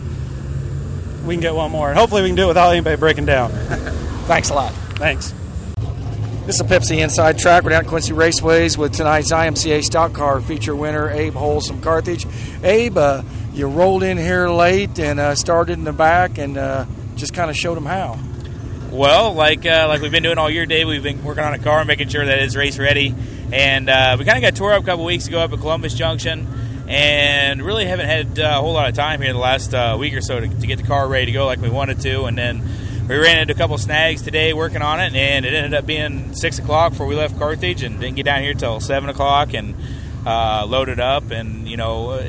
we 1.24 1.34
can 1.34 1.40
get 1.40 1.54
one 1.54 1.70
more, 1.70 1.88
and 1.90 1.98
hopefully 1.98 2.22
we 2.22 2.28
can 2.28 2.36
do 2.36 2.44
it 2.44 2.48
without 2.48 2.70
anybody 2.70 2.96
breaking 2.96 3.26
down. 3.26 3.50
Thanks 4.26 4.50
a 4.50 4.54
lot. 4.54 4.72
Thanks. 4.96 5.32
This 6.50 6.60
is 6.60 6.62
a 6.62 6.64
Pepsi 6.80 6.98
Inside 7.00 7.38
Track. 7.38 7.62
We're 7.62 7.70
down 7.70 7.84
at 7.84 7.86
Quincy 7.86 8.12
Raceways 8.12 8.76
with 8.76 8.92
tonight's 8.92 9.30
IMCA 9.30 9.84
Stock 9.84 10.12
Car 10.12 10.40
feature 10.40 10.74
winner, 10.74 11.08
Abe 11.08 11.34
Holsom 11.34 11.80
Carthage. 11.80 12.26
Abe, 12.64 12.98
uh, 12.98 13.22
you 13.54 13.68
rolled 13.68 14.02
in 14.02 14.18
here 14.18 14.48
late 14.48 14.98
and 14.98 15.20
uh, 15.20 15.36
started 15.36 15.74
in 15.74 15.84
the 15.84 15.92
back 15.92 16.38
and 16.38 16.58
uh, 16.58 16.86
just 17.14 17.34
kind 17.34 17.50
of 17.50 17.56
showed 17.56 17.76
them 17.76 17.86
how. 17.86 18.18
Well, 18.90 19.32
like 19.32 19.64
uh, 19.64 19.86
like 19.86 20.02
we've 20.02 20.10
been 20.10 20.24
doing 20.24 20.38
all 20.38 20.50
year, 20.50 20.66
Dave, 20.66 20.88
we've 20.88 21.04
been 21.04 21.22
working 21.22 21.44
on 21.44 21.54
a 21.54 21.58
car, 21.60 21.84
making 21.84 22.08
sure 22.08 22.26
that 22.26 22.40
it's 22.40 22.56
race 22.56 22.80
ready, 22.80 23.14
and 23.52 23.88
uh, 23.88 24.16
we 24.18 24.24
kind 24.24 24.36
of 24.36 24.42
got 24.42 24.56
tore 24.56 24.72
up 24.72 24.82
a 24.82 24.86
couple 24.86 25.04
weeks 25.04 25.28
ago 25.28 25.38
up 25.38 25.52
at 25.52 25.60
Columbus 25.60 25.94
Junction, 25.94 26.48
and 26.88 27.62
really 27.62 27.84
haven't 27.84 28.06
had 28.06 28.40
a 28.40 28.54
whole 28.54 28.72
lot 28.72 28.88
of 28.88 28.96
time 28.96 29.20
here 29.20 29.30
in 29.30 29.36
the 29.36 29.40
last 29.40 29.72
uh, 29.72 29.96
week 29.96 30.14
or 30.14 30.20
so 30.20 30.40
to, 30.40 30.48
to 30.48 30.66
get 30.66 30.78
the 30.80 30.84
car 30.84 31.06
ready 31.06 31.26
to 31.26 31.32
go 31.32 31.46
like 31.46 31.60
we 31.60 31.70
wanted 31.70 32.00
to, 32.00 32.24
and 32.24 32.36
then 32.36 32.68
we 33.08 33.16
ran 33.16 33.38
into 33.38 33.54
a 33.54 33.56
couple 33.56 33.76
snags 33.78 34.22
today 34.22 34.52
working 34.52 34.82
on 34.82 35.00
it, 35.00 35.14
and 35.14 35.44
it 35.44 35.52
ended 35.52 35.74
up 35.74 35.86
being 35.86 36.34
six 36.34 36.58
o'clock 36.58 36.92
before 36.92 37.06
we 37.06 37.14
left 37.14 37.38
Carthage, 37.38 37.82
and 37.82 38.00
didn't 38.00 38.16
get 38.16 38.24
down 38.24 38.42
here 38.42 38.54
till 38.54 38.80
seven 38.80 39.08
o'clock, 39.08 39.54
and 39.54 39.74
uh, 40.26 40.66
loaded 40.66 41.00
up, 41.00 41.30
and 41.30 41.68
you 41.68 41.76
know. 41.76 42.20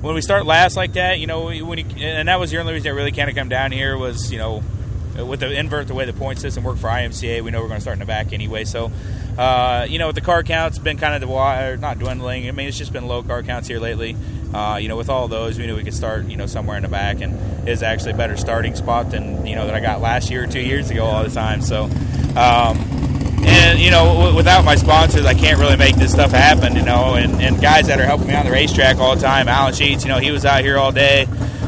When 0.00 0.14
we 0.14 0.22
start 0.22 0.46
last 0.46 0.78
like 0.78 0.94
that, 0.94 1.18
you 1.18 1.26
know, 1.26 1.44
when 1.44 1.76
you, 1.76 1.84
and 1.98 2.26
that 2.26 2.40
was 2.40 2.50
the 2.50 2.58
only 2.58 2.72
reason 2.72 2.90
I 2.90 2.94
really 2.94 3.12
kind 3.12 3.28
of 3.28 3.36
come 3.36 3.50
down 3.50 3.70
here 3.70 3.98
was, 3.98 4.32
you 4.32 4.38
know, 4.38 4.62
with 5.24 5.40
the 5.40 5.52
invert 5.52 5.88
the 5.88 5.94
way 5.94 6.04
the 6.04 6.12
point 6.12 6.38
system 6.38 6.64
worked 6.64 6.80
for 6.80 6.88
IMCA, 6.88 7.42
we 7.42 7.50
know 7.50 7.60
we're 7.60 7.68
going 7.68 7.78
to 7.78 7.82
start 7.82 7.96
in 7.96 8.00
the 8.00 8.06
back 8.06 8.32
anyway. 8.32 8.64
So, 8.64 8.90
uh, 9.36 9.86
you 9.88 9.98
know, 9.98 10.08
with 10.08 10.16
the 10.16 10.22
car 10.22 10.42
counts 10.42 10.78
been 10.78 10.96
kind 10.96 11.14
of 11.14 11.20
the 11.20 11.76
not 11.80 11.98
dwindling. 11.98 12.48
I 12.48 12.52
mean, 12.52 12.68
it's 12.68 12.78
just 12.78 12.92
been 12.92 13.06
low 13.08 13.22
car 13.22 13.42
counts 13.42 13.68
here 13.68 13.78
lately. 13.78 14.16
Uh, 14.52 14.78
you 14.80 14.88
know, 14.88 14.96
with 14.96 15.08
all 15.08 15.28
those, 15.28 15.58
we 15.58 15.66
knew 15.66 15.76
we 15.76 15.84
could 15.84 15.94
start, 15.94 16.26
you 16.26 16.36
know, 16.36 16.46
somewhere 16.46 16.76
in 16.76 16.82
the 16.82 16.88
back, 16.88 17.20
and 17.20 17.68
is 17.68 17.82
actually 17.82 18.12
a 18.12 18.16
better 18.16 18.36
starting 18.36 18.74
spot 18.74 19.10
than 19.10 19.46
you 19.46 19.54
know 19.54 19.66
that 19.66 19.74
I 19.74 19.80
got 19.80 20.00
last 20.00 20.30
year 20.30 20.44
or 20.44 20.46
two 20.46 20.60
years 20.60 20.90
ago 20.90 21.04
all 21.04 21.22
the 21.22 21.30
time. 21.30 21.62
So, 21.62 21.84
um, 21.84 22.78
and 23.44 23.78
you 23.78 23.90
know, 23.90 24.06
w- 24.14 24.36
without 24.36 24.64
my 24.64 24.74
sponsors, 24.74 25.24
I 25.24 25.34
can't 25.34 25.58
really 25.58 25.76
make 25.76 25.96
this 25.96 26.12
stuff 26.12 26.32
happen. 26.32 26.74
You 26.74 26.82
know, 26.82 27.14
and, 27.14 27.40
and 27.40 27.60
guys 27.60 27.86
that 27.86 28.00
are 28.00 28.06
helping 28.06 28.28
me 28.28 28.34
on 28.34 28.44
the 28.44 28.52
racetrack 28.52 28.98
all 28.98 29.14
the 29.14 29.22
time. 29.22 29.48
Alan 29.48 29.72
Sheets, 29.74 30.04
you 30.04 30.08
know, 30.08 30.18
he 30.18 30.30
was 30.30 30.44
out 30.44 30.62
here 30.62 30.78
all 30.78 30.92
day 30.92 31.26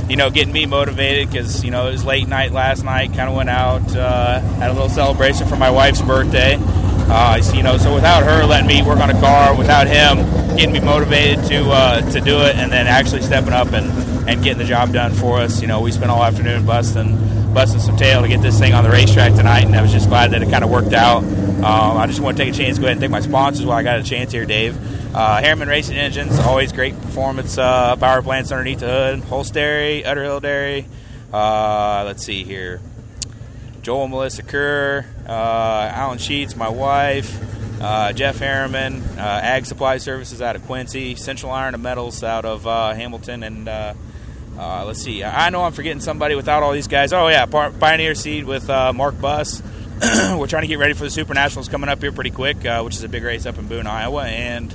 you 0.08 0.16
know, 0.16 0.28
getting 0.28 0.52
me 0.52 0.66
motivated 0.66 1.30
because 1.30 1.64
you 1.64 1.70
know 1.70 1.88
it 1.88 1.92
was 1.92 2.04
late 2.04 2.28
night 2.28 2.52
last 2.52 2.84
night. 2.84 3.14
Kind 3.14 3.30
of 3.30 3.34
went 3.34 3.48
out, 3.48 3.96
uh, 3.96 4.40
had 4.40 4.70
a 4.70 4.74
little 4.74 4.90
celebration 4.90 5.48
for 5.48 5.56
my 5.56 5.70
wife's 5.70 6.02
birthday. 6.02 6.58
Uh, 7.14 7.38
you 7.52 7.62
know, 7.62 7.76
so 7.76 7.94
without 7.94 8.22
her 8.22 8.46
letting 8.46 8.66
me 8.66 8.82
work 8.82 8.98
on 8.98 9.10
a 9.10 9.20
car, 9.20 9.54
without 9.54 9.86
him 9.86 10.16
getting 10.56 10.72
me 10.72 10.80
motivated 10.80 11.44
to 11.44 11.70
uh, 11.70 12.00
to 12.10 12.20
do 12.22 12.40
it, 12.40 12.56
and 12.56 12.72
then 12.72 12.86
actually 12.86 13.20
stepping 13.20 13.52
up 13.52 13.72
and, 13.72 13.86
and 14.26 14.42
getting 14.42 14.56
the 14.56 14.64
job 14.64 14.94
done 14.94 15.12
for 15.12 15.38
us, 15.38 15.60
you 15.60 15.66
know, 15.66 15.82
we 15.82 15.92
spent 15.92 16.10
all 16.10 16.24
afternoon 16.24 16.64
busting 16.64 17.52
busting 17.52 17.80
some 17.80 17.98
tail 17.98 18.22
to 18.22 18.28
get 18.28 18.40
this 18.40 18.58
thing 18.58 18.72
on 18.72 18.82
the 18.82 18.88
racetrack 18.88 19.34
tonight, 19.34 19.66
and 19.66 19.76
I 19.76 19.82
was 19.82 19.92
just 19.92 20.08
glad 20.08 20.30
that 20.30 20.42
it 20.42 20.48
kind 20.50 20.64
of 20.64 20.70
worked 20.70 20.94
out. 20.94 21.22
Um, 21.22 21.98
I 21.98 22.06
just 22.06 22.20
want 22.20 22.38
to 22.38 22.44
take 22.44 22.54
a 22.54 22.56
chance, 22.56 22.78
go 22.78 22.86
ahead 22.86 22.92
and 22.92 23.00
thank 23.00 23.12
my 23.12 23.20
sponsors 23.20 23.66
while 23.66 23.76
I 23.76 23.82
got 23.82 24.00
a 24.00 24.02
chance 24.02 24.32
here, 24.32 24.46
Dave. 24.46 24.74
Uh, 25.14 25.36
Harriman 25.36 25.68
Racing 25.68 25.98
Engines, 25.98 26.38
always 26.38 26.72
great 26.72 26.98
performance 27.02 27.58
uh, 27.58 27.94
power 27.96 28.22
plants 28.22 28.50
underneath 28.50 28.80
the 28.80 28.86
hood. 28.86 29.20
Holst 29.20 29.52
Dairy, 29.52 30.02
Utterhill 30.02 30.40
Dairy. 30.40 30.86
Uh, 31.30 32.04
let's 32.06 32.24
see 32.24 32.42
here. 32.42 32.80
Joel 33.82 34.04
and 34.04 34.12
Melissa 34.12 34.44
Kerr, 34.44 35.04
uh, 35.26 35.90
Alan 35.92 36.18
Sheets, 36.18 36.54
my 36.54 36.68
wife, 36.68 37.36
uh, 37.82 38.12
Jeff 38.12 38.38
Harriman, 38.38 39.02
uh, 39.18 39.40
Ag 39.42 39.66
Supply 39.66 39.98
Services 39.98 40.40
out 40.40 40.54
of 40.54 40.64
Quincy, 40.66 41.16
Central 41.16 41.50
Iron 41.50 41.74
and 41.74 41.82
Metals 41.82 42.22
out 42.22 42.44
of 42.44 42.64
uh, 42.64 42.94
Hamilton, 42.94 43.42
and 43.42 43.68
uh, 43.68 43.94
uh, 44.56 44.84
let's 44.86 45.02
see. 45.02 45.24
I 45.24 45.50
know 45.50 45.64
I'm 45.64 45.72
forgetting 45.72 46.00
somebody 46.00 46.36
without 46.36 46.62
all 46.62 46.72
these 46.72 46.86
guys. 46.86 47.12
Oh 47.12 47.26
yeah, 47.26 47.44
Pioneer 47.46 48.14
Seed 48.14 48.44
with 48.44 48.70
uh, 48.70 48.92
Mark 48.92 49.20
Buss. 49.20 49.60
We're 50.36 50.46
trying 50.46 50.62
to 50.62 50.68
get 50.68 50.78
ready 50.78 50.94
for 50.94 51.02
the 51.02 51.10
Super 51.10 51.34
Nationals 51.34 51.68
coming 51.68 51.90
up 51.90 52.00
here 52.00 52.12
pretty 52.12 52.30
quick, 52.30 52.58
which 52.84 52.94
is 52.94 53.02
a 53.02 53.08
big 53.08 53.24
race 53.24 53.46
up 53.46 53.58
in 53.58 53.66
Boone, 53.66 53.88
Iowa, 53.88 54.26
and 54.26 54.72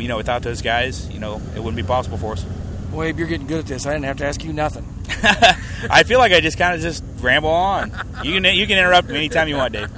you 0.00 0.08
know 0.08 0.16
without 0.16 0.42
those 0.42 0.62
guys, 0.62 1.06
you 1.10 1.20
know 1.20 1.40
it 1.54 1.58
wouldn't 1.58 1.76
be 1.76 1.82
possible 1.82 2.16
for 2.16 2.32
us. 2.32 2.46
Wade, 2.92 3.18
you're 3.18 3.28
getting 3.28 3.46
good 3.46 3.60
at 3.60 3.66
this. 3.66 3.86
I 3.86 3.92
didn't 3.92 4.04
have 4.04 4.18
to 4.18 4.26
ask 4.26 4.42
you 4.44 4.52
nothing. 4.52 4.86
I 5.90 6.02
feel 6.02 6.18
like 6.18 6.32
I 6.32 6.40
just 6.40 6.58
kind 6.58 6.74
of 6.74 6.80
just 6.80 7.01
ramble 7.22 7.50
on. 7.50 7.90
You 8.22 8.40
can 8.40 8.44
you 8.44 8.66
can 8.66 8.78
interrupt 8.78 9.08
me 9.08 9.16
anytime 9.16 9.48
you 9.48 9.56
want, 9.56 9.72
Dave. 9.72 9.90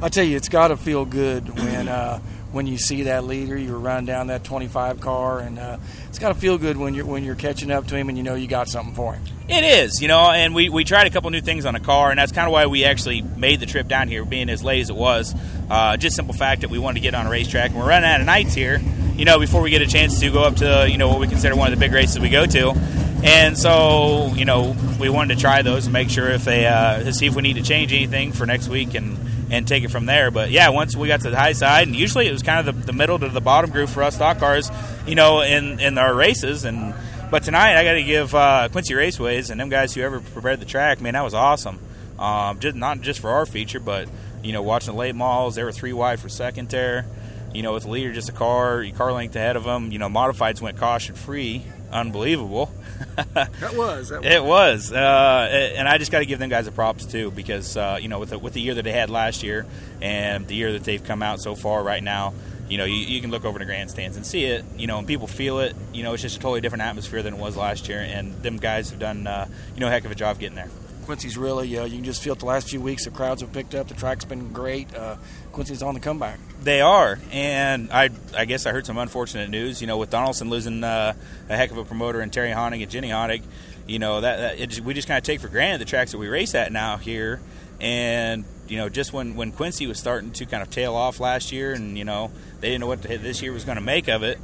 I 0.00 0.08
tell 0.08 0.24
you, 0.24 0.36
it's 0.36 0.48
got 0.48 0.68
to 0.68 0.76
feel 0.76 1.04
good 1.04 1.48
when 1.58 1.88
uh, 1.88 2.20
when 2.52 2.66
you 2.66 2.78
see 2.78 3.04
that 3.04 3.24
leader. 3.24 3.56
You 3.56 3.76
run 3.76 4.04
down 4.04 4.28
that 4.28 4.44
25 4.44 5.00
car, 5.00 5.40
and 5.40 5.58
uh, 5.58 5.78
it's 6.08 6.18
got 6.18 6.28
to 6.28 6.34
feel 6.34 6.58
good 6.58 6.76
when 6.76 6.94
you're 6.94 7.04
when 7.06 7.24
you're 7.24 7.34
catching 7.34 7.70
up 7.70 7.86
to 7.88 7.96
him, 7.96 8.08
and 8.08 8.16
you 8.16 8.24
know 8.24 8.34
you 8.34 8.46
got 8.46 8.68
something 8.68 8.94
for 8.94 9.14
him. 9.14 9.24
It 9.48 9.64
is, 9.64 10.02
you 10.02 10.08
know, 10.08 10.30
and 10.30 10.54
we, 10.54 10.68
we 10.68 10.84
tried 10.84 11.06
a 11.06 11.10
couple 11.10 11.30
new 11.30 11.40
things 11.40 11.64
on 11.64 11.72
the 11.72 11.80
car, 11.80 12.10
and 12.10 12.18
that's 12.18 12.32
kind 12.32 12.46
of 12.46 12.52
why 12.52 12.66
we 12.66 12.84
actually 12.84 13.22
made 13.22 13.60
the 13.60 13.66
trip 13.66 13.88
down 13.88 14.08
here, 14.08 14.24
being 14.26 14.50
as 14.50 14.62
late 14.62 14.82
as 14.82 14.90
it 14.90 14.96
was. 14.96 15.34
Uh, 15.70 15.96
just 15.96 16.16
simple 16.16 16.34
fact 16.34 16.60
that 16.60 16.70
we 16.70 16.78
wanted 16.78 16.96
to 16.96 17.00
get 17.00 17.14
on 17.14 17.26
a 17.26 17.30
racetrack, 17.30 17.70
and 17.70 17.78
we're 17.78 17.88
running 17.88 18.08
out 18.10 18.20
of 18.20 18.26
nights 18.26 18.52
here. 18.52 18.78
You 19.16 19.24
know, 19.24 19.38
before 19.38 19.62
we 19.62 19.70
get 19.70 19.80
a 19.80 19.86
chance 19.86 20.20
to 20.20 20.30
go 20.30 20.42
up 20.42 20.56
to 20.56 20.86
you 20.88 20.98
know 20.98 21.08
what 21.08 21.18
we 21.18 21.26
consider 21.28 21.56
one 21.56 21.72
of 21.72 21.78
the 21.78 21.82
big 21.84 21.92
races 21.92 22.20
we 22.20 22.28
go 22.28 22.44
to, 22.46 22.74
and 23.22 23.58
so, 23.58 24.32
you 24.34 24.44
know, 24.44 24.76
we 25.00 25.08
wanted 25.08 25.34
to 25.34 25.40
try 25.40 25.62
those 25.62 25.86
and 25.86 25.92
make 25.92 26.08
sure 26.08 26.28
if 26.30 26.44
they 26.44 26.66
uh, 26.66 27.02
to 27.02 27.12
see 27.12 27.26
if 27.26 27.34
we 27.34 27.42
need 27.42 27.54
to 27.54 27.62
change 27.62 27.92
anything 27.92 28.32
for 28.32 28.46
next 28.46 28.68
week 28.68 28.94
and 28.94 29.18
and 29.50 29.66
take 29.66 29.82
it 29.82 29.90
from 29.90 30.06
there. 30.06 30.30
But 30.30 30.50
yeah, 30.50 30.68
once 30.68 30.96
we 30.96 31.08
got 31.08 31.22
to 31.22 31.30
the 31.30 31.36
high 31.36 31.52
side, 31.52 31.88
and 31.88 31.96
usually 31.96 32.28
it 32.28 32.32
was 32.32 32.42
kind 32.42 32.66
of 32.66 32.76
the, 32.76 32.86
the 32.86 32.92
middle 32.92 33.18
to 33.18 33.28
the 33.28 33.40
bottom 33.40 33.70
group 33.70 33.88
for 33.88 34.02
us 34.02 34.14
stock 34.14 34.38
cars, 34.38 34.70
you 35.06 35.14
know, 35.14 35.40
in 35.40 35.80
in 35.80 35.98
our 35.98 36.14
races. 36.14 36.64
And 36.64 36.94
but 37.30 37.42
tonight 37.42 37.76
I 37.76 37.84
got 37.84 37.94
to 37.94 38.04
give 38.04 38.34
uh, 38.34 38.68
Quincy 38.70 38.94
Raceways 38.94 39.50
and 39.50 39.60
them 39.60 39.68
guys 39.68 39.94
who 39.94 40.02
ever 40.02 40.20
prepared 40.20 40.60
the 40.60 40.66
track, 40.66 41.00
man, 41.00 41.14
that 41.14 41.24
was 41.24 41.34
awesome. 41.34 41.80
Um, 42.18 42.60
just 42.60 42.76
not 42.76 43.00
just 43.00 43.20
for 43.20 43.30
our 43.30 43.46
feature, 43.46 43.80
but 43.80 44.08
you 44.42 44.52
know, 44.52 44.62
watching 44.62 44.92
the 44.92 44.98
late 44.98 45.14
models, 45.14 45.56
they 45.56 45.64
were 45.64 45.72
three 45.72 45.92
wide 45.92 46.20
for 46.20 46.28
second 46.28 46.68
there. 46.68 47.04
You 47.52 47.62
know, 47.62 47.72
with 47.72 47.84
the 47.84 47.90
leader 47.90 48.12
just 48.12 48.28
a 48.28 48.32
car, 48.32 48.84
car 48.94 49.12
length 49.12 49.34
ahead 49.34 49.56
of 49.56 49.64
them. 49.64 49.90
You 49.90 49.98
know, 49.98 50.08
modifieds 50.08 50.60
went 50.60 50.76
caution 50.76 51.14
free 51.14 51.64
unbelievable. 51.92 52.70
that 53.34 53.74
was. 53.74 54.08
That 54.08 54.22
was. 54.22 54.32
It 54.32 54.44
was, 54.44 54.92
uh, 54.92 55.72
and 55.76 55.88
I 55.88 55.98
just 55.98 56.10
got 56.10 56.20
to 56.20 56.26
give 56.26 56.38
them 56.38 56.48
guys 56.48 56.66
a 56.66 56.72
props 56.72 57.06
too 57.06 57.30
because 57.30 57.76
uh, 57.76 57.98
you 58.00 58.08
know 58.08 58.18
with 58.18 58.30
the, 58.30 58.38
with 58.38 58.52
the 58.52 58.60
year 58.60 58.74
that 58.74 58.82
they 58.82 58.92
had 58.92 59.10
last 59.10 59.42
year 59.42 59.66
and 60.00 60.46
the 60.46 60.54
year 60.54 60.72
that 60.72 60.84
they've 60.84 61.02
come 61.02 61.22
out 61.22 61.40
so 61.40 61.54
far 61.54 61.82
right 61.82 62.02
now, 62.02 62.34
you 62.68 62.78
know 62.78 62.84
you, 62.84 62.96
you 62.96 63.20
can 63.20 63.30
look 63.30 63.44
over 63.44 63.58
the 63.58 63.64
grandstands 63.64 64.16
and 64.16 64.26
see 64.26 64.44
it. 64.44 64.64
You 64.76 64.86
know, 64.86 64.98
and 64.98 65.06
people 65.06 65.26
feel 65.26 65.60
it. 65.60 65.74
You 65.92 66.02
know, 66.02 66.12
it's 66.12 66.22
just 66.22 66.36
a 66.36 66.40
totally 66.40 66.60
different 66.60 66.82
atmosphere 66.82 67.22
than 67.22 67.34
it 67.34 67.40
was 67.40 67.56
last 67.56 67.88
year, 67.88 68.00
and 68.00 68.34
them 68.42 68.56
guys 68.56 68.90
have 68.90 68.98
done 68.98 69.26
uh, 69.26 69.46
you 69.74 69.80
know 69.80 69.88
a 69.88 69.90
heck 69.90 70.04
of 70.04 70.10
a 70.10 70.16
job 70.16 70.38
getting 70.38 70.56
there. 70.56 70.70
Quincy's 71.08 71.38
really, 71.38 71.78
uh, 71.78 71.86
you 71.86 71.96
can 71.96 72.04
just 72.04 72.22
feel 72.22 72.34
it 72.34 72.38
the 72.38 72.44
last 72.44 72.68
few 72.68 72.82
weeks 72.82 73.06
the 73.06 73.10
crowds 73.10 73.40
have 73.40 73.50
picked 73.50 73.74
up. 73.74 73.88
The 73.88 73.94
track's 73.94 74.26
been 74.26 74.52
great. 74.52 74.94
Uh, 74.94 75.16
Quincy's 75.52 75.82
on 75.82 75.94
the 75.94 76.00
comeback. 76.00 76.38
They 76.62 76.82
are, 76.82 77.18
and 77.32 77.90
I, 77.90 78.10
I 78.36 78.44
guess 78.44 78.66
I 78.66 78.72
heard 78.72 78.84
some 78.84 78.98
unfortunate 78.98 79.48
news. 79.48 79.80
You 79.80 79.86
know, 79.86 79.96
with 79.96 80.10
Donnellson 80.10 80.50
losing 80.50 80.84
uh, 80.84 81.14
a 81.48 81.56
heck 81.56 81.70
of 81.70 81.78
a 81.78 81.84
promoter 81.86 82.20
and 82.20 82.30
Terry 82.30 82.50
Honig 82.50 82.82
and 82.82 82.90
Jenny 82.90 83.08
Honig, 83.08 83.40
you 83.86 83.98
know 83.98 84.20
that, 84.20 84.36
that 84.36 84.60
it, 84.60 84.80
we 84.80 84.92
just 84.92 85.08
kind 85.08 85.16
of 85.16 85.24
take 85.24 85.40
for 85.40 85.48
granted 85.48 85.80
the 85.80 85.86
tracks 85.86 86.12
that 86.12 86.18
we 86.18 86.28
race 86.28 86.54
at 86.54 86.72
now 86.72 86.98
here, 86.98 87.40
and 87.80 88.44
you 88.68 88.76
know 88.76 88.90
just 88.90 89.10
when 89.14 89.34
when 89.34 89.50
Quincy 89.50 89.86
was 89.86 89.98
starting 89.98 90.32
to 90.32 90.44
kind 90.44 90.62
of 90.62 90.68
tail 90.68 90.94
off 90.94 91.20
last 91.20 91.52
year, 91.52 91.72
and 91.72 91.96
you 91.96 92.04
know 92.04 92.30
they 92.60 92.68
didn't 92.68 92.82
know 92.82 92.86
what 92.86 93.00
this 93.00 93.40
year 93.40 93.54
was 93.54 93.64
going 93.64 93.76
to 93.76 93.82
make 93.82 94.08
of 94.08 94.22
it. 94.22 94.38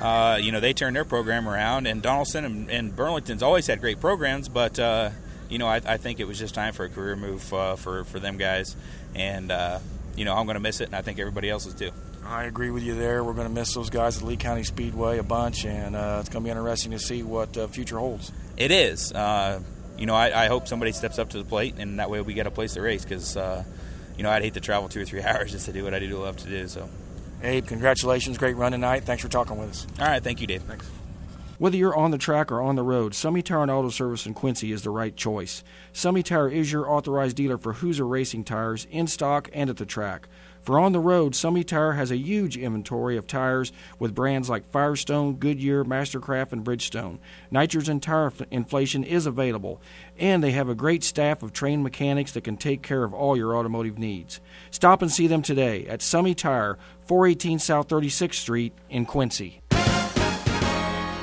Uh, 0.00 0.38
you 0.40 0.52
know, 0.52 0.60
they 0.60 0.72
turned 0.72 0.94
their 0.94 1.04
program 1.04 1.48
around, 1.48 1.86
and 1.88 2.02
Donnellson 2.02 2.44
and, 2.44 2.70
and 2.70 2.94
Burlington's 2.94 3.42
always 3.42 3.66
had 3.66 3.80
great 3.80 4.00
programs, 4.00 4.48
but 4.48 4.78
uh, 4.78 5.10
you 5.54 5.58
know, 5.58 5.68
I, 5.68 5.80
I, 5.86 5.98
think 5.98 6.18
it 6.18 6.26
was 6.26 6.36
just 6.36 6.52
time 6.52 6.72
for 6.74 6.84
a 6.84 6.88
career 6.88 7.14
move 7.14 7.54
uh, 7.54 7.76
for 7.76 8.02
for 8.02 8.18
them 8.18 8.38
guys, 8.38 8.74
and 9.14 9.52
uh, 9.52 9.78
you 10.16 10.24
know, 10.24 10.34
I'm 10.34 10.46
going 10.46 10.56
to 10.56 10.60
miss 10.60 10.80
it, 10.80 10.86
and 10.86 10.96
I 10.96 11.02
think 11.02 11.20
everybody 11.20 11.48
else 11.48 11.64
is 11.64 11.74
too. 11.74 11.92
I 12.26 12.42
agree 12.42 12.72
with 12.72 12.82
you 12.82 12.96
there. 12.96 13.22
We're 13.22 13.34
going 13.34 13.46
to 13.46 13.54
miss 13.54 13.72
those 13.72 13.88
guys 13.88 14.16
at 14.16 14.24
Lee 14.24 14.36
County 14.36 14.64
Speedway 14.64 15.18
a 15.18 15.22
bunch, 15.22 15.64
and 15.64 15.94
uh, 15.94 16.16
it's 16.18 16.28
going 16.28 16.42
to 16.42 16.46
be 16.48 16.50
interesting 16.50 16.90
to 16.90 16.98
see 16.98 17.22
what 17.22 17.56
uh, 17.56 17.68
future 17.68 18.00
holds. 18.00 18.32
It 18.56 18.72
is. 18.72 19.12
Uh, 19.12 19.60
you 19.96 20.06
know, 20.06 20.16
I, 20.16 20.46
I, 20.46 20.48
hope 20.48 20.66
somebody 20.66 20.90
steps 20.90 21.20
up 21.20 21.30
to 21.30 21.38
the 21.38 21.44
plate, 21.44 21.76
and 21.78 22.00
that 22.00 22.10
way 22.10 22.20
we 22.20 22.34
get 22.34 22.48
a 22.48 22.50
place 22.50 22.74
to 22.74 22.82
race 22.82 23.04
because, 23.04 23.36
uh, 23.36 23.62
you 24.16 24.24
know, 24.24 24.30
I'd 24.30 24.42
hate 24.42 24.54
to 24.54 24.60
travel 24.60 24.88
two 24.88 25.02
or 25.02 25.04
three 25.04 25.22
hours 25.22 25.52
just 25.52 25.66
to 25.66 25.72
do 25.72 25.84
what 25.84 25.94
I 25.94 26.00
do 26.00 26.18
love 26.18 26.36
to 26.38 26.48
do. 26.48 26.66
So, 26.66 26.88
Abe, 27.44 27.64
congratulations. 27.64 28.38
Great 28.38 28.56
run 28.56 28.72
tonight. 28.72 29.04
Thanks 29.04 29.22
for 29.22 29.28
talking 29.28 29.56
with 29.56 29.70
us. 29.70 29.86
All 30.00 30.06
right. 30.08 30.24
Thank 30.24 30.40
you, 30.40 30.48
Dave. 30.48 30.62
Thanks. 30.62 30.90
Whether 31.58 31.76
you're 31.76 31.94
on 31.94 32.10
the 32.10 32.18
track 32.18 32.50
or 32.50 32.60
on 32.60 32.74
the 32.74 32.82
road, 32.82 33.12
Summy 33.12 33.42
Tire 33.42 33.62
and 33.62 33.70
Auto 33.70 33.88
Service 33.88 34.26
in 34.26 34.34
Quincy 34.34 34.72
is 34.72 34.82
the 34.82 34.90
right 34.90 35.14
choice. 35.14 35.62
Summy 35.92 36.24
Tire 36.24 36.48
is 36.48 36.72
your 36.72 36.90
authorized 36.90 37.36
dealer 37.36 37.58
for 37.58 37.74
Hoosier 37.74 38.06
Racing 38.06 38.42
tires 38.42 38.88
in 38.90 39.06
stock 39.06 39.48
and 39.52 39.70
at 39.70 39.76
the 39.76 39.86
track. 39.86 40.28
For 40.62 40.80
on 40.80 40.92
the 40.92 40.98
road, 40.98 41.34
Summy 41.34 41.64
Tire 41.64 41.92
has 41.92 42.10
a 42.10 42.16
huge 42.16 42.56
inventory 42.56 43.16
of 43.16 43.26
tires 43.28 43.70
with 44.00 44.14
brands 44.14 44.48
like 44.48 44.70
Firestone, 44.72 45.34
Goodyear, 45.34 45.84
Mastercraft, 45.84 46.52
and 46.52 46.64
Bridgestone. 46.64 47.18
Nitrogen 47.50 48.00
tire 48.00 48.32
inflation 48.50 49.04
is 49.04 49.26
available, 49.26 49.80
and 50.18 50.42
they 50.42 50.52
have 50.52 50.70
a 50.70 50.74
great 50.74 51.04
staff 51.04 51.42
of 51.42 51.52
trained 51.52 51.84
mechanics 51.84 52.32
that 52.32 52.44
can 52.44 52.56
take 52.56 52.82
care 52.82 53.04
of 53.04 53.14
all 53.14 53.36
your 53.36 53.54
automotive 53.54 53.98
needs. 53.98 54.40
Stop 54.70 55.02
and 55.02 55.12
see 55.12 55.26
them 55.26 55.42
today 55.42 55.86
at 55.86 56.00
Summy 56.00 56.34
Tire, 56.34 56.78
418 57.06 57.58
South 57.58 57.86
36th 57.88 58.34
Street 58.34 58.72
in 58.88 59.04
Quincy. 59.04 59.60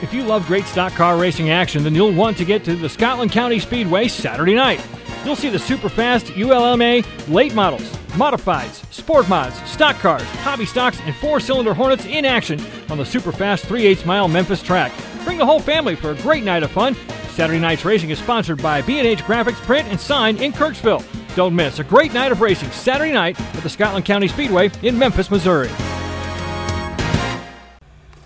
If 0.02 0.16
you 0.16 0.24
love 0.24 0.48
great 0.48 0.66
stock 0.66 0.94
car 0.94 1.16
racing 1.16 1.52
action, 1.52 1.84
then 1.84 1.94
you'll 1.94 2.12
want 2.12 2.36
to 2.38 2.46
get 2.46 2.66
to 2.66 2.76
the 2.76 2.90
Scotland 2.90 3.32
County 3.32 3.60
Speedway 3.60 4.08
Saturday 4.08 4.56
night. 4.56 4.84
You'll 5.24 5.36
see 5.36 5.50
the 5.50 5.60
super 5.60 5.90
fast 5.90 6.36
ULMA 6.36 7.04
late 7.28 7.54
models, 7.54 7.88
modifieds, 8.14 8.84
sport 8.92 9.30
mods, 9.30 9.56
stock 9.70 9.98
cars, 9.98 10.24
hobby 10.40 10.66
stocks, 10.66 11.00
and 11.02 11.16
four 11.18 11.40
cylinder 11.40 11.76
Hornets 11.76 12.06
in 12.06 12.26
action 12.26 12.60
on 12.90 12.98
the 12.98 13.06
super 13.06 13.32
fast 13.32 13.66
3 13.66 13.86
8 13.86 14.06
mile 14.08 14.28
Memphis 14.28 14.64
track. 14.64 14.92
Bring 15.24 15.38
the 15.38 15.46
whole 15.46 15.60
family 15.60 15.96
for 15.96 16.10
a 16.10 16.16
great 16.16 16.44
night 16.44 16.64
of 16.64 16.72
fun. 16.72 16.96
Saturday 17.30 17.60
night's 17.60 17.86
racing 17.86 18.10
is 18.10 18.18
sponsored 18.18 18.62
by 18.62 18.82
B&H 18.82 19.20
Graphics 19.20 19.62
Print 19.62 19.88
and 19.88 20.00
Sign 20.00 20.36
in 20.38 20.52
Kirksville. 20.52 21.06
Don't 21.36 21.56
miss 21.56 21.78
a 21.78 21.84
great 21.84 22.12
night 22.12 22.32
of 22.32 22.42
racing 22.42 22.72
Saturday 22.72 23.14
night 23.14 23.40
at 23.40 23.62
the 23.62 23.70
Scotland 23.70 24.06
County 24.06 24.28
Speedway 24.28 24.72
in 24.82 24.98
Memphis, 24.98 25.30
Missouri. 25.30 25.70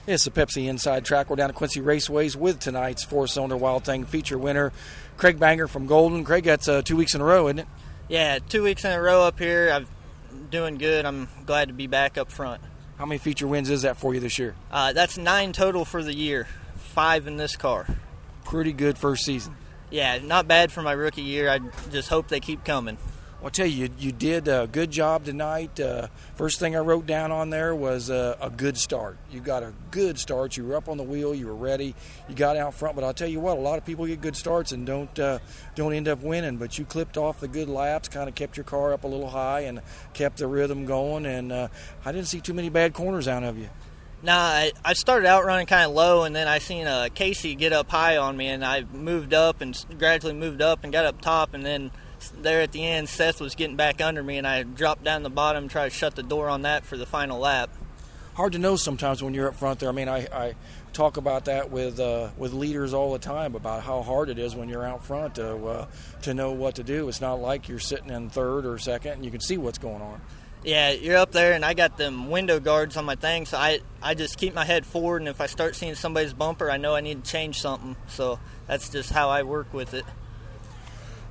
It's 0.08 0.24
the 0.24 0.30
Pepsi 0.30 0.68
Inside 0.68 1.04
Track. 1.04 1.32
We're 1.32 1.36
down 1.36 1.50
at 1.50 1.56
Quincy 1.56 1.82
Raceways 1.82 2.36
with 2.36 2.60
tonight's 2.60 3.04
four-cylinder 3.04 3.58
Wild 3.58 3.86
Thing 3.86 4.06
feature 4.06 4.38
winner, 4.38 4.72
Craig 5.18 5.40
Bangert 5.40 5.70
from 5.70 5.88
Golden. 5.88 6.24
Craig, 6.24 6.44
that's 6.44 6.68
uh, 6.68 6.84
two 6.84 6.96
weeks 6.96 7.16
in 7.16 7.22
a 7.22 7.24
row, 7.24 7.48
isn't 7.48 7.60
it? 7.60 7.68
Yeah, 8.08 8.38
two 8.38 8.62
weeks 8.62 8.86
in 8.86 8.92
a 8.92 9.02
row 9.02 9.24
up 9.24 9.40
here. 9.40 9.72
I'm 9.72 9.88
doing 10.52 10.78
good. 10.78 11.06
I'm 11.06 11.28
glad 11.48 11.70
to 11.70 11.74
be 11.74 11.88
back 11.88 12.20
up 12.20 12.30
front. 12.30 12.62
How 13.00 13.08
many 13.08 13.18
feature 13.18 13.48
wins 13.48 13.72
is 13.72 13.82
that 13.82 13.98
for 13.98 14.14
you 14.14 14.20
this 14.20 14.38
year? 14.38 14.54
Uh, 14.70 14.94
that's 14.94 15.18
nine 15.18 15.54
total 15.54 15.86
for 15.86 16.04
the 16.04 16.14
year. 16.14 16.48
Five 16.76 17.26
in 17.26 17.38
this 17.38 17.56
car. 17.56 17.88
Pretty 18.44 18.74
good 18.74 19.00
first 19.00 19.26
season. 19.26 19.56
Yeah, 19.90 20.20
not 20.20 20.48
bad 20.48 20.72
for 20.72 20.84
my 20.84 20.92
rookie 20.92 21.24
year. 21.24 21.50
I 21.50 21.60
just 21.90 22.10
hope 22.10 22.28
they 22.28 22.40
keep 22.40 22.64
coming. 22.64 23.00
I'll 23.44 23.52
tell 23.52 23.68
you, 23.68 23.90
you 24.00 24.12
did 24.12 24.48
a 24.48 24.68
good 24.72 24.90
job 24.90 25.26
tonight. 25.26 25.80
Uh, 25.80 26.08
first 26.34 26.60
thing 26.60 26.76
I 26.76 26.80
wrote 26.80 27.06
down 27.06 27.32
on 27.32 27.52
there 27.52 27.76
was 27.76 28.10
uh, 28.10 28.38
a 28.42 28.50
good 28.50 28.76
start. 28.76 29.18
You 29.32 29.40
got 29.40 29.62
a 29.62 29.74
good 29.92 30.18
start. 30.18 30.58
You 30.58 30.66
were 30.66 30.76
up 30.76 30.90
on 30.90 30.98
the 30.98 31.04
wheel. 31.04 31.36
You 31.36 31.48
were 31.48 31.56
ready. 31.56 31.94
You 32.28 32.34
got 32.34 32.58
out 32.58 32.74
front. 32.74 32.96
But 32.96 33.04
I'll 33.04 33.14
tell 33.14 33.28
you 33.28 33.40
what, 33.40 33.58
a 33.58 33.62
lot 33.62 33.78
of 33.78 33.86
people 33.86 34.08
get 34.08 34.22
good 34.22 34.36
starts 34.36 34.72
and 34.72 34.86
don't 34.86 35.20
uh, 35.20 35.40
don't 35.76 35.94
end 35.94 36.08
up 36.08 36.24
winning. 36.24 36.58
But 36.58 36.80
you 36.80 36.86
clipped 36.86 37.18
off 37.18 37.40
the 37.40 37.48
good 37.48 37.70
laps, 37.70 38.08
kind 38.08 38.28
of 38.28 38.34
kept 38.34 38.58
your 38.58 38.64
car 38.64 38.94
up 38.94 39.04
a 39.04 39.08
little 39.08 39.30
high, 39.30 39.62
and 39.62 39.82
kept 40.14 40.38
the 40.38 40.48
rhythm 40.48 40.86
going. 40.86 41.28
And 41.28 41.52
uh, 41.52 41.68
I 42.04 42.12
didn't 42.12 42.28
see 42.28 42.42
too 42.42 42.54
many 42.54 42.70
bad 42.70 42.94
corners 42.94 43.28
out 43.28 43.44
of 43.44 43.60
you. 43.60 43.70
Nah, 44.24 44.34
I, 44.34 44.72
I 44.84 44.94
started 44.94 45.28
out 45.28 45.46
running 45.46 45.68
kind 45.68 45.88
of 45.88 45.96
low, 45.96 46.24
and 46.24 46.36
then 46.36 46.48
I 46.48 46.58
seen 46.58 46.88
uh, 46.88 47.10
Casey 47.14 47.54
get 47.54 47.74
up 47.74 47.90
high 47.90 48.18
on 48.18 48.36
me, 48.36 48.48
and 48.48 48.66
I 48.66 48.86
moved 48.92 49.36
up 49.36 49.62
and 49.62 49.86
gradually 50.00 50.34
moved 50.34 50.64
up 50.64 50.84
and 50.84 50.92
got 50.92 51.06
up 51.06 51.22
top, 51.22 51.54
and 51.54 51.64
then 51.64 51.92
there 52.30 52.62
at 52.62 52.72
the 52.72 52.84
end, 52.86 53.10
Seth 53.10 53.42
was 53.42 53.56
getting 53.56 53.76
back 53.76 54.02
under 54.02 54.24
me, 54.24 54.38
and 54.38 54.48
I 54.48 54.64
dropped 54.64 55.04
down 55.04 55.24
the 55.24 55.30
bottom, 55.30 55.68
tried 55.68 55.90
to 55.90 55.96
shut 55.96 56.16
the 56.16 56.24
door 56.24 56.50
on 56.50 56.64
that 56.64 56.86
for 56.86 56.98
the 56.98 57.06
final 57.06 57.40
lap. 57.40 57.70
Hard 58.36 58.54
to 58.54 58.60
know 58.60 58.76
sometimes 58.76 59.24
when 59.24 59.34
you're 59.34 59.48
up 59.48 59.56
front 59.56 59.80
there. 59.80 59.90
I 59.90 59.94
mean, 59.94 60.10
I, 60.10 60.28
I 60.34 60.56
talk 60.92 61.18
about 61.18 61.46
that 61.46 61.72
with 61.72 62.00
uh, 62.00 62.30
with 62.38 62.54
leaders 62.54 62.94
all 62.94 63.14
the 63.14 63.20
time 63.20 63.56
about 63.56 63.84
how 63.84 64.02
hard 64.02 64.30
it 64.30 64.38
is 64.40 64.56
when 64.56 64.68
you're 64.68 64.86
out 64.86 65.06
front 65.06 65.36
to 65.36 65.66
uh, 65.66 65.88
to 66.24 66.34
know 66.34 66.52
what 66.52 66.76
to 66.76 66.84
do. 66.84 67.08
It's 67.08 67.22
not 67.22 67.36
like 67.36 67.70
you're 67.70 67.80
sitting 67.80 68.10
in 68.10 68.30
third 68.30 68.66
or 68.66 68.78
second 68.78 69.14
and 69.14 69.26
you 69.26 69.32
can 69.32 69.40
see 69.42 69.58
what's 69.58 69.78
going 69.78 70.02
on. 70.02 70.22
Yeah, 70.66 70.92
you're 70.92 71.18
up 71.18 71.32
there, 71.32 71.54
and 71.54 71.64
I 71.64 71.76
got 71.76 71.96
them 71.96 72.32
window 72.32 72.60
guards 72.60 72.98
on 72.98 73.06
my 73.06 73.14
thing, 73.14 73.46
so 73.46 73.56
I 73.56 73.82
I 74.02 74.16
just 74.16 74.38
keep 74.40 74.56
my 74.56 74.66
head 74.66 74.84
forward, 74.84 75.22
and 75.22 75.30
if 75.30 75.40
I 75.40 75.46
start 75.46 75.76
seeing 75.76 75.94
somebody's 75.94 76.34
bumper, 76.34 76.72
I 76.72 76.78
know 76.78 76.96
I 76.96 77.02
need 77.02 77.24
to 77.24 77.32
change 77.32 77.60
something. 77.60 77.96
So 78.08 78.40
that's 78.66 78.90
just 78.90 79.12
how 79.12 79.30
I 79.30 79.44
work 79.44 79.74
with 79.74 79.94
it. 79.94 80.06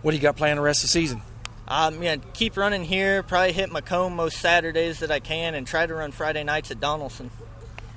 What 0.04 0.10
do 0.10 0.18
you 0.18 0.22
got 0.22 0.36
planned 0.36 0.58
the 0.58 0.62
rest 0.62 0.80
of 0.80 0.90
the 0.90 0.92
season? 0.92 1.22
I'm 1.66 1.98
going 1.98 2.20
to 2.20 2.26
keep 2.34 2.58
running 2.58 2.84
here, 2.84 3.22
probably 3.22 3.54
hit 3.54 3.72
Macomb 3.72 4.14
most 4.14 4.36
Saturdays 4.36 4.98
that 4.98 5.10
I 5.10 5.18
can, 5.18 5.54
and 5.54 5.66
try 5.66 5.86
to 5.86 5.94
run 5.94 6.12
Friday 6.12 6.44
nights 6.44 6.70
at 6.70 6.78
Donnellson. 6.78 7.30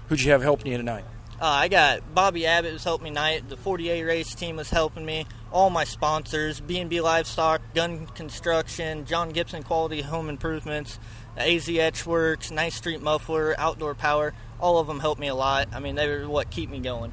Who'd 0.08 0.22
you 0.22 0.32
have 0.32 0.41
helping 0.41 0.72
you 0.72 0.78
tonight? 0.78 1.04
Uh, 1.34 1.48
I 1.48 1.67
got 1.67 2.15
Bobby 2.15 2.46
Abbott 2.46 2.72
was 2.72 2.86
helping 2.86 3.04
me 3.04 3.10
tonight. 3.10 3.50
The 3.50 3.58
48 3.58 4.04
race 4.04 4.34
team 4.34 4.56
was 4.56 4.70
helping 4.70 5.06
me. 5.06 5.26
All 5.52 5.70
my 5.70 5.84
sponsors: 5.84 6.62
B&B 6.62 7.02
Livestock, 7.02 7.62
Gun 7.76 8.06
Construction, 8.08 9.04
John 9.04 9.32
Gibson 9.32 9.63
Quality 9.63 10.02
Home 10.04 10.30
Improvements, 10.30 11.00
AZ 11.36 11.67
Etchworks, 11.67 12.52
Ninth 12.52 12.76
Street 12.76 13.02
Muffler, 13.02 13.54
Outdoor 13.58 13.96
Power. 13.96 14.34
All 14.62 14.80
of 14.80 14.88
them 14.88 15.02
helped 15.02 15.20
me 15.20 15.28
a 15.28 15.36
lot. 15.36 15.67
I 15.74 15.82
mean, 15.82 15.96
they 15.96 16.08
were 16.08 16.30
what 16.30 16.52
keep 16.52 16.70
me 16.70 16.80
going. 16.80 17.12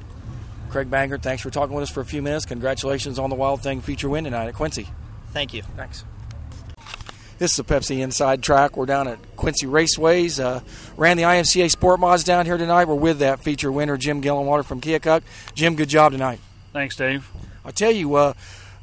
Craig 0.75 0.91
Bangert, 0.91 1.21
thanks 1.21 1.41
for 1.41 1.49
talking 1.49 1.73
with 1.73 1.83
us 1.83 1.89
for 1.89 2.01
a 2.01 2.05
few 2.05 2.21
minutes. 2.21 2.45
Congratulations 2.45 3.17
on 3.17 3.29
the 3.29 3.35
Wild 3.37 3.61
Thing 3.61 3.79
feature 3.79 4.09
win 4.09 4.25
tonight 4.25 4.49
at 4.49 4.55
Quincy. 4.55 4.89
Thank 5.31 5.53
you. 5.53 5.61
Thanks. 5.77 6.03
This 7.37 7.53
is 7.53 7.59
a 7.59 7.63
Pepsi 7.63 8.01
Inside 8.01 8.43
Track. 8.43 8.75
We're 8.75 8.85
down 8.85 9.07
at 9.07 9.37
Quincy 9.37 9.67
Raceways. 9.67 10.37
Uh, 10.37 10.59
ran 10.97 11.15
the 11.15 11.23
IMCA 11.23 11.71
Sport 11.71 12.01
Mods 12.01 12.25
down 12.25 12.45
here 12.45 12.57
tonight. 12.57 12.89
We're 12.89 12.95
with 12.95 13.19
that 13.19 13.39
feature 13.39 13.71
winner, 13.71 13.95
Jim 13.95 14.21
Gillenwater 14.21 14.65
from 14.65 14.81
Keokuk. 14.81 15.21
Jim, 15.53 15.77
good 15.77 15.87
job 15.87 16.11
tonight. 16.11 16.41
Thanks, 16.73 16.97
Dave. 16.97 17.31
I 17.63 17.71
tell 17.71 17.91
you, 17.91 18.15
uh, 18.15 18.33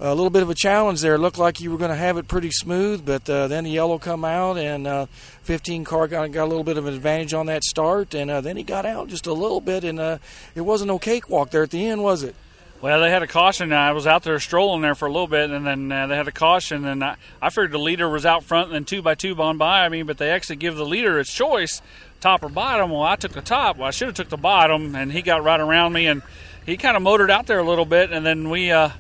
a 0.03 0.15
little 0.15 0.31
bit 0.31 0.43
of 0.43 0.51
a 0.51 0.55
challenge 0.55 1.01
there. 1.01 1.15
It 1.15 1.21
looked 1.21 1.39
like 1.39 1.61
you 1.61 1.71
were 1.71 1.79
going 1.79 1.91
to 1.91 1.97
have 1.97 2.17
it 2.17 2.27
pretty 2.27 2.51
smooth, 2.51 3.07
but 3.07 3.29
uh, 3.31 3.47
then 3.47 3.65
the 3.65 3.71
yellow 3.71 3.99
come 3.99 4.25
out, 4.25 4.59
and 4.59 4.87
uh, 4.87 5.07
15 5.43 5.85
car 5.85 6.09
got, 6.09 6.33
got 6.33 6.45
a 6.45 6.51
little 6.51 6.65
bit 6.65 6.77
of 6.77 6.87
an 6.87 6.95
advantage 6.95 7.33
on 7.33 7.47
that 7.47 7.63
start, 7.63 8.13
and 8.13 8.29
uh, 8.29 8.41
then 8.41 8.57
he 8.57 8.65
got 8.65 8.85
out 8.85 9.09
just 9.09 9.29
a 9.29 9.33
little 9.33 9.61
bit, 9.61 9.85
and 9.85 10.01
uh, 10.01 10.19
it 10.57 10.63
wasn't 10.63 10.89
no 10.89 10.99
cakewalk 10.99 11.51
there 11.51 11.63
at 11.63 11.71
the 11.71 11.87
end, 11.87 12.03
was 12.03 12.25
it? 12.25 12.35
Well, 12.81 13.01
they 13.01 13.11
had 13.11 13.23
a 13.23 13.29
caution. 13.29 13.73
I 13.73 13.93
was 13.93 14.09
out 14.09 14.25
there 14.25 14.41
strolling 14.41 14.83
there 14.83 14.97
for 14.97 15.07
a 15.07 15.13
little 15.13 15.29
bit, 15.29 15.51
and 15.51 15.65
then 15.65 15.93
uh, 15.93 16.09
they 16.09 16.17
had 16.17 16.27
a 16.27 16.33
caution, 16.33 16.85
and 16.85 17.05
I, 17.05 17.15
I 17.41 17.51
figured 17.51 17.71
the 17.71 17.79
leader 17.79 18.09
was 18.09 18.27
out 18.27 18.43
front, 18.43 18.67
and 18.67 18.75
then 18.75 18.85
two 18.85 19.03
by 19.03 19.15
two 19.15 19.41
on 19.41 19.57
by. 19.57 19.85
I 19.85 19.89
mean, 19.89 20.07
but 20.07 20.19
they 20.19 20.31
actually 20.31 20.57
give 20.57 20.75
the 20.75 20.85
leader 20.85 21.21
its 21.21 21.33
choice, 21.33 21.81
top 22.21 22.43
or 22.43 22.49
bottom. 22.49 22.91
Well, 22.91 23.03
I 23.03 23.15
took 23.15 23.33
the 23.33 23.41
top. 23.41 23.77
Well, 23.77 23.87
I 23.87 23.93
should 23.93 24.09
have 24.09 24.17
took 24.17 24.31
the 24.31 24.37
bottom, 24.37 24.97
and 24.97 25.13
he 25.13 25.23
got 25.23 25.45
right 25.45 25.61
around 25.61 25.93
me, 25.93 26.09
and 26.09 26.23
he 26.67 26.77
kind 26.77 26.97
of 26.97 27.05
motored 27.05 27.31
out 27.31 27.47
there 27.47 27.61
a 27.61 27.65
little 27.65 27.85
bit, 27.85 28.11
and 28.11 28.27
then 28.27 28.51
we 28.51 28.73
uh, 28.73 28.91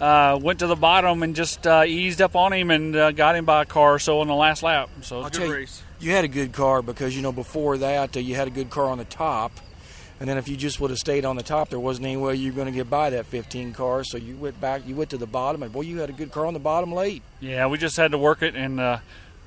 uh, 0.00 0.38
went 0.40 0.58
to 0.60 0.66
the 0.66 0.76
bottom 0.76 1.22
and 1.22 1.34
just 1.36 1.66
uh, 1.66 1.84
eased 1.86 2.20
up 2.20 2.36
on 2.36 2.52
him 2.52 2.70
and 2.70 2.96
uh, 2.96 3.12
got 3.12 3.36
him 3.36 3.44
by 3.44 3.62
a 3.62 3.64
car 3.64 3.94
or 3.94 3.98
so 3.98 4.22
in 4.22 4.28
the 4.28 4.34
last 4.34 4.62
lap. 4.62 4.90
So 5.02 5.20
it 5.20 5.22
was 5.22 5.38
good 5.38 5.48
you, 5.48 5.54
race. 5.54 5.82
You 6.00 6.10
had 6.12 6.24
a 6.24 6.28
good 6.28 6.52
car 6.52 6.82
because 6.82 7.16
you 7.16 7.22
know 7.22 7.32
before 7.32 7.78
that 7.78 8.16
uh, 8.16 8.20
you 8.20 8.34
had 8.34 8.48
a 8.48 8.50
good 8.50 8.70
car 8.70 8.86
on 8.86 8.98
the 8.98 9.04
top, 9.04 9.52
and 10.20 10.28
then 10.28 10.38
if 10.38 10.48
you 10.48 10.56
just 10.56 10.80
would 10.80 10.90
have 10.90 10.98
stayed 10.98 11.24
on 11.24 11.36
the 11.36 11.42
top, 11.42 11.70
there 11.70 11.80
wasn't 11.80 12.06
any 12.06 12.16
way 12.16 12.34
you 12.34 12.52
were 12.52 12.56
going 12.56 12.72
to 12.72 12.72
get 12.72 12.90
by 12.90 13.10
that 13.10 13.26
15 13.26 13.72
car. 13.72 14.04
So 14.04 14.16
you 14.16 14.36
went 14.36 14.60
back, 14.60 14.86
you 14.86 14.94
went 14.94 15.10
to 15.10 15.18
the 15.18 15.26
bottom, 15.26 15.62
and 15.62 15.72
boy, 15.72 15.82
you 15.82 15.98
had 15.98 16.10
a 16.10 16.14
good 16.14 16.32
car 16.32 16.46
on 16.46 16.54
the 16.54 16.60
bottom 16.60 16.92
late. 16.92 17.22
Yeah, 17.40 17.66
we 17.66 17.78
just 17.78 17.96
had 17.96 18.10
to 18.12 18.18
work 18.18 18.42
it, 18.42 18.54
and 18.54 18.80
uh, 18.80 18.98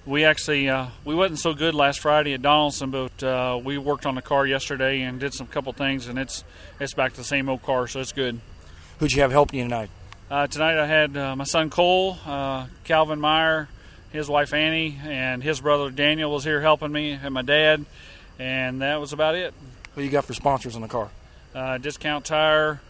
we 0.05 0.23
actually 0.23 0.69
uh, 0.69 0.87
we 1.03 1.13
wasn't 1.13 1.39
so 1.39 1.53
good 1.53 1.75
last 1.75 1.99
Friday 1.99 2.33
at 2.33 2.41
Donnellson, 2.41 2.91
but 2.91 3.23
uh, 3.23 3.59
we 3.63 3.77
worked 3.77 4.05
on 4.05 4.15
the 4.15 4.21
car 4.21 4.47
yesterday 4.47 5.01
and 5.01 5.19
did 5.19 5.33
some 5.33 5.47
couple 5.47 5.73
things, 5.73 6.07
and 6.07 6.17
it's 6.17 6.43
it's 6.79 6.93
back 6.93 7.11
to 7.11 7.17
the 7.17 7.25
same 7.25 7.49
old 7.49 7.61
car, 7.61 7.87
so 7.87 7.99
it's 7.99 8.13
good. 8.13 8.39
Who'd 8.99 9.11
you 9.11 9.21
have 9.21 9.31
helping 9.31 9.59
you 9.59 9.65
tonight? 9.65 9.89
Uh, 10.29 10.45
tonight 10.45 10.77
I 10.77 10.85
had 10.85 11.15
uh, 11.15 11.35
my 11.37 11.45
son 11.45 11.69
Cole, 11.69 12.17
uh, 12.25 12.67
Calvin 12.83 13.21
Meyer, 13.21 13.69
his 14.11 14.27
wife 14.27 14.53
Annie, 14.53 14.99
and 15.05 15.41
his 15.41 15.61
brother 15.61 15.89
Daniel 15.89 16.31
was 16.31 16.43
here 16.43 16.59
helping 16.59 16.91
me, 16.91 17.11
and 17.11 17.33
my 17.33 17.43
dad, 17.43 17.85
and 18.37 18.81
that 18.81 18.99
was 18.99 19.13
about 19.13 19.35
it. 19.35 19.53
Who 19.95 20.01
you 20.01 20.09
got 20.09 20.25
for 20.25 20.33
sponsors 20.33 20.75
on 20.75 20.81
the 20.81 20.89
car? 20.89 21.11
Uh, 21.55 21.77
Discount 21.77 22.25
Tire, 22.25 22.81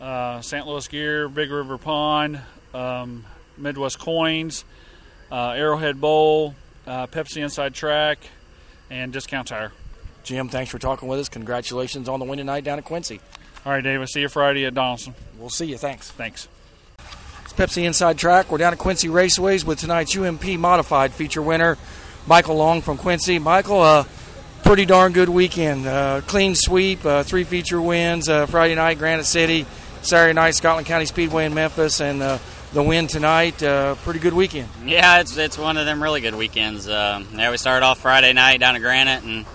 uh, 0.00 0.40
St. 0.40 0.64
Louis 0.68 0.86
Gear, 0.86 1.28
Big 1.28 1.50
River 1.50 1.78
Pond, 1.78 2.40
um, 2.72 3.24
Midwest 3.58 3.98
Coins, 3.98 4.64
uh, 5.32 5.50
Arrowhead 5.50 6.00
Bowl, 6.00 6.54
uh, 6.86 7.08
Pepsi 7.08 7.42
Inside 7.42 7.74
Track, 7.74 8.18
and 8.88 9.12
Discount 9.12 9.48
Tire. 9.48 9.72
Jim, 10.22 10.48
thanks 10.48 10.70
for 10.70 10.78
talking 10.78 11.08
with 11.08 11.18
us. 11.18 11.28
Congratulations 11.28 12.08
on 12.08 12.20
the 12.20 12.24
win 12.24 12.38
tonight 12.38 12.62
down 12.62 12.78
at 12.78 12.84
Quincy. 12.84 13.20
All 13.66 13.72
right, 13.72 13.82
Dave. 13.82 14.00
I'll 14.00 14.06
see 14.06 14.20
you 14.20 14.28
Friday 14.28 14.64
at 14.64 14.74
Donnellson. 14.74 15.14
We'll 15.36 15.50
see 15.50 15.66
you. 15.66 15.76
Thanks. 15.76 16.10
Thanks. 16.12 16.46
It's 17.56 17.72
Pepsi 17.72 17.84
Inside 17.84 18.18
Track. 18.18 18.50
We're 18.50 18.58
down 18.58 18.72
at 18.72 18.80
Quincy 18.80 19.06
Raceways 19.06 19.64
with 19.64 19.78
tonight's 19.78 20.16
UMP 20.16 20.58
Modified 20.58 21.12
feature 21.12 21.40
winner, 21.40 21.78
Michael 22.26 22.56
Long 22.56 22.82
from 22.82 22.96
Quincy. 22.96 23.38
Michael, 23.38 23.80
uh, 23.80 24.04
pretty 24.64 24.84
darn 24.84 25.12
good 25.12 25.28
weekend. 25.28 25.86
Uh, 25.86 26.20
clean 26.26 26.56
sweep, 26.56 27.04
uh, 27.06 27.22
three 27.22 27.44
feature 27.44 27.80
wins. 27.80 28.28
Uh, 28.28 28.46
Friday 28.46 28.74
night, 28.74 28.98
Granite 28.98 29.24
City. 29.24 29.66
Saturday 30.02 30.32
night, 30.32 30.56
Scotland 30.56 30.88
County 30.88 31.06
Speedway 31.06 31.44
in 31.44 31.54
Memphis, 31.54 32.00
and 32.00 32.22
uh, 32.22 32.38
the 32.72 32.82
win 32.82 33.06
tonight. 33.06 33.62
Uh, 33.62 33.94
pretty 33.96 34.18
good 34.18 34.34
weekend. 34.34 34.68
Yeah, 34.84 35.20
it's 35.20 35.36
it's 35.36 35.56
one 35.56 35.76
of 35.76 35.86
them 35.86 36.02
really 36.02 36.20
good 36.20 36.34
weekends. 36.34 36.88
Uh, 36.88 37.22
yeah, 37.34 37.52
we 37.52 37.56
started 37.56 37.86
off 37.86 38.00
Friday 38.00 38.32
night 38.32 38.58
down 38.58 38.74
at 38.74 38.80
Granite 38.80 39.22
and 39.22 39.46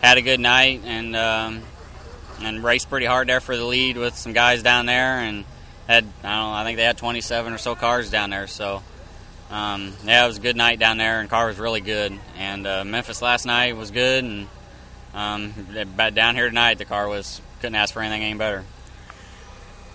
had 0.00 0.16
a 0.16 0.22
good 0.22 0.40
night 0.40 0.80
and 0.84 1.14
um, 1.14 1.62
and 2.40 2.64
raced 2.64 2.88
pretty 2.88 3.06
hard 3.06 3.28
there 3.28 3.40
for 3.40 3.58
the 3.58 3.64
lead 3.64 3.98
with 3.98 4.16
some 4.16 4.32
guys 4.32 4.62
down 4.62 4.86
there 4.86 5.18
and 5.18 5.44
had 5.86 6.04
I 6.22 6.36
don't 6.36 6.50
know 6.50 6.52
I 6.52 6.64
think 6.64 6.76
they 6.76 6.84
had 6.84 6.98
27 6.98 7.52
or 7.52 7.58
so 7.58 7.74
cars 7.74 8.10
down 8.10 8.30
there. 8.30 8.46
So 8.46 8.82
um, 9.50 9.92
yeah, 10.04 10.24
it 10.24 10.28
was 10.28 10.38
a 10.38 10.40
good 10.40 10.56
night 10.56 10.78
down 10.78 10.98
there 10.98 11.20
and 11.20 11.28
car 11.28 11.46
was 11.46 11.58
really 11.58 11.80
good. 11.80 12.18
And 12.36 12.66
uh, 12.66 12.84
Memphis 12.84 13.22
last 13.22 13.46
night 13.46 13.76
was 13.76 13.90
good 13.90 14.24
and 14.24 14.48
um, 15.14 15.52
but 15.96 16.14
down 16.14 16.36
here 16.36 16.48
tonight 16.48 16.78
the 16.78 16.84
car 16.84 17.08
was 17.08 17.40
couldn't 17.60 17.74
ask 17.74 17.94
for 17.94 18.00
anything 18.00 18.22
any 18.22 18.38
better. 18.38 18.64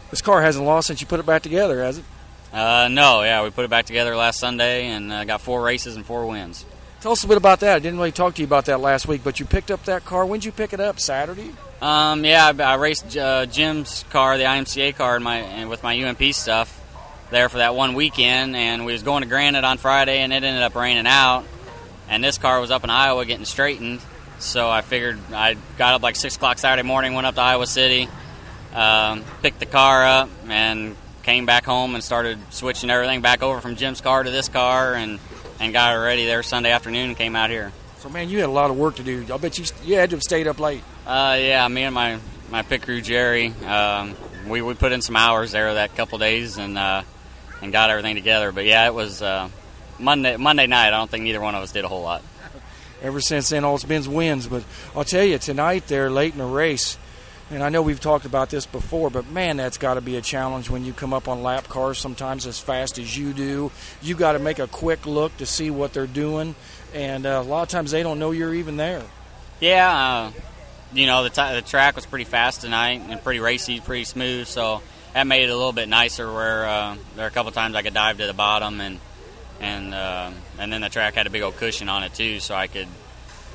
This 0.09 0.21
car 0.21 0.41
hasn't 0.41 0.65
lost 0.65 0.87
since 0.87 1.01
you 1.01 1.07
put 1.07 1.19
it 1.19 1.25
back 1.25 1.41
together, 1.41 1.83
has 1.83 1.97
it? 1.97 2.05
Uh, 2.53 2.87
no, 2.89 3.23
yeah, 3.23 3.43
we 3.43 3.49
put 3.49 3.65
it 3.65 3.69
back 3.69 3.85
together 3.85 4.15
last 4.15 4.39
Sunday 4.39 4.87
and 4.87 5.11
uh, 5.11 5.25
got 5.25 5.41
four 5.41 5.61
races 5.61 5.95
and 5.95 6.05
four 6.05 6.25
wins. 6.25 6.65
Tell 7.01 7.11
us 7.11 7.23
a 7.23 7.27
bit 7.27 7.37
about 7.37 7.59
that. 7.59 7.75
I 7.75 7.79
didn't 7.79 7.99
really 7.99 8.11
talk 8.11 8.35
to 8.35 8.41
you 8.41 8.47
about 8.47 8.65
that 8.65 8.79
last 8.79 9.07
week, 9.07 9.21
but 9.23 9.39
you 9.39 9.45
picked 9.45 9.69
up 9.69 9.83
that 9.83 10.05
car. 10.05 10.25
When 10.25 10.39
did 10.39 10.45
you 10.45 10.51
pick 10.51 10.73
it 10.73 10.79
up? 10.79 10.99
Saturday? 10.99 11.53
Um, 11.81 12.25
yeah, 12.25 12.51
I, 12.57 12.63
I 12.63 12.75
raced 12.75 13.15
uh, 13.15 13.45
Jim's 13.45 14.03
car, 14.09 14.37
the 14.37 14.45
IMCA 14.45 14.95
car, 14.95 15.17
in 15.17 15.23
my 15.23 15.65
with 15.65 15.83
my 15.83 16.01
UMP 16.03 16.33
stuff 16.33 16.73
there 17.29 17.49
for 17.49 17.57
that 17.57 17.75
one 17.75 17.93
weekend, 17.93 18.55
and 18.55 18.85
we 18.85 18.93
was 18.93 19.03
going 19.03 19.21
to 19.21 19.29
Granite 19.29 19.63
on 19.63 19.77
Friday, 19.77 20.19
and 20.19 20.33
it 20.33 20.43
ended 20.43 20.63
up 20.63 20.73
raining 20.73 21.05
out, 21.05 21.45
and 22.09 22.23
this 22.23 22.39
car 22.39 22.59
was 22.59 22.71
up 22.71 22.83
in 22.83 22.89
Iowa 22.89 23.25
getting 23.25 23.45
straightened, 23.45 24.01
so 24.39 24.67
I 24.67 24.81
figured 24.81 25.19
I 25.31 25.55
got 25.77 25.93
up 25.93 26.01
like 26.01 26.15
six 26.15 26.35
o'clock 26.35 26.57
Saturday 26.57 26.87
morning, 26.87 27.13
went 27.13 27.27
up 27.27 27.35
to 27.35 27.41
Iowa 27.41 27.67
City, 27.67 28.09
um, 28.73 29.23
picked 29.43 29.59
the 29.59 29.67
car 29.67 30.03
up, 30.03 30.29
and 30.47 30.95
came 31.21 31.45
back 31.45 31.65
home 31.65 31.93
and 31.93 32.03
started 32.03 32.39
switching 32.49 32.89
everything 32.89 33.21
back 33.21 33.43
over 33.43 33.61
from 33.61 33.75
Jim's 33.75 34.01
car 34.01 34.23
to 34.23 34.31
this 34.31 34.49
car, 34.49 34.95
and 34.95 35.19
and 35.59 35.73
got 35.73 35.95
it 35.95 35.99
ready 35.99 36.25
there 36.25 36.41
Sunday 36.41 36.71
afternoon 36.71 37.09
and 37.09 37.17
came 37.17 37.35
out 37.35 37.51
here. 37.51 37.71
So, 37.99 38.09
man, 38.09 38.29
you 38.29 38.39
had 38.39 38.49
a 38.49 38.51
lot 38.51 38.69
of 38.69 38.77
work 38.77 38.95
to 38.97 39.03
do. 39.03 39.25
I 39.33 39.37
bet 39.37 39.57
you 39.57 39.65
you 39.83 39.95
had 39.95 40.11
to 40.11 40.17
have 40.17 40.23
stayed 40.23 40.47
up 40.47 40.59
late. 40.59 40.83
Uh, 41.05 41.35
yeah, 41.39 41.67
me 41.67 41.81
and 41.83 41.95
my 41.95 42.19
my 42.51 42.61
pit 42.61 42.83
crew 42.83 43.01
Jerry, 43.01 43.47
um, 43.65 44.15
we 44.47 44.61
we 44.61 44.75
put 44.75 44.91
in 44.91 45.01
some 45.01 45.15
hours 45.15 45.51
there 45.51 45.73
that 45.73 45.95
couple 45.95 46.19
days 46.19 46.57
and 46.57 46.77
uh, 46.77 47.01
and 47.61 47.71
got 47.71 47.89
everything 47.89 48.15
together. 48.15 48.51
But 48.51 48.65
yeah, 48.65 48.85
it 48.85 48.93
was 48.93 49.21
uh, 49.21 49.49
Monday 49.99 50.37
Monday 50.37 50.67
night. 50.67 50.89
I 50.89 50.91
don't 50.91 51.09
think 51.09 51.23
neither 51.23 51.41
one 51.41 51.55
of 51.55 51.63
us 51.63 51.71
did 51.71 51.85
a 51.85 51.87
whole 51.87 52.03
lot. 52.03 52.23
Ever 53.01 53.19
since 53.19 53.49
then, 53.49 53.63
all 53.63 53.75
it's 53.75 53.83
been 53.83 54.11
wins. 54.13 54.47
But 54.47 54.63
I'll 54.95 55.03
tell 55.03 55.23
you, 55.23 55.39
tonight 55.39 55.87
they're 55.87 56.11
late 56.11 56.33
in 56.33 56.39
the 56.39 56.45
race, 56.45 56.97
and 57.49 57.63
I 57.63 57.69
know 57.69 57.81
we've 57.81 57.99
talked 57.99 58.25
about 58.25 58.49
this 58.49 58.65
before, 58.65 59.09
but 59.09 59.29
man, 59.29 59.57
that's 59.57 59.77
got 59.77 59.93
to 59.93 60.01
be 60.01 60.17
a 60.17 60.21
challenge 60.21 60.69
when 60.69 60.83
you 60.83 60.91
come 60.91 61.13
up 61.13 61.27
on 61.27 61.43
lap 61.43 61.67
cars 61.69 61.97
sometimes 61.97 62.45
as 62.45 62.59
fast 62.59 62.99
as 62.99 63.17
you 63.17 63.31
do. 63.31 63.71
You 64.01 64.15
got 64.15 64.33
to 64.33 64.39
make 64.39 64.59
a 64.59 64.67
quick 64.67 65.05
look 65.05 65.35
to 65.37 65.45
see 65.45 65.69
what 65.69 65.93
they're 65.93 66.07
doing, 66.07 66.55
and 66.93 67.25
uh, 67.25 67.41
a 67.41 67.47
lot 67.47 67.63
of 67.63 67.69
times 67.69 67.91
they 67.91 68.03
don't 68.03 68.19
know 68.19 68.31
you're 68.31 68.53
even 68.53 68.75
there. 68.75 69.03
Yeah, 69.61 69.89
uh, 69.89 70.31
you 70.93 71.05
know 71.05 71.23
the, 71.23 71.29
t- 71.29 71.53
the 71.53 71.61
track 71.61 71.95
was 71.95 72.05
pretty 72.05 72.25
fast 72.25 72.61
tonight 72.61 73.01
and 73.07 73.23
pretty 73.23 73.39
racy, 73.39 73.79
pretty 73.79 74.03
smooth. 74.03 74.47
So 74.47 74.81
that 75.13 75.25
made 75.25 75.43
it 75.43 75.49
a 75.49 75.55
little 75.55 75.73
bit 75.73 75.87
nicer. 75.87 76.31
Where 76.31 76.65
uh, 76.67 76.97
there 77.15 77.25
are 77.25 77.29
a 77.29 77.31
couple 77.31 77.51
times 77.53 77.75
I 77.75 77.81
could 77.81 77.93
dive 77.93 78.17
to 78.17 78.27
the 78.27 78.33
bottom, 78.33 78.81
and 78.81 78.99
and 79.61 79.93
uh, 79.93 80.31
and 80.59 80.71
then 80.71 80.81
the 80.81 80.89
track 80.89 81.15
had 81.15 81.27
a 81.27 81.29
big 81.29 81.43
old 81.43 81.55
cushion 81.55 81.87
on 81.87 82.03
it 82.03 82.13
too, 82.13 82.41
so 82.41 82.55
I 82.55 82.67
could 82.67 82.87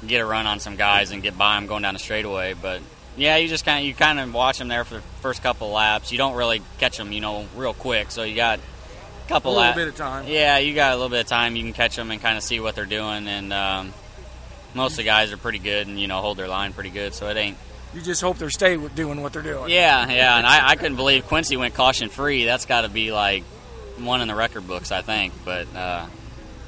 get 0.07 0.21
a 0.21 0.27
run 0.27 0.47
on 0.47 0.61
some 0.61 0.77
guys 0.77 1.11
and 1.11 1.23
get 1.23 1.37
by 1.37 1.57
them 1.57 1.67
going 1.67 1.83
down 1.83 1.95
the 1.95 2.01
straightaway. 2.01 2.55
But 2.55 2.81
yeah, 3.17 3.37
you 3.37 3.49
just 3.49 3.65
kind 3.65 3.81
of 3.81 3.85
you 3.87 3.95
kind 3.95 4.19
of 4.19 4.33
watch 4.33 4.59
them 4.59 4.69
there 4.69 4.85
for 4.85 4.95
the 4.95 5.01
first 5.21 5.43
couple 5.43 5.69
of 5.69 5.73
laps. 5.75 6.13
You 6.13 6.19
don't 6.19 6.35
really 6.35 6.63
catch 6.79 6.97
them, 6.97 7.13
you 7.13 7.21
know, 7.21 7.47
real 7.57 7.75
quick. 7.75 8.11
So 8.11 8.23
you 8.23 8.35
got 8.37 8.59
a 8.59 9.29
couple 9.29 9.53
laps. 9.53 9.77
A 9.77 9.81
little 9.81 9.85
lap- 9.85 9.87
bit 9.87 9.89
of 9.89 9.97
time. 9.97 10.27
Yeah, 10.29 10.59
you 10.59 10.75
got 10.75 10.93
a 10.93 10.97
little 10.97 11.11
bit 11.11 11.21
of 11.21 11.27
time. 11.27 11.57
You 11.57 11.63
can 11.63 11.73
catch 11.73 11.97
them 11.97 12.11
and 12.11 12.21
kind 12.21 12.37
of 12.37 12.43
see 12.43 12.61
what 12.61 12.75
they're 12.75 12.87
doing. 12.87 13.29
And 13.29 13.53
um, 13.53 13.93
most 14.75 14.93
of 14.93 14.97
the 14.99 15.05
guys 15.05 15.33
are 15.33 15.37
pretty 15.37 15.59
good 15.59 15.87
and 15.87 16.01
you 16.01 16.09
know 16.09 16.21
hold 16.21 16.39
their 16.39 16.49
line 16.49 16.73
pretty 16.73 16.91
good. 16.91 17.15
So 17.15 17.29
it 17.29 17.37
ain't. 17.37 17.57
You 17.95 18.01
just 18.01 18.23
hope 18.23 18.39
they 18.39 18.49
stay 18.49 18.77
doing 18.95 19.21
what 19.21 19.35
they're 19.35 19.43
doing. 19.43 19.71
Yeah, 19.71 20.11
yeah, 20.11 20.39
and 20.39 20.47
I, 20.47 20.71
I 20.71 20.77
couldn't 20.77 20.97
believe 20.97 21.27
Quincy 21.27 21.59
went 21.59 21.75
caution 21.75 22.09
free. 22.09 22.47
That's 22.47 22.65
got 22.65 22.83
to 22.83 22.89
be 22.89 23.13
like 23.13 23.45
one 23.99 24.23
in 24.23 24.29
the 24.29 24.35
record 24.35 24.67
books, 24.67 24.91
I 24.91 25.03
think. 25.03 25.35
But 25.45 25.67
uh, 25.77 26.07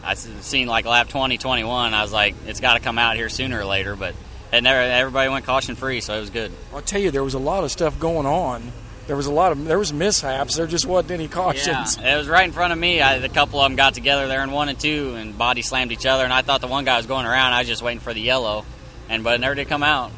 I 0.03 0.15
seen 0.15 0.69
like 0.69 0.85
lap 0.85 1.09
20, 1.09 1.39
21. 1.39 1.95
I 1.95 2.03
was 2.03 2.13
like, 2.13 2.35
it's 2.47 2.61
got 2.61 2.75
to 2.75 2.81
come 2.81 2.99
out 2.99 3.17
here 3.17 3.31
sooner 3.31 3.59
or 3.59 3.65
later. 3.65 3.97
But 3.97 4.15
never, 4.61 4.81
everybody 4.81 5.29
went 5.29 5.45
caution 5.45 5.75
free, 5.75 6.01
so 6.01 6.15
it 6.15 6.21
was 6.21 6.31
good. 6.31 6.53
I'll 6.73 6.83
tell 6.83 7.01
you, 7.01 7.11
there 7.11 7.25
was 7.25 7.35
a 7.35 7.39
lot 7.39 7.65
of 7.65 7.71
stuff 7.71 7.99
going 7.99 8.27
on 8.27 8.73
there 9.07 9.17
was 9.17 9.27
a 9.27 9.33
lot 9.33 9.53
of 9.53 9.65
there 9.65 9.79
was 9.79 9.93
mishaps. 9.93 10.57
There 10.57 10.67
just 10.67 10.87
wasn't 10.87 11.13
any 11.13 11.29
cautions. 11.29 11.99
Yeah, 11.99 12.15
it 12.15 12.19
was 12.19 12.29
right 12.29 12.45
in 12.45 12.53
front 12.53 12.73
of 12.73 12.79
me. 12.79 13.01
I, 13.01 13.17
a 13.17 13.29
couple 13.29 13.61
of 13.61 13.69
them 13.69 13.77
got 13.77 13.95
together 13.95 14.29
there 14.29 14.43
in 14.43 14.51
one 14.51 14.69
and 14.69 14.81
two, 14.81 15.15
and 15.17 15.37
body 15.37 15.63
slammed 15.63 15.93
each 15.93 16.07
other. 16.07 16.25
And 16.25 16.33
I 16.33 16.43
thought 16.43 16.61
the 16.61 16.67
one 16.69 16.85
guy 16.85 16.97
was 16.97 17.07
going 17.07 17.27
around. 17.27 17.53
I 17.53 17.61
was 17.61 17.69
just 17.69 17.83
waiting 17.83 18.01
for 18.01 18.15
the 18.15 18.21
yellow, 18.21 18.65
and 19.09 19.23
but 19.23 19.35
it 19.35 19.41
never 19.41 19.55
did 19.55 19.69
come 19.69 19.83
out. 19.83 20.11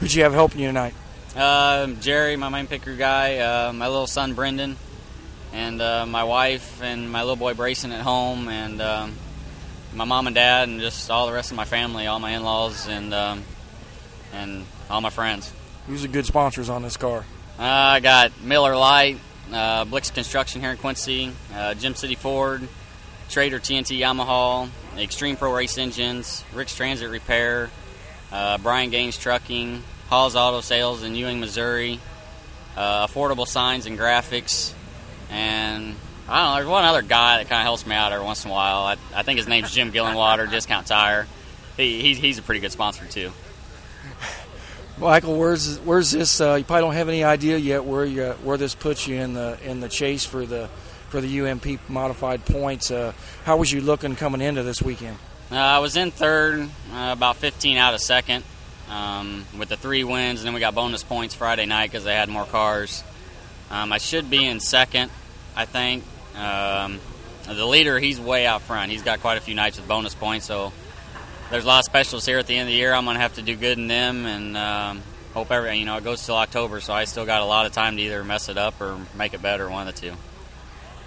Who'd 0.00 0.14
you 0.14 0.22
have 0.22 0.32
helping 0.32 0.60
you 0.60 0.68
tonight? 0.68 0.94
Uh, 1.36 1.88
Jerry, 2.00 2.36
my 2.36 2.48
main 2.48 2.66
picker 2.66 2.94
guy, 2.94 3.38
uh, 3.38 3.72
my 3.72 3.88
little 3.88 4.06
son 4.06 4.34
Brendan, 4.34 4.76
and 5.52 5.80
uh, 5.82 6.06
my 6.06 6.24
wife 6.24 6.82
and 6.82 7.10
my 7.10 7.20
little 7.20 7.36
boy 7.36 7.52
Brayson 7.52 7.90
at 7.92 8.00
home, 8.00 8.48
and 8.48 8.80
um, 8.80 9.14
my 9.94 10.04
mom 10.04 10.26
and 10.26 10.34
dad, 10.34 10.68
and 10.68 10.80
just 10.80 11.10
all 11.10 11.26
the 11.26 11.32
rest 11.32 11.50
of 11.50 11.56
my 11.56 11.64
family, 11.64 12.06
all 12.06 12.18
my 12.18 12.30
in-laws, 12.32 12.88
and 12.88 13.12
um, 13.14 13.42
and 14.32 14.64
all 14.90 15.00
my 15.00 15.10
friends. 15.10 15.52
Who's 15.86 16.02
the 16.02 16.08
good 16.08 16.26
sponsors 16.26 16.68
on 16.68 16.82
this 16.82 16.96
car? 16.96 17.24
Uh, 17.58 17.62
I 17.62 18.00
got 18.00 18.40
Miller 18.42 18.76
Lite, 18.76 19.18
uh, 19.52 19.84
Blix 19.84 20.10
Construction 20.10 20.60
here 20.60 20.70
in 20.70 20.76
Quincy, 20.76 21.32
uh, 21.54 21.74
Gem 21.74 21.94
City 21.94 22.14
Ford, 22.14 22.68
Trader 23.28 23.58
TNT 23.58 23.98
Yamaha, 23.98 24.68
Extreme 24.96 25.36
Pro 25.36 25.54
Race 25.54 25.78
Engines, 25.78 26.44
Rick's 26.54 26.76
Transit 26.76 27.10
Repair, 27.10 27.70
uh, 28.30 28.58
Brian 28.58 28.90
Gaines 28.90 29.16
Trucking, 29.16 29.82
Hall's 30.08 30.36
Auto 30.36 30.60
Sales 30.60 31.02
in 31.02 31.14
Ewing, 31.14 31.40
Missouri, 31.40 32.00
uh, 32.76 33.06
Affordable 33.06 33.46
Signs 33.46 33.86
and 33.86 33.98
Graphics, 33.98 34.72
and 35.30 35.94
I 36.28 36.40
don't 36.40 36.50
know, 36.50 36.54
there's 36.56 36.68
one 36.68 36.84
other 36.84 37.02
guy 37.02 37.38
that 37.38 37.48
kind 37.48 37.60
of 37.60 37.64
helps 37.64 37.86
me 37.86 37.94
out 37.94 38.12
every 38.12 38.24
once 38.24 38.44
in 38.44 38.50
a 38.50 38.54
while. 38.54 38.82
I, 38.82 38.96
I 39.14 39.22
think 39.22 39.38
his 39.38 39.48
name's 39.48 39.72
Jim 39.72 39.92
Gillenwater, 39.92 40.50
Discount 40.50 40.86
Tire. 40.86 41.26
He, 41.76 42.02
he's, 42.02 42.18
he's 42.18 42.38
a 42.38 42.42
pretty 42.42 42.60
good 42.60 42.72
sponsor, 42.72 43.06
too. 43.06 43.32
Michael, 44.98 45.38
where's 45.38 45.78
where's 45.80 46.10
this? 46.10 46.40
Uh, 46.40 46.56
you 46.56 46.64
probably 46.64 46.82
don't 46.82 46.94
have 46.94 47.08
any 47.08 47.22
idea 47.22 47.56
yet 47.56 47.84
where 47.84 48.04
you 48.04 48.30
where 48.42 48.56
this 48.56 48.74
puts 48.74 49.06
you 49.06 49.14
in 49.14 49.32
the 49.32 49.56
in 49.62 49.78
the 49.78 49.88
chase 49.88 50.24
for 50.24 50.44
the 50.44 50.68
for 51.08 51.20
the 51.20 51.40
UMP 51.40 51.88
modified 51.88 52.44
points. 52.44 52.90
Uh, 52.90 53.12
how 53.44 53.56
was 53.56 53.70
you 53.70 53.80
looking 53.80 54.16
coming 54.16 54.40
into 54.40 54.64
this 54.64 54.82
weekend? 54.82 55.16
Uh, 55.50 55.56
I 55.56 55.78
was 55.78 55.96
in 55.96 56.10
third, 56.10 56.68
uh, 56.92 57.10
about 57.12 57.36
15 57.36 57.78
out 57.78 57.94
of 57.94 58.00
second, 58.00 58.44
um, 58.90 59.46
with 59.56 59.70
the 59.70 59.76
three 59.76 60.04
wins, 60.04 60.40
and 60.40 60.46
then 60.46 60.52
we 60.52 60.60
got 60.60 60.74
bonus 60.74 61.02
points 61.02 61.34
Friday 61.34 61.64
night 61.64 61.90
because 61.90 62.04
they 62.04 62.14
had 62.14 62.28
more 62.28 62.44
cars. 62.44 63.02
Um, 63.70 63.92
I 63.92 63.98
should 63.98 64.28
be 64.28 64.44
in 64.44 64.60
second, 64.60 65.10
I 65.56 65.64
think. 65.64 66.04
Um, 66.38 67.00
the 67.46 67.66
leader, 67.66 67.98
he's 67.98 68.20
way 68.20 68.46
out 68.46 68.62
front. 68.62 68.90
He's 68.92 69.02
got 69.02 69.20
quite 69.20 69.38
a 69.38 69.40
few 69.40 69.54
nights 69.54 69.78
with 69.78 69.88
bonus 69.88 70.14
points, 70.14 70.46
so 70.46 70.72
there's 71.50 71.64
a 71.64 71.66
lot 71.66 71.78
of 71.80 71.84
specials 71.84 72.26
here 72.26 72.38
at 72.38 72.46
the 72.46 72.54
end 72.54 72.68
of 72.68 72.72
the 72.72 72.78
year. 72.78 72.92
I'm 72.92 73.04
going 73.04 73.16
to 73.16 73.20
have 73.20 73.34
to 73.34 73.42
do 73.42 73.56
good 73.56 73.78
in 73.78 73.88
them, 73.88 74.26
and 74.26 74.56
um, 74.56 75.02
hope 75.34 75.50
every 75.50 75.78
you 75.78 75.84
know 75.84 75.96
it 75.96 76.04
goes 76.04 76.24
till 76.24 76.36
October, 76.36 76.80
so 76.80 76.92
I 76.92 77.04
still 77.04 77.26
got 77.26 77.40
a 77.42 77.46
lot 77.46 77.66
of 77.66 77.72
time 77.72 77.96
to 77.96 78.02
either 78.02 78.22
mess 78.22 78.48
it 78.48 78.58
up 78.58 78.80
or 78.80 78.98
make 79.16 79.34
it 79.34 79.42
better, 79.42 79.68
one 79.68 79.88
of 79.88 79.94
the 79.94 80.00
two. 80.00 80.14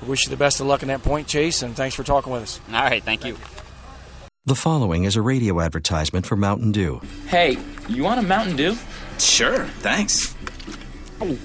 I 0.02 0.06
wish 0.06 0.26
you 0.26 0.32
the 0.32 0.38
best 0.38 0.60
of 0.60 0.66
luck 0.66 0.82
in 0.82 0.88
that 0.88 1.04
point 1.04 1.28
chase, 1.28 1.62
and 1.62 1.76
thanks 1.76 1.96
for 1.96 2.04
talking 2.04 2.34
with 2.34 2.44
us. 2.44 2.60
All 2.68 2.82
right, 2.82 3.04
thank, 3.04 3.22
thank 3.22 3.26
you. 3.26 3.34
you. 3.34 3.62
The 4.46 4.56
following 4.56 5.04
is 5.04 5.16
a 5.16 5.22
radio 5.22 5.62
advertisement 5.62 6.26
for 6.26 6.36
Mountain 6.36 6.72
Dew. 6.72 7.00
Hey, 7.28 7.60
you 7.88 8.04
want 8.04 8.20
a 8.20 8.24
Mountain 8.24 8.56
Dew? 8.56 8.76
Sure, 9.20 9.66
thanks. 9.66 10.36
Oh. 11.22 11.38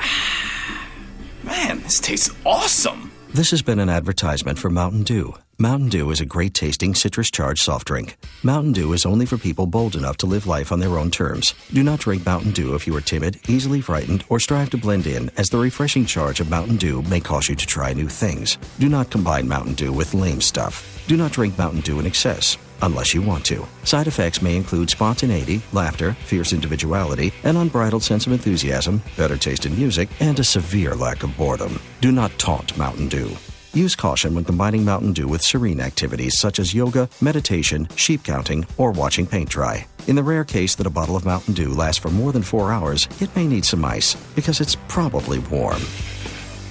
Man, 1.42 1.82
this 1.82 2.00
tastes 2.00 2.34
awesome. 2.46 3.11
This 3.34 3.50
has 3.52 3.62
been 3.62 3.78
an 3.78 3.88
advertisement 3.88 4.58
for 4.58 4.68
Mountain 4.68 5.04
Dew. 5.04 5.34
Mountain 5.56 5.88
Dew 5.88 6.10
is 6.10 6.20
a 6.20 6.26
great 6.26 6.52
tasting 6.52 6.94
citrus 6.94 7.30
charged 7.30 7.62
soft 7.62 7.86
drink. 7.86 8.18
Mountain 8.42 8.72
Dew 8.72 8.92
is 8.92 9.06
only 9.06 9.24
for 9.24 9.38
people 9.38 9.64
bold 9.66 9.96
enough 9.96 10.18
to 10.18 10.26
live 10.26 10.46
life 10.46 10.70
on 10.70 10.80
their 10.80 10.98
own 10.98 11.10
terms. 11.10 11.54
Do 11.72 11.82
not 11.82 12.00
drink 12.00 12.26
Mountain 12.26 12.50
Dew 12.50 12.74
if 12.74 12.86
you 12.86 12.94
are 12.94 13.00
timid, 13.00 13.40
easily 13.48 13.80
frightened, 13.80 14.22
or 14.28 14.38
strive 14.38 14.68
to 14.70 14.76
blend 14.76 15.06
in, 15.06 15.30
as 15.38 15.48
the 15.48 15.56
refreshing 15.56 16.04
charge 16.04 16.40
of 16.40 16.50
Mountain 16.50 16.76
Dew 16.76 17.00
may 17.04 17.20
cause 17.20 17.48
you 17.48 17.56
to 17.56 17.66
try 17.66 17.94
new 17.94 18.06
things. 18.06 18.58
Do 18.78 18.90
not 18.90 19.08
combine 19.08 19.48
Mountain 19.48 19.74
Dew 19.76 19.94
with 19.94 20.12
lame 20.12 20.42
stuff. 20.42 21.02
Do 21.06 21.16
not 21.16 21.32
drink 21.32 21.56
Mountain 21.56 21.80
Dew 21.80 22.00
in 22.00 22.06
excess, 22.06 22.58
unless 22.82 23.14
you 23.14 23.22
want 23.22 23.44
to. 23.46 23.66
Side 23.84 24.06
effects 24.06 24.42
may 24.42 24.56
include 24.56 24.90
spontaneity, 24.90 25.62
laughter, 25.72 26.12
fierce 26.26 26.52
individuality, 26.52 27.32
an 27.44 27.56
unbridled 27.56 28.02
sense 28.02 28.26
of 28.26 28.32
enthusiasm, 28.32 29.02
better 29.16 29.36
taste 29.36 29.64
in 29.64 29.76
music, 29.76 30.08
and 30.20 30.38
a 30.38 30.44
severe 30.44 30.94
lack 30.94 31.22
of 31.22 31.36
boredom. 31.36 31.80
Do 32.00 32.12
not 32.12 32.38
taunt 32.38 32.76
Mountain 32.76 33.08
Dew. 33.08 33.36
Use 33.74 33.96
caution 33.96 34.34
when 34.34 34.44
combining 34.44 34.84
Mountain 34.84 35.14
Dew 35.14 35.26
with 35.26 35.40
serene 35.40 35.80
activities 35.80 36.38
such 36.38 36.58
as 36.58 36.74
yoga, 36.74 37.08
meditation, 37.22 37.88
sheep 37.96 38.22
counting, 38.22 38.66
or 38.76 38.90
watching 38.90 39.26
paint 39.26 39.48
dry. 39.48 39.86
In 40.08 40.16
the 40.16 40.22
rare 40.22 40.44
case 40.44 40.74
that 40.74 40.86
a 40.86 40.90
bottle 40.90 41.16
of 41.16 41.24
Mountain 41.24 41.54
Dew 41.54 41.70
lasts 41.72 42.02
for 42.02 42.10
more 42.10 42.32
than 42.32 42.42
four 42.42 42.70
hours, 42.70 43.08
it 43.20 43.34
may 43.34 43.46
need 43.46 43.64
some 43.64 43.84
ice 43.84 44.14
because 44.34 44.60
it's 44.60 44.74
probably 44.88 45.38
warm. 45.38 45.80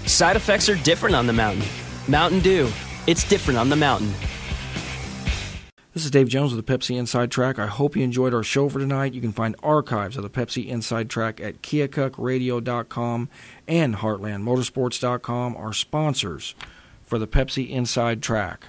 Side 0.06 0.36
effects 0.36 0.70
are 0.70 0.76
different 0.76 1.16
on 1.16 1.26
the 1.26 1.34
mountain. 1.34 1.66
Mountain 2.08 2.42
Dew, 2.42 2.70
it's 3.08 3.28
different 3.28 3.58
on 3.58 3.70
the 3.70 3.76
mountain. 3.76 4.14
This 5.94 6.06
is 6.06 6.12
Dave 6.12 6.30
Jones 6.30 6.56
with 6.56 6.66
the 6.66 6.78
Pepsi 6.78 6.98
Inside 6.98 7.32
Track. 7.32 7.60
I 7.60 7.68
hope 7.68 7.98
you 7.98 8.04
enjoyed 8.06 8.34
our 8.34 8.44
show 8.44 8.70
for 8.70 8.80
tonight. 8.80 9.14
You 9.14 9.20
can 9.20 9.34
find 9.34 9.58
archives 9.62 10.16
of 10.16 10.24
the 10.24 10.30
Pepsi 10.30 10.66
Inside 10.66 11.10
Track 11.10 11.42
at 11.42 11.62
KeokukRadio.com 11.62 13.28
and 13.68 13.96
HeartlandMotorsports.com, 13.96 15.58
our 15.58 15.74
sponsors 15.74 16.56
for 17.04 17.20
the 17.20 17.28
Pepsi 17.28 17.70
Inside 17.70 18.24
Track. 18.24 18.68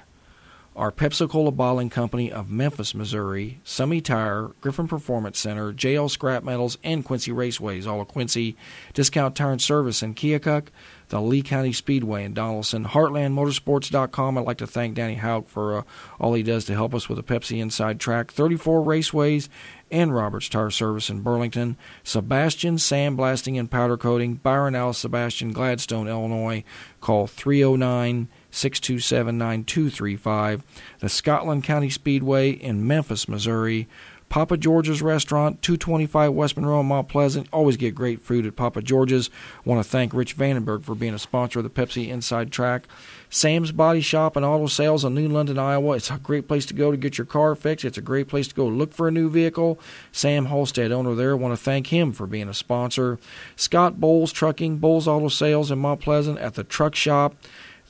Our 0.74 0.90
Pepsi 0.90 1.28
Cola 1.28 1.50
Bottling 1.50 1.90
Company 1.90 2.32
of 2.32 2.50
Memphis, 2.50 2.94
Missouri, 2.94 3.60
Summy 3.62 4.02
Tire, 4.02 4.52
Griffin 4.62 4.88
Performance 4.88 5.38
Center, 5.38 5.70
JL 5.70 6.10
Scrap 6.10 6.42
Metals, 6.44 6.78
and 6.82 7.04
Quincy 7.04 7.30
Raceways, 7.30 7.86
all 7.86 8.00
of 8.00 8.08
Quincy, 8.08 8.56
Discount 8.94 9.36
Tire 9.36 9.52
and 9.52 9.60
Service 9.60 10.02
in 10.02 10.14
Keokuk, 10.14 10.68
the 11.10 11.20
Lee 11.20 11.42
County 11.42 11.74
Speedway 11.74 12.24
in 12.24 12.32
Donnellson, 12.32 12.86
HeartlandMotorsports.com. 12.86 14.38
I'd 14.38 14.46
like 14.46 14.56
to 14.58 14.66
thank 14.66 14.94
Danny 14.94 15.16
Hauk 15.16 15.46
for 15.46 15.76
uh, 15.76 15.82
all 16.18 16.32
he 16.32 16.42
does 16.42 16.64
to 16.64 16.74
help 16.74 16.94
us 16.94 17.06
with 17.06 17.16
the 17.16 17.22
Pepsi 17.22 17.60
Inside 17.60 18.00
Track, 18.00 18.32
34 18.32 18.80
Raceways, 18.80 19.50
and 19.90 20.14
Roberts 20.14 20.48
Tire 20.48 20.70
Service 20.70 21.10
in 21.10 21.20
Burlington, 21.20 21.76
Sebastian 22.02 22.76
Sandblasting 22.76 23.58
and 23.58 23.70
Powder 23.70 23.98
Coating, 23.98 24.36
Byron 24.36 24.74
Alice 24.74 24.98
Sebastian, 24.98 25.52
Gladstone, 25.52 26.08
Illinois. 26.08 26.64
Call 27.02 27.26
309 27.26 28.28
627 28.52 29.36
9235. 29.36 30.62
The 31.00 31.08
Scotland 31.08 31.64
County 31.64 31.90
Speedway 31.90 32.50
in 32.50 32.86
Memphis, 32.86 33.28
Missouri. 33.28 33.88
Papa 34.32 34.56
George's 34.56 35.02
Restaurant, 35.02 35.60
225 35.60 36.32
West 36.32 36.56
Monroe 36.56 36.82
Mount 36.82 37.06
Pleasant. 37.06 37.46
Always 37.52 37.76
get 37.76 37.94
great 37.94 38.18
food 38.18 38.46
at 38.46 38.56
Papa 38.56 38.80
George's. 38.80 39.28
Want 39.66 39.84
to 39.84 39.86
thank 39.86 40.14
Rich 40.14 40.38
Vandenberg 40.38 40.84
for 40.84 40.94
being 40.94 41.12
a 41.12 41.18
sponsor 41.18 41.58
of 41.58 41.64
the 41.64 41.68
Pepsi 41.68 42.08
Inside 42.08 42.50
Track. 42.50 42.88
Sam's 43.28 43.72
Body 43.72 44.00
Shop 44.00 44.34
and 44.34 44.42
Auto 44.42 44.68
Sales 44.68 45.04
in 45.04 45.14
New 45.14 45.28
London, 45.28 45.58
Iowa. 45.58 45.96
It's 45.96 46.10
a 46.10 46.16
great 46.16 46.48
place 46.48 46.64
to 46.64 46.74
go 46.74 46.90
to 46.90 46.96
get 46.96 47.18
your 47.18 47.26
car 47.26 47.54
fixed. 47.54 47.84
It's 47.84 47.98
a 47.98 48.02
great 48.02 48.26
place 48.26 48.48
to 48.48 48.54
go 48.54 48.66
look 48.66 48.94
for 48.94 49.06
a 49.06 49.10
new 49.10 49.28
vehicle. 49.28 49.78
Sam 50.12 50.46
Holstead, 50.46 50.92
owner 50.92 51.14
there, 51.14 51.36
want 51.36 51.52
to 51.52 51.62
thank 51.62 51.88
him 51.88 52.12
for 52.12 52.26
being 52.26 52.48
a 52.48 52.54
sponsor. 52.54 53.18
Scott 53.54 54.00
Bowles 54.00 54.32
Trucking, 54.32 54.78
Bowles 54.78 55.06
Auto 55.06 55.28
Sales 55.28 55.70
in 55.70 55.78
Mount 55.78 56.00
Pleasant 56.00 56.38
at 56.38 56.54
the 56.54 56.64
truck 56.64 56.94
shop. 56.94 57.34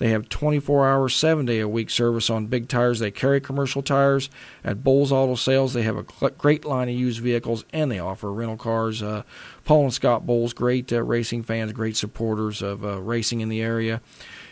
They 0.02 0.08
have 0.08 0.28
24 0.28 0.88
hour, 0.88 1.08
7 1.08 1.46
day 1.46 1.60
a 1.60 1.68
week 1.68 1.88
service 1.88 2.28
on 2.28 2.48
big 2.48 2.66
tires. 2.66 2.98
They 2.98 3.12
carry 3.12 3.40
commercial 3.40 3.82
tires. 3.82 4.30
At 4.64 4.82
Bowles 4.82 5.12
Auto 5.12 5.36
Sales, 5.36 5.74
they 5.74 5.82
have 5.82 5.96
a 5.96 6.30
great 6.30 6.64
line 6.64 6.88
of 6.88 6.96
used 6.96 7.20
vehicles 7.20 7.64
and 7.72 7.88
they 7.88 8.00
offer 8.00 8.32
rental 8.32 8.56
cars. 8.56 9.00
Uh, 9.00 9.22
Paul 9.64 9.84
and 9.84 9.94
Scott 9.94 10.26
Bowles, 10.26 10.54
great 10.54 10.92
uh, 10.92 11.04
racing 11.04 11.44
fans, 11.44 11.70
great 11.70 11.96
supporters 11.96 12.62
of 12.62 12.84
uh, 12.84 13.00
racing 13.00 13.42
in 13.42 13.48
the 13.48 13.62
area. 13.62 14.00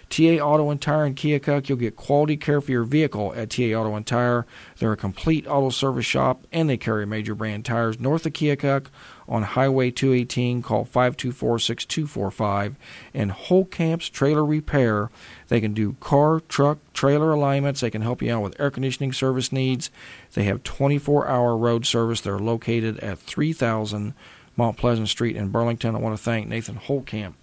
TA 0.09 0.39
Auto 0.39 0.71
and 0.71 0.81
Tire 0.81 1.07
in 1.07 1.17
Keokuk. 1.17 1.69
You'll 1.69 1.79
get 1.79 1.97
quality 1.97 2.37
care 2.37 2.61
for 2.61 2.71
your 2.71 2.85
vehicle 2.85 3.33
at 3.35 3.51
TA 3.51 3.73
Auto 3.73 3.97
and 3.97 4.07
Tire. 4.07 4.47
They're 4.79 4.93
a 4.93 4.97
complete 4.97 5.49
auto 5.49 5.71
service 5.71 6.07
shop 6.07 6.47
and 6.53 6.71
they 6.71 6.77
carry 6.77 7.07
major 7.07 7.35
brand 7.35 7.65
tires 7.65 7.99
north 7.99 8.25
of 8.25 8.35
Keokuk 8.35 8.87
on 9.31 9.45
Highway 9.45 9.91
218. 9.91 10.61
Call 10.61 10.85
524 10.85 11.59
6245. 11.59 12.77
And 13.15 13.31
Holtkamp's 13.31 14.11
Trailer 14.11 14.45
Repair. 14.45 15.11
They 15.49 15.61
can 15.61 15.73
do 15.73 15.97
car, 16.01 16.41
truck, 16.41 16.79
trailer 16.93 17.33
alignments. 17.33 17.81
They 17.81 17.91
can 17.91 18.03
help 18.03 18.21
you 18.21 18.35
out 18.35 18.43
with 18.43 18.61
air 18.61 18.71
conditioning 18.71 19.13
service 19.13 19.53
needs. 19.53 19.91
They 20.35 20.45
have 20.45 20.63
24 20.65 21.29
hour 21.29 21.57
road 21.57 21.87
service. 21.87 22.21
They're 22.21 22.39
located 22.39 22.99
at 22.99 23.19
3000 23.19 24.15
Mount 24.57 24.77
Pleasant 24.77 25.09
Street 25.09 25.37
in 25.37 25.49
Burlington. 25.49 25.95
I 25.95 26.01
want 26.01 26.19
to 26.19 26.23
thank 26.23 26.49
Nathan 26.49 26.77
Holcamp 26.77 27.35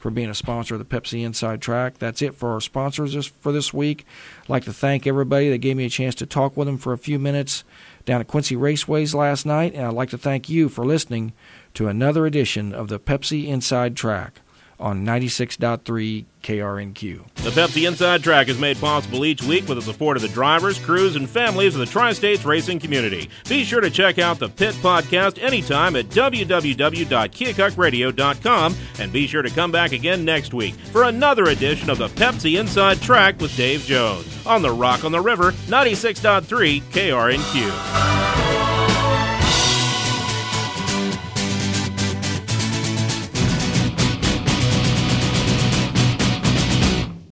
for 0.00 0.10
being 0.10 0.30
a 0.30 0.34
sponsor 0.34 0.74
of 0.74 0.80
the 0.80 1.00
Pepsi 1.00 1.22
Inside 1.22 1.60
Track. 1.60 1.98
That's 1.98 2.22
it 2.22 2.34
for 2.34 2.52
our 2.52 2.60
sponsors 2.60 3.12
this, 3.12 3.26
for 3.26 3.52
this 3.52 3.72
week. 3.72 4.06
I'd 4.42 4.48
like 4.48 4.64
to 4.64 4.72
thank 4.72 5.06
everybody 5.06 5.50
that 5.50 5.58
gave 5.58 5.76
me 5.76 5.84
a 5.84 5.90
chance 5.90 6.14
to 6.16 6.26
talk 6.26 6.56
with 6.56 6.66
them 6.66 6.78
for 6.78 6.92
a 6.92 6.98
few 6.98 7.18
minutes 7.18 7.62
down 8.06 8.20
at 8.20 8.26
Quincy 8.26 8.56
Raceways 8.56 9.14
last 9.14 9.44
night, 9.44 9.74
and 9.74 9.84
I'd 9.84 9.92
like 9.92 10.10
to 10.10 10.18
thank 10.18 10.48
you 10.48 10.70
for 10.70 10.86
listening 10.86 11.34
to 11.74 11.86
another 11.86 12.26
edition 12.26 12.72
of 12.72 12.88
the 12.88 12.98
Pepsi 12.98 13.46
Inside 13.46 13.94
Track. 13.94 14.40
On 14.80 15.04
96.3 15.04 16.24
KRNQ. 16.42 17.34
The 17.36 17.50
Pepsi 17.50 17.86
Inside 17.86 18.22
Track 18.22 18.48
is 18.48 18.58
made 18.58 18.78
possible 18.78 19.24
each 19.24 19.42
week 19.42 19.68
with 19.68 19.76
the 19.76 19.82
support 19.82 20.16
of 20.16 20.22
the 20.22 20.28
drivers, 20.28 20.78
crews, 20.78 21.16
and 21.16 21.28
families 21.28 21.74
of 21.74 21.80
the 21.80 21.86
Tri 21.86 22.12
States 22.12 22.44
racing 22.44 22.78
community. 22.78 23.28
Be 23.48 23.64
sure 23.64 23.80
to 23.82 23.90
check 23.90 24.18
out 24.18 24.38
the 24.38 24.48
Pit 24.48 24.74
Podcast 24.76 25.42
anytime 25.42 25.96
at 25.96 26.06
www.keokuk.radio.com 26.06 28.74
and 28.98 29.12
be 29.12 29.26
sure 29.26 29.42
to 29.42 29.50
come 29.50 29.70
back 29.70 29.92
again 29.92 30.24
next 30.24 30.54
week 30.54 30.74
for 30.74 31.02
another 31.04 31.44
edition 31.44 31.90
of 31.90 31.98
the 31.98 32.08
Pepsi 32.08 32.58
Inside 32.58 33.00
Track 33.02 33.38
with 33.40 33.54
Dave 33.56 33.84
Jones 33.84 34.46
on 34.46 34.62
the 34.62 34.72
Rock 34.72 35.04
on 35.04 35.12
the 35.12 35.20
River 35.20 35.52
96.3 35.52 36.80
KRNQ. 36.82 38.29